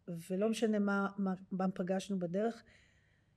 ולא 0.08 0.49
משנה 0.49 0.80
מה, 0.80 1.08
מה, 1.18 1.34
מה 1.52 1.72
פגשנו 1.74 2.20
בדרך, 2.20 2.64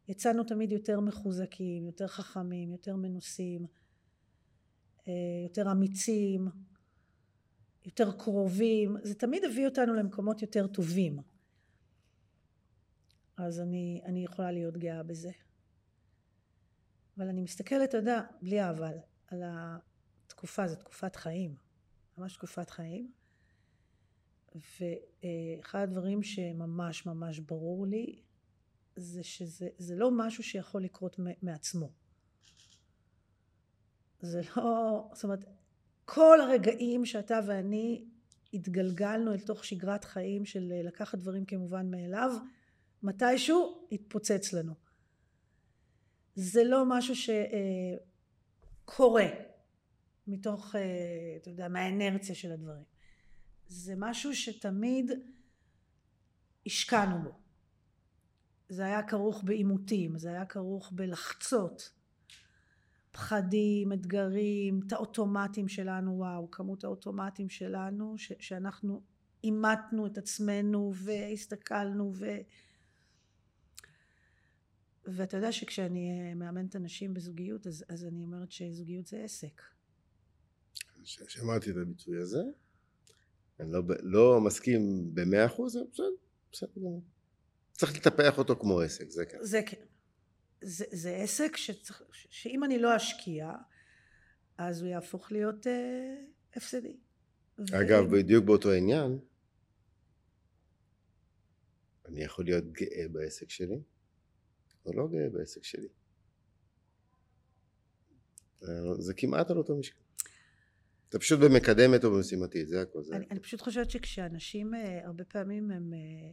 יצאנו 0.08 0.44
תמיד 0.44 0.72
יותר 0.72 1.00
מחוזקים, 1.00 1.86
יותר 1.86 2.06
חכמים, 2.06 2.72
יותר 2.72 2.96
מנוסים, 2.96 3.66
אה, 5.08 5.12
יותר 5.44 5.72
אמיצים, 5.72 6.48
יותר 7.84 8.12
קרובים, 8.18 8.96
זה 9.02 9.14
תמיד 9.14 9.44
הביא 9.44 9.66
אותנו 9.66 9.94
למקומות 9.94 10.42
יותר 10.42 10.66
טובים. 10.66 11.18
אז 13.36 13.60
אני, 13.60 14.00
אני 14.04 14.24
יכולה 14.24 14.52
להיות 14.52 14.76
גאה 14.76 15.02
בזה. 15.02 15.30
אבל 17.16 17.28
אני 17.28 17.42
מסתכלת, 17.42 17.88
אתה 17.88 17.96
יודע, 17.96 18.20
בלי 18.42 18.70
אבל, 18.70 18.96
על 19.26 19.42
התקופה, 19.46 20.68
זו 20.68 20.76
תקופת 20.76 21.16
חיים, 21.16 21.54
ממש 22.18 22.34
תקופת 22.36 22.70
חיים. 22.70 23.12
ואחד 24.54 25.78
הדברים 25.78 26.22
שממש 26.22 27.06
ממש 27.06 27.38
ברור 27.38 27.86
לי, 27.86 28.22
זה 28.96 29.22
שזה 29.22 29.68
זה 29.78 29.96
לא 29.96 30.10
משהו 30.10 30.42
שיכול 30.44 30.82
לקרות 30.82 31.16
מעצמו. 31.42 31.90
זה 34.20 34.40
לא, 34.56 35.10
זאת 35.12 35.24
אומרת, 35.24 35.44
כל 36.04 36.40
הרגעים 36.40 37.06
שאתה 37.06 37.40
ואני 37.46 38.04
התגלגלנו 38.52 39.32
אל 39.32 39.40
תוך 39.40 39.64
שגרת 39.64 40.04
חיים 40.04 40.44
של 40.44 40.72
לקחת 40.84 41.18
דברים 41.18 41.44
כמובן 41.44 41.90
מאליו, 41.90 42.30
מתישהו 43.02 43.86
התפוצץ 43.92 44.52
לנו. 44.52 44.74
זה 46.34 46.64
לא 46.64 46.84
משהו 46.88 47.14
שקורה 48.84 49.26
מתוך, 50.26 50.74
אתה 51.42 51.50
יודע, 51.50 51.68
מהאנרציה 51.68 52.34
של 52.34 52.52
הדברים. 52.52 52.84
זה 53.66 53.94
משהו 53.96 54.34
שתמיד 54.34 55.10
השקענו 56.66 57.22
בו. 57.22 57.38
זה 58.68 58.84
היה 58.84 59.02
כרוך 59.02 59.44
בעימותים, 59.44 60.18
זה 60.18 60.28
היה 60.28 60.46
כרוך 60.46 60.92
בלחצות, 60.92 61.92
פחדים, 63.12 63.92
אתגרים, 63.92 64.80
את 64.86 64.92
האוטומטים 64.92 65.68
שלנו, 65.68 66.18
וואו, 66.18 66.50
כמות 66.50 66.84
האוטומטים 66.84 67.50
שלנו, 67.50 68.18
ש- 68.18 68.32
שאנחנו 68.38 69.02
אימתנו 69.44 70.06
את 70.06 70.18
עצמנו 70.18 70.92
והסתכלנו 70.94 72.12
ו... 72.14 72.26
ואתה 75.04 75.36
יודע 75.36 75.52
שכשאני 75.52 76.34
מאמנת 76.34 76.76
אנשים 76.76 77.14
בזוגיות, 77.14 77.66
אז, 77.66 77.84
אז 77.88 78.04
אני 78.04 78.22
אומרת 78.22 78.52
שזוגיות 78.52 79.06
זה 79.06 79.18
עסק. 79.24 79.62
שמעתי 81.04 81.70
את 81.70 81.76
הביטוי 81.76 82.18
הזה, 82.18 82.42
אני 83.60 83.72
לא, 83.72 83.82
לא 84.02 84.40
מסכים 84.40 85.14
במאה 85.14 85.46
אחוז, 85.46 85.76
בסדר, 85.92 86.06
בסדר 86.52 86.70
גמור. 86.76 87.02
צריך 87.72 87.96
לטפח 87.96 88.38
אותו 88.38 88.56
כמו 88.56 88.80
עסק, 88.80 89.10
זה 89.10 89.26
כן. 89.26 89.38
זה 89.40 89.60
כן. 89.66 89.84
זה, 90.60 90.84
זה 90.90 91.16
עסק 91.16 91.56
שצריך, 91.56 92.02
שאם 92.12 92.64
אני 92.64 92.78
לא 92.78 92.96
אשקיע, 92.96 93.50
אז 94.58 94.82
הוא 94.82 94.88
יהפוך 94.88 95.32
להיות 95.32 95.66
אה, 95.66 96.14
הפסדי. 96.54 96.96
אגב, 97.60 98.04
ו... 98.04 98.10
בדיוק 98.10 98.44
באותו 98.44 98.72
עניין, 98.72 99.18
אני 102.04 102.22
יכול 102.22 102.44
להיות 102.44 102.72
גאה 102.72 103.08
בעסק 103.12 103.50
שלי, 103.50 103.80
או 104.86 104.92
לא 104.92 105.08
גאה 105.08 105.28
בעסק 105.32 105.64
שלי. 105.64 105.88
זה 108.98 109.14
כמעט 109.16 109.50
על 109.50 109.56
אותו 109.56 109.76
משקל. 109.76 110.03
אתה 111.14 111.20
פשוט 111.20 111.40
במקדמת 111.40 112.04
או 112.04 112.10
במשימתית, 112.10 112.68
זה 112.68 112.82
הכל. 112.82 113.02
זה 113.02 113.16
אני, 113.16 113.26
אני 113.30 113.40
פשוט 113.40 113.60
חושבת 113.60 113.90
שכשאנשים, 113.90 114.74
אה, 114.74 115.06
הרבה 115.06 115.24
פעמים 115.24 115.70
הם... 115.70 115.92
אה, 115.94 116.30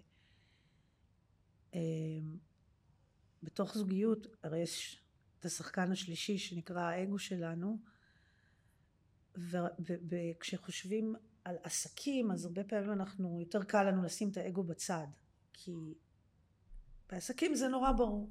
אה, 1.75 1.79
בתוך 3.43 3.77
זוגיות, 3.77 4.27
הרי 4.43 4.59
יש 4.59 5.03
את 5.39 5.45
השחקן 5.45 5.91
השלישי 5.91 6.37
שנקרא 6.37 6.81
האגו 6.81 7.19
שלנו, 7.19 7.77
וכשחושבים 10.09 11.15
על 11.43 11.55
עסקים, 11.63 12.31
אז 12.31 12.45
הרבה 12.45 12.63
פעמים 12.63 12.91
אנחנו, 12.91 13.39
יותר 13.39 13.63
קל 13.63 13.83
לנו 13.83 14.03
לשים 14.03 14.29
את 14.29 14.37
האגו 14.37 14.63
בצד, 14.63 15.07
כי 15.53 15.71
בעסקים 17.09 17.55
זה 17.55 17.67
נורא 17.67 17.91
ברור. 17.91 18.29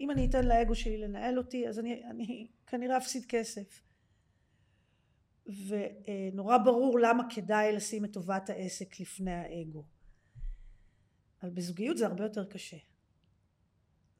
אם 0.00 0.10
אני 0.10 0.26
אתן 0.26 0.44
לאגו 0.44 0.74
שלי 0.74 0.98
לנהל 0.98 1.38
אותי, 1.38 1.68
אז 1.68 1.78
אני, 1.78 2.02
אני 2.10 2.48
כנראה 2.66 2.96
אפסיד 2.96 3.24
כסף. 3.28 3.87
ונורא 5.48 6.58
ברור 6.58 6.98
למה 6.98 7.22
כדאי 7.34 7.72
לשים 7.72 8.04
את 8.04 8.12
טובת 8.12 8.50
העסק 8.50 9.00
לפני 9.00 9.32
האגו. 9.34 9.84
אבל 11.42 11.50
בזוגיות 11.50 11.98
זה 11.98 12.06
הרבה 12.06 12.24
יותר 12.24 12.44
קשה. 12.44 12.76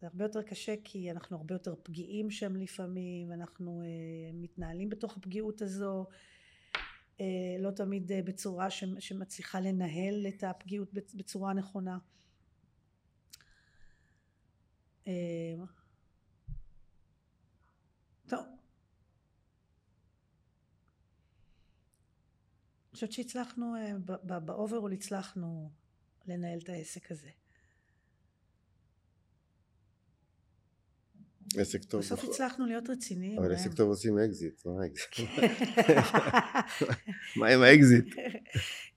זה 0.00 0.06
הרבה 0.06 0.24
יותר 0.24 0.42
קשה 0.42 0.74
כי 0.84 1.10
אנחנו 1.10 1.36
הרבה 1.36 1.54
יותר 1.54 1.74
פגיעים 1.82 2.30
שם 2.30 2.56
לפעמים, 2.56 3.32
אנחנו 3.32 3.82
אה, 3.82 4.30
מתנהלים 4.34 4.88
בתוך 4.88 5.16
הפגיעות 5.16 5.62
הזו, 5.62 6.06
אה, 7.20 7.56
לא 7.58 7.70
תמיד 7.70 8.12
אה, 8.12 8.22
בצורה 8.22 8.70
שמצליחה 8.98 9.60
לנהל 9.60 10.26
את 10.28 10.44
הפגיעות 10.44 10.92
בצורה 11.14 11.52
נכונה. 11.52 11.98
טוב. 18.28 18.57
חושבת 22.98 23.12
שהצלחנו, 23.12 23.74
אה, 23.76 23.92
ב 24.40 24.47
overall 24.47 24.92
הצלחנו 24.92 25.70
לנהל 26.26 26.58
את 26.58 26.68
העסק 26.68 27.12
הזה. 27.12 27.28
עסק 31.56 31.84
טוב. 31.84 32.00
בסוף 32.00 32.24
הצלחנו 32.24 32.66
להיות 32.66 32.90
רציניים. 32.90 33.38
אבל 33.38 33.54
עסק 33.54 33.72
טוב 33.72 33.88
עושים 33.88 34.18
אקזיט, 34.18 34.66
מה 34.66 34.72
האקזיט? 34.82 35.28
מה 37.36 37.48
עם 37.48 37.62
האקזיט? 37.62 38.14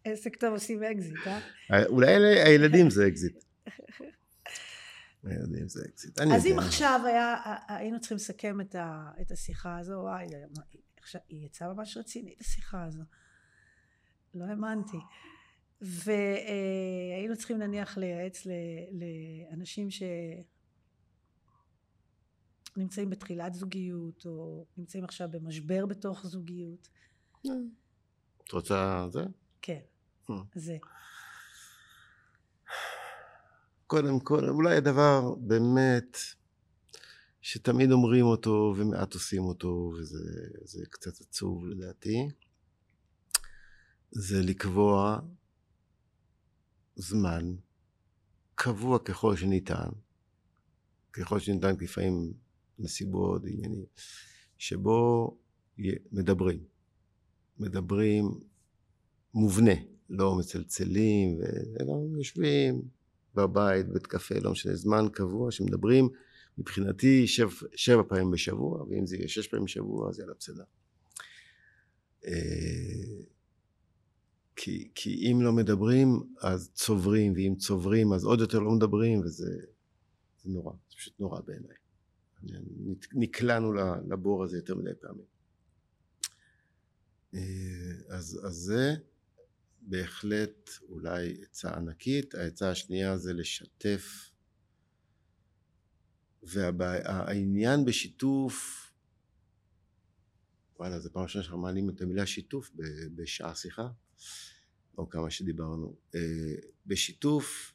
עסק 0.04 0.36
טוב 0.36 0.54
עושים 0.54 0.84
אקזיט, 0.84 1.28
אה? 1.28 1.86
אולי 1.86 2.39
הילדים 2.45 2.89
זה 2.89 3.08
אקזיט. 3.08 3.43
הילדים 5.24 5.68
זה 5.68 5.82
אקזיט. 5.89 6.20
אז 6.20 6.45
אם 6.45 6.60
עכשיו 6.60 7.02
היינו 7.68 7.99
צריכים 7.99 8.16
לסכם 8.16 8.62
את 9.22 9.32
השיחה 9.32 9.80
הזו, 9.80 9.93
וואי, 9.93 10.28
היא 11.30 11.45
יצאה 11.45 11.74
ממש 11.74 11.97
רצינית 11.97 12.41
השיחה 12.41 12.84
הזו. 12.84 13.04
לא 14.34 14.45
האמנתי. 14.45 14.97
והיינו 15.82 17.38
צריכים 17.38 17.57
נניח 17.57 17.97
לייעץ 17.97 18.47
לאנשים 19.51 19.88
שנמצאים 22.77 23.09
בתחילת 23.09 23.53
זוגיות 23.53 24.25
או 24.25 24.65
נמצאים 24.77 25.03
עכשיו 25.03 25.29
במשבר 25.32 25.86
בתוך 25.86 26.25
זוגיות. 26.25 26.89
את 28.43 28.51
רוצה 28.51 29.07
זה? 29.09 29.25
כן, 29.61 29.79
אה. 30.29 30.36
זה. 30.55 30.77
קודם 33.88 34.19
כל, 34.19 34.49
אולי 34.49 34.75
הדבר 34.75 35.36
באמת 35.36 36.17
שתמיד 37.41 37.91
אומרים 37.91 38.25
אותו 38.25 38.73
ומעט 38.77 39.13
עושים 39.13 39.43
אותו, 39.43 39.93
וזה 39.99 40.86
קצת 40.89 41.21
עצוב 41.21 41.65
לדעתי, 41.65 42.29
זה 44.12 44.41
לקבוע 44.41 45.20
זמן 46.95 47.55
קבוע 48.55 48.99
ככל 48.99 49.36
שניתן, 49.36 49.89
ככל 51.14 51.39
שניתן, 51.39 51.76
לפעמים 51.82 52.34
נסיבות, 52.80 53.41
עניינים, 53.45 53.86
שבו 54.57 55.38
מדברים. 56.12 56.64
מדברים 57.59 58.39
מובנה, 59.34 59.74
לא 60.09 60.36
מצלצלים, 60.36 61.39
אלא 61.80 61.93
יושבים 62.18 62.82
בבית, 63.36 63.88
בית 63.88 64.07
קפה, 64.07 64.36
לא 64.39 64.51
משנה, 64.51 64.76
זמן 64.76 65.05
קבוע 65.14 65.51
שמדברים, 65.51 66.09
מבחינתי 66.57 67.28
שבע, 67.28 67.51
שבע 67.76 68.03
פעמים 68.07 68.32
בשבוע, 68.32 68.84
ואם 68.84 69.05
זה 69.05 69.16
יהיה 69.16 69.28
שש 69.28 69.47
פעמים 69.47 69.66
בשבוע, 69.66 70.09
אז 70.09 70.20
יאללה 70.20 70.34
בסדר. 70.39 70.64
כי, 74.64 74.91
כי 74.95 75.32
אם 75.32 75.41
לא 75.41 75.53
מדברים, 75.53 76.07
אז 76.41 76.72
צוברים, 76.74 77.34
ואם 77.34 77.55
צוברים, 77.57 78.14
אז 78.14 78.24
עוד 78.24 78.39
יותר 78.39 78.59
לא 78.59 78.72
מדברים, 78.72 79.20
וזה 79.20 79.51
זה 80.43 80.49
נורא, 80.49 80.74
זה 80.89 80.95
פשוט 80.97 81.20
נורא 81.20 81.41
בעיניי. 81.41 81.76
נקלענו 83.14 83.74
לבור 84.09 84.43
הזה 84.43 84.57
יותר 84.57 84.76
מדי 84.76 84.89
פעמים. 85.01 85.26
אה, 87.34 87.39
אז, 88.09 88.39
אז 88.43 88.55
זה 88.55 88.95
בהחלט 89.82 90.70
אולי 90.89 91.41
עצה 91.43 91.74
ענקית. 91.74 92.36
העצה 92.36 92.72
השנייה 92.72 93.18
זה 93.18 93.34
לשתף, 93.34 94.32
והעניין 96.43 97.86
בשיתוף, 97.86 98.88
וואלה, 100.80 100.99
זו 100.99 101.09
פעם 101.14 101.24
ראשונה 101.24 101.43
שאנחנו 101.43 101.62
מעלים 101.62 101.89
את 101.89 102.01
המילה 102.01 102.26
שיתוף 102.26 102.72
בשעה 103.16 103.55
שיחה, 103.55 103.88
או 105.02 105.10
כמה 105.10 105.30
שדיברנו. 105.30 105.95
אה, 106.16 106.56
בשיתוף 106.86 107.74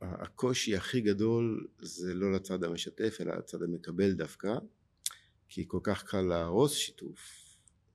הקושי 0.00 0.76
הכי 0.76 1.00
גדול 1.00 1.66
זה 1.82 2.14
לא 2.14 2.32
לצד 2.32 2.64
המשתף 2.64 3.18
אלא 3.20 3.36
לצד 3.38 3.62
המקבל 3.62 4.12
דווקא 4.12 4.54
כי 5.48 5.64
כל 5.68 5.80
כך 5.82 6.04
קל 6.04 6.20
להרוס 6.20 6.72
שיתוף 6.72 7.20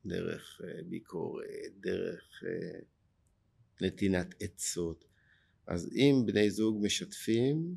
דרך 0.06 0.62
אה, 0.64 0.84
ביקורת, 0.84 1.46
דרך 1.80 2.44
אה, 2.44 2.80
נתינת 3.82 4.36
עצות 4.40 5.06
אז 5.68 5.90
אם 5.94 6.24
בני 6.26 6.52
זוג 6.52 6.78
משתפים 6.82 7.76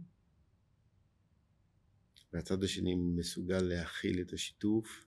והצד 2.32 2.64
השני 2.64 2.94
מסוגל 2.94 3.60
להכיל 3.60 4.20
את 4.20 4.32
השיתוף 4.32 5.06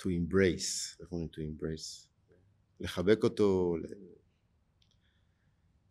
to 0.00 0.04
embrace, 0.04 1.00
איך 1.00 1.12
אומרים 1.12 1.28
to 1.32 1.38
embrace? 1.38 2.09
לחבק 2.80 3.24
אותו, 3.24 3.76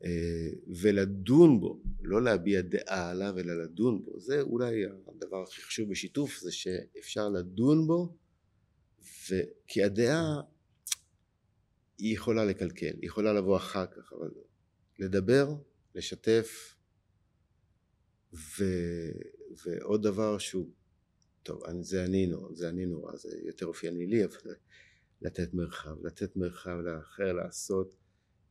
אה, 0.04 0.50
ולדון 0.82 1.60
בו, 1.60 1.82
לא 2.02 2.24
להביע 2.24 2.62
דעה 2.62 3.10
עליו 3.10 3.40
אלא 3.40 3.64
לדון 3.64 4.06
בו, 4.06 4.20
זה 4.20 4.42
אולי 4.42 4.86
הדבר 5.08 5.44
הכי 5.44 5.62
חשוב 5.62 5.90
בשיתוף 5.90 6.40
זה 6.40 6.52
שאפשר 6.52 7.30
לדון 7.30 7.88
בו 7.88 8.16
ו... 9.02 9.36
כי 9.68 9.84
הדעה 9.84 10.42
היא 11.98 12.14
יכולה 12.14 12.46
לקלקל, 12.46 12.86
היא 12.86 13.08
יכולה 13.08 13.34
לבוא 13.34 13.58
אחר 13.58 13.86
כך, 13.86 14.14
אבל 14.14 14.32
לדבר, 15.00 15.56
לשתף 15.96 16.76
ו... 18.34 18.64
ועוד 19.66 20.04
דבר 20.04 20.38
שהוא, 20.38 20.70
טוב 21.44 21.64
זה 21.82 22.06
אני 22.06 22.28
נורא, 22.28 22.54
זה 22.54 22.70
אני 22.70 22.86
נורא, 22.86 23.16
זה 23.16 23.38
יותר 23.46 23.66
אופייני 23.66 24.06
לי, 24.06 24.26
אבל 24.26 24.56
לתת 25.22 25.54
מרחב, 25.54 26.06
לתת 26.06 26.36
מרחב 26.36 26.78
לאחר 26.84 27.34
לעשות 27.34 27.96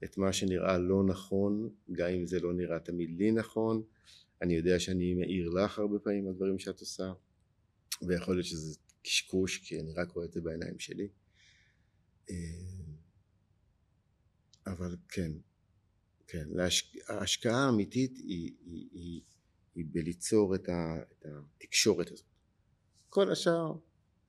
את 0.04 0.18
מה 0.18 0.32
שנראה 0.32 0.78
לא 0.78 1.04
נכון, 1.04 1.74
גם 1.92 2.08
אם 2.08 2.26
זה 2.26 2.40
לא 2.40 2.52
נראה 2.52 2.78
תמיד 2.78 3.10
לי 3.18 3.32
נכון. 3.32 3.82
אני 4.42 4.54
יודע 4.54 4.78
שאני 4.78 5.14
מעיר 5.14 5.48
לך 5.48 5.78
הרבה 5.78 5.98
פעמים 5.98 6.28
על 6.28 6.34
דברים 6.34 6.58
שאת 6.58 6.80
עושה, 6.80 7.12
ויכול 8.02 8.34
להיות 8.34 8.46
שזה 8.46 8.78
קשקוש, 9.02 9.58
כי 9.58 9.80
אני 9.80 9.92
רק 9.92 10.10
רואה 10.10 10.26
את 10.26 10.32
זה 10.32 10.40
בעיניים 10.40 10.78
שלי. 10.78 11.08
אה, 12.30 12.34
אבל 14.66 14.96
כן, 15.08 15.32
כן. 16.26 16.48
ההשקעה 17.08 17.66
האמיתית 17.66 18.16
היא, 18.16 18.52
היא, 18.66 18.88
היא, 18.92 19.20
היא 19.74 19.84
בליצור 19.92 20.54
את, 20.54 20.68
ה, 20.68 21.02
את 21.12 21.26
התקשורת 21.26 22.10
הזאת. 22.10 22.26
כל 23.08 23.32
השאר 23.32 23.74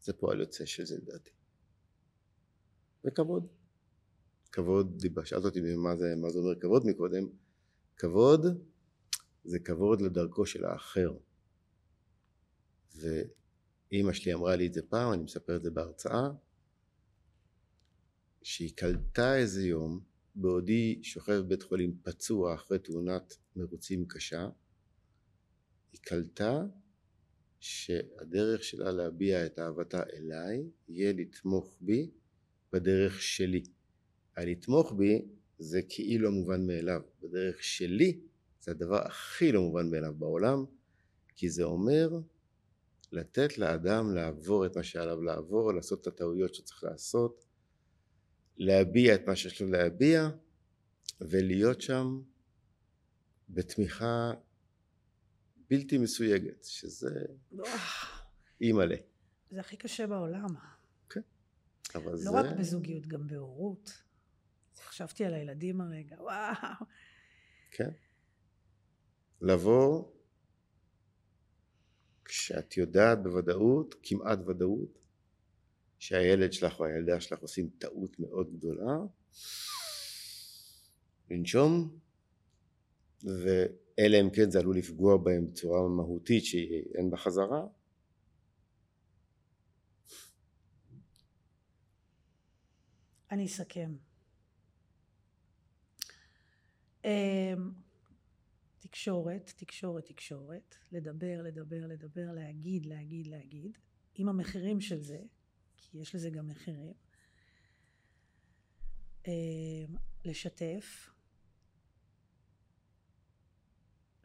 זה 0.01 0.13
פועל 0.13 0.39
יוצא 0.39 0.65
של 0.65 0.85
זה 0.85 0.97
לדעתי. 0.97 1.31
וכבוד. 3.05 3.47
כבוד, 4.51 5.03
שאלת 5.23 5.45
אותי 5.45 5.75
מה 5.75 5.95
זה, 5.97 6.13
מה 6.17 6.29
זה 6.29 6.39
אומר 6.39 6.59
כבוד 6.59 6.85
מקודם, 6.85 7.27
כבוד 7.97 8.45
זה 9.43 9.59
כבוד 9.59 10.01
לדרכו 10.01 10.45
של 10.45 10.65
האחר 10.65 11.17
ואימא 12.95 14.13
שלי 14.13 14.33
אמרה 14.33 14.55
לי 14.55 14.67
את 14.67 14.73
זה 14.73 14.81
פעם, 14.89 15.13
אני 15.13 15.23
מספר 15.23 15.55
את 15.55 15.63
זה 15.63 15.71
בהרצאה 15.71 16.29
שהיא 18.41 18.73
קלטה 18.75 19.37
איזה 19.37 19.67
יום 19.67 19.99
בעודי 20.35 20.99
שוכב 21.03 21.33
בבית 21.33 21.63
חולים 21.63 21.97
פצוע 22.03 22.53
אחרי 22.53 22.79
תאונת 22.79 23.37
מרוצים 23.55 24.05
קשה 24.07 24.49
היא 25.91 26.01
קלטה 26.01 26.63
שהדרך 27.59 28.63
שלה 28.63 28.91
להביע 28.91 29.45
את 29.45 29.59
אהבתה 29.59 30.03
אליי 30.13 30.69
יהיה 30.87 31.13
לתמוך 31.13 31.77
בי 31.81 32.11
בדרך 32.73 33.21
שלי 33.21 33.63
הלתמוך 34.35 34.93
בי 34.97 35.25
זה 35.59 35.81
כאילו 35.89 36.31
מובן 36.31 36.67
מאליו. 36.67 37.01
בדרך 37.21 37.63
שלי 37.63 38.19
זה 38.59 38.71
הדבר 38.71 39.05
הכי 39.05 39.51
לא 39.51 39.61
מובן 39.61 39.89
מאליו 39.91 40.13
בעולם, 40.17 40.65
כי 41.35 41.49
זה 41.49 41.63
אומר 41.63 42.09
לתת 43.11 43.57
לאדם 43.57 44.15
לעבור 44.15 44.65
את 44.65 44.77
מה 44.77 44.83
שעליו 44.83 45.21
לעבור, 45.21 45.73
לעשות 45.73 46.01
את 46.01 46.07
הטעויות 46.07 46.55
שצריך 46.55 46.83
לעשות, 46.83 47.45
להביע 48.57 49.15
את 49.15 49.27
מה 49.27 49.35
שיש 49.35 49.61
לו 49.61 49.67
להביע, 49.67 50.29
ולהיות 51.21 51.81
שם 51.81 52.21
בתמיכה 53.49 54.31
בלתי 55.69 55.97
מסויגת, 55.97 56.63
שזה 56.63 57.09
אי 58.61 58.71
מלא. 58.71 58.95
זה 59.51 59.59
הכי 59.59 59.77
קשה 59.77 60.07
בעולם. 60.07 60.78
אבל 61.95 62.11
לא 62.11 62.17
זה... 62.17 62.29
רק 62.29 62.57
בזוגיות, 62.59 63.07
גם 63.07 63.27
בהורות. 63.27 64.03
חשבתי 64.79 65.25
על 65.25 65.33
הילדים 65.33 65.81
הרגע, 65.81 66.15
וואו. 66.21 66.85
כן. 67.71 67.89
לבוא 69.41 70.11
כשאת 72.25 72.77
יודעת 72.77 73.23
בוודאות, 73.23 73.95
כמעט 74.03 74.39
ודאות, 74.47 74.99
שהילד 75.99 76.53
שלך 76.53 76.79
או 76.79 76.85
הילדה 76.85 77.21
שלך 77.21 77.39
עושים 77.39 77.69
טעות 77.77 78.19
מאוד 78.19 78.53
גדולה, 78.57 78.97
לנשום, 81.31 81.99
ואלא 83.23 84.21
אם 84.21 84.29
כן 84.29 84.51
זה 84.51 84.59
עלול 84.59 84.77
לפגוע 84.77 85.17
בהם 85.17 85.47
בצורה 85.51 85.87
מהותית 85.87 86.45
שאין 86.45 87.09
בה 87.09 87.17
חזרה, 87.17 87.67
אני 93.31 93.45
אסכם. 93.45 93.95
אמ, 97.05 97.71
תקשורת, 98.79 99.53
תקשורת, 99.55 100.05
תקשורת, 100.05 100.75
לדבר, 100.91 101.41
לדבר, 101.41 101.87
לדבר, 101.87 102.31
להגיד, 102.31 102.85
להגיד, 102.85 103.27
להגיד, 103.27 103.77
עם 104.15 104.29
המחירים 104.29 104.81
של 104.81 105.01
זה, 105.01 105.19
כי 105.77 105.97
יש 105.97 106.15
לזה 106.15 106.29
גם 106.29 106.47
מחירים, 106.47 106.93
אמ, 109.27 109.95
לשתף, 110.25 111.09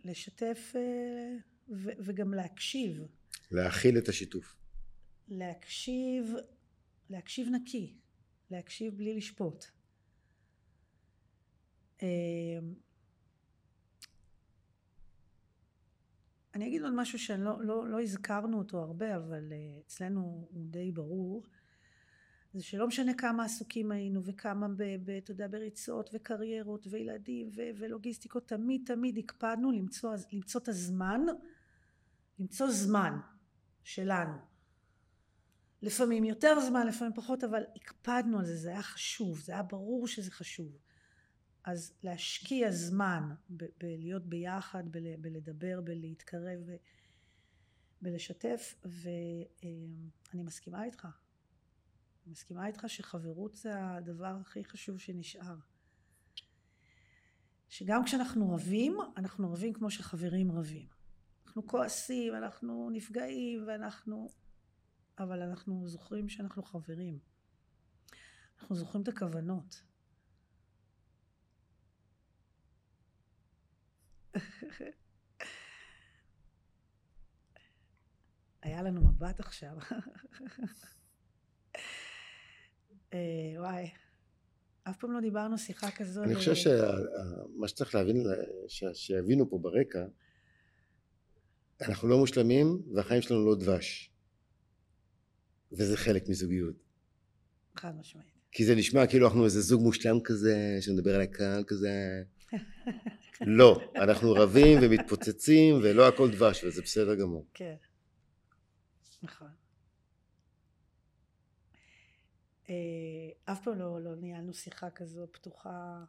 לשתף 0.05 0.73
אה, 0.77 1.37
וגם 2.05 2.35
להקשיב. 2.35 3.03
להכיל 3.51 3.99
את 3.99 4.09
השיתוף. 4.09 4.57
להקשיב, 5.29 6.33
להקשיב 7.11 7.49
נקי, 7.49 7.95
להקשיב 8.55 8.97
בלי 8.97 9.17
לשפוט. 9.17 9.65
אמ, 12.03 12.75
אני 16.55 16.69
אגיד 16.69 16.83
עוד 16.83 16.95
משהו 16.95 17.19
שלא 17.19 17.63
לא, 17.63 17.89
לא 17.89 18.01
הזכרנו 18.01 18.59
אותו 18.59 18.79
הרבה, 18.79 19.17
אבל 19.17 19.53
אה, 19.53 19.81
אצלנו 19.87 20.49
הוא 20.51 20.67
די 20.67 20.93
ברור. 20.93 21.43
זה 22.55 22.63
שלא 22.63 22.87
משנה 22.87 23.15
כמה 23.15 23.45
עסוקים 23.45 23.93
היינו 23.93 24.25
וכמה, 24.25 24.67
אתה 25.19 25.31
יודע, 25.31 25.49
בריצות 25.49 26.11
וקריירות 26.13 26.87
וילדים 26.91 27.51
ו, 27.57 27.63
ולוגיסטיקות, 27.79 28.49
תמיד 28.49 28.83
תמיד 28.87 29.19
הקפדנו 29.19 29.71
למצוא, 29.71 30.15
למצוא 30.33 30.61
את 30.61 30.69
הזמן, 30.69 31.21
למצוא 32.39 32.71
זמן 32.71 33.19
שלנו. 33.85 34.54
לפעמים 35.85 36.25
יותר 36.25 36.61
זמן, 36.61 36.87
לפעמים 36.87 37.15
פחות, 37.15 37.45
אבל 37.45 37.63
הקפדנו 37.77 38.39
על 38.39 38.45
זה, 38.45 38.57
זה 38.57 38.69
היה 38.69 38.83
חשוב, 38.83 39.41
זה 39.41 39.53
היה 39.53 39.63
ברור 39.63 40.09
שזה 40.09 40.31
חשוב. 40.31 40.79
אז 41.65 41.93
להשקיע 42.03 42.71
זמן 42.71 43.35
בלהיות 43.81 44.27
ביחד, 44.27 44.85
בלדבר, 45.21 45.81
בלהתקרב, 45.85 46.61
בלשתף, 48.03 48.75
ואני 48.85 50.43
מסכימה 50.43 50.85
איתך. 50.85 51.05
אני 52.25 52.33
מסכימה 52.33 52.67
איתך 52.67 52.85
שחברות 52.87 53.55
זה 53.55 53.71
הדבר 53.85 54.37
הכי 54.41 54.65
חשוב 54.65 54.99
שנשאר. 54.99 55.57
שגם 57.69 58.05
כשאנחנו 58.05 58.53
רבים, 58.53 58.97
אנחנו 59.17 59.53
רבים 59.53 59.73
כמו 59.73 59.91
שחברים 59.91 60.53
רבים. 60.53 60.87
אנחנו 61.47 61.67
כועסים, 61.67 62.35
אנחנו 62.35 62.91
נפגעים, 62.93 63.65
ואנחנו... 63.67 64.44
אבל 65.19 65.43
אנחנו 65.43 65.89
זוכרים 65.89 66.29
שאנחנו 66.29 66.63
חברים. 66.63 67.19
אנחנו 68.61 68.75
זוכרים 68.75 69.03
את 69.03 69.09
הכוונות. 69.09 69.83
היה 78.63 78.83
לנו 78.83 79.01
מבט 79.01 79.41
עכשיו. 79.41 79.77
אה, 83.13 83.55
וואי, 83.57 83.91
אף 84.83 84.97
פעם 84.99 85.13
לא 85.13 85.21
דיברנו 85.21 85.59
שיחה 85.59 85.91
כזו. 85.91 86.23
אני 86.23 86.35
חושב 86.35 86.55
שמה 86.55 87.69
שצריך 87.69 87.95
להבין, 87.95 88.27
שיבינו 88.93 89.51
פה 89.51 89.59
ברקע, 89.59 90.05
אנחנו 91.81 92.09
לא 92.09 92.19
מושלמים 92.19 92.83
והחיים 92.95 93.23
שלנו 93.23 93.47
לא 93.47 93.55
דבש. 93.55 94.14
וזה 95.75 95.97
חלק 95.97 96.29
מזוגיות. 96.29 96.77
חד 97.77 97.97
משמעית. 97.97 98.35
כי 98.53 98.65
זה 98.65 98.75
נשמע 98.75 99.07
כאילו 99.07 99.27
אנחנו 99.27 99.45
איזה 99.45 99.61
זוג 99.61 99.83
מושלם 99.83 100.21
כזה, 100.25 100.79
שמדבר 100.81 101.15
על 101.15 101.21
הקהל 101.21 101.65
כזה. 101.67 102.23
לא, 103.59 103.81
אנחנו 103.97 104.33
רבים 104.33 104.79
ומתפוצצים 104.83 105.75
ולא 105.83 106.09
הכל 106.09 106.31
דבש 106.31 106.65
וזה 106.65 106.83
בסדר 106.83 107.15
גמור. 107.15 107.47
כן, 107.55 107.75
נכון. 109.23 109.49
אה, 112.71 112.75
אף 113.45 113.65
פעם 113.65 113.79
לא, 113.79 114.01
לא 114.01 114.17
ניהלנו 114.17 114.55
שיחה 114.55 114.91
כזו 114.91 115.27
פתוחה, 115.33 116.05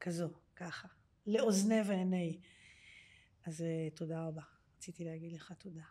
כזו, 0.00 0.30
ככה, 0.56 0.88
לאוזני 1.26 1.80
ועיני. 1.86 2.40
אז 3.46 3.62
אה, 3.62 3.88
תודה 3.94 4.26
רבה. 4.26 4.42
רציתי 4.76 5.04
להגיד 5.04 5.32
לך 5.32 5.52
תודה. 5.58 5.82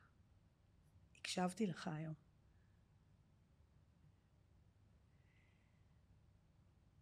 הקשבתי 1.30 1.68
לך 1.68 1.90
היום. 1.94 2.14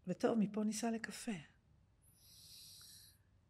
וטוב, 0.08 0.38
מפה 0.40 0.64
ניסע 0.64 0.92
לקפה. 0.92 1.32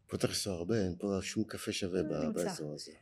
פה 0.06 0.16
צריך 0.16 0.32
לנסוע 0.32 0.54
הרבה, 0.54 0.84
אין 0.84 0.96
פה 0.98 1.18
שום 1.22 1.44
קפה 1.44 1.72
שווה 1.72 2.02
נמצא. 2.02 2.44
באזור 2.44 2.74
הזה. 2.74 2.92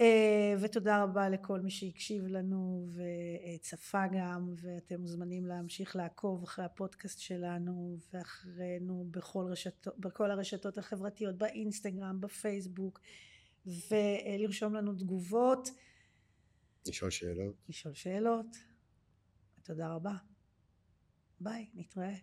אה, 0.00 0.54
ותודה 0.60 1.02
רבה 1.02 1.28
לכל 1.28 1.60
מי 1.60 1.70
שהקשיב 1.70 2.26
לנו 2.26 2.88
וצפה 2.94 4.02
גם, 4.12 4.54
ואתם 4.56 5.00
מוזמנים 5.00 5.46
להמשיך 5.46 5.96
לעקוב 5.96 6.42
אחרי 6.42 6.64
הפודקאסט 6.64 7.18
שלנו 7.18 7.98
ואחרינו 8.12 9.06
בכל, 9.10 9.46
רשתות, 9.50 9.98
בכל 9.98 10.30
הרשתות 10.30 10.78
החברתיות, 10.78 11.38
באינסטגרם, 11.38 12.20
בפייסבוק, 12.20 13.00
ולרשום 13.66 14.74
לנו 14.74 14.94
תגובות. 14.94 15.70
לשאול 16.88 17.10
שאלות. 17.10 17.54
לשאול 17.68 17.94
שאלות. 17.94 18.56
תודה 19.62 19.94
רבה. 19.94 20.14
ביי, 21.40 21.70
נתראה. 21.74 22.14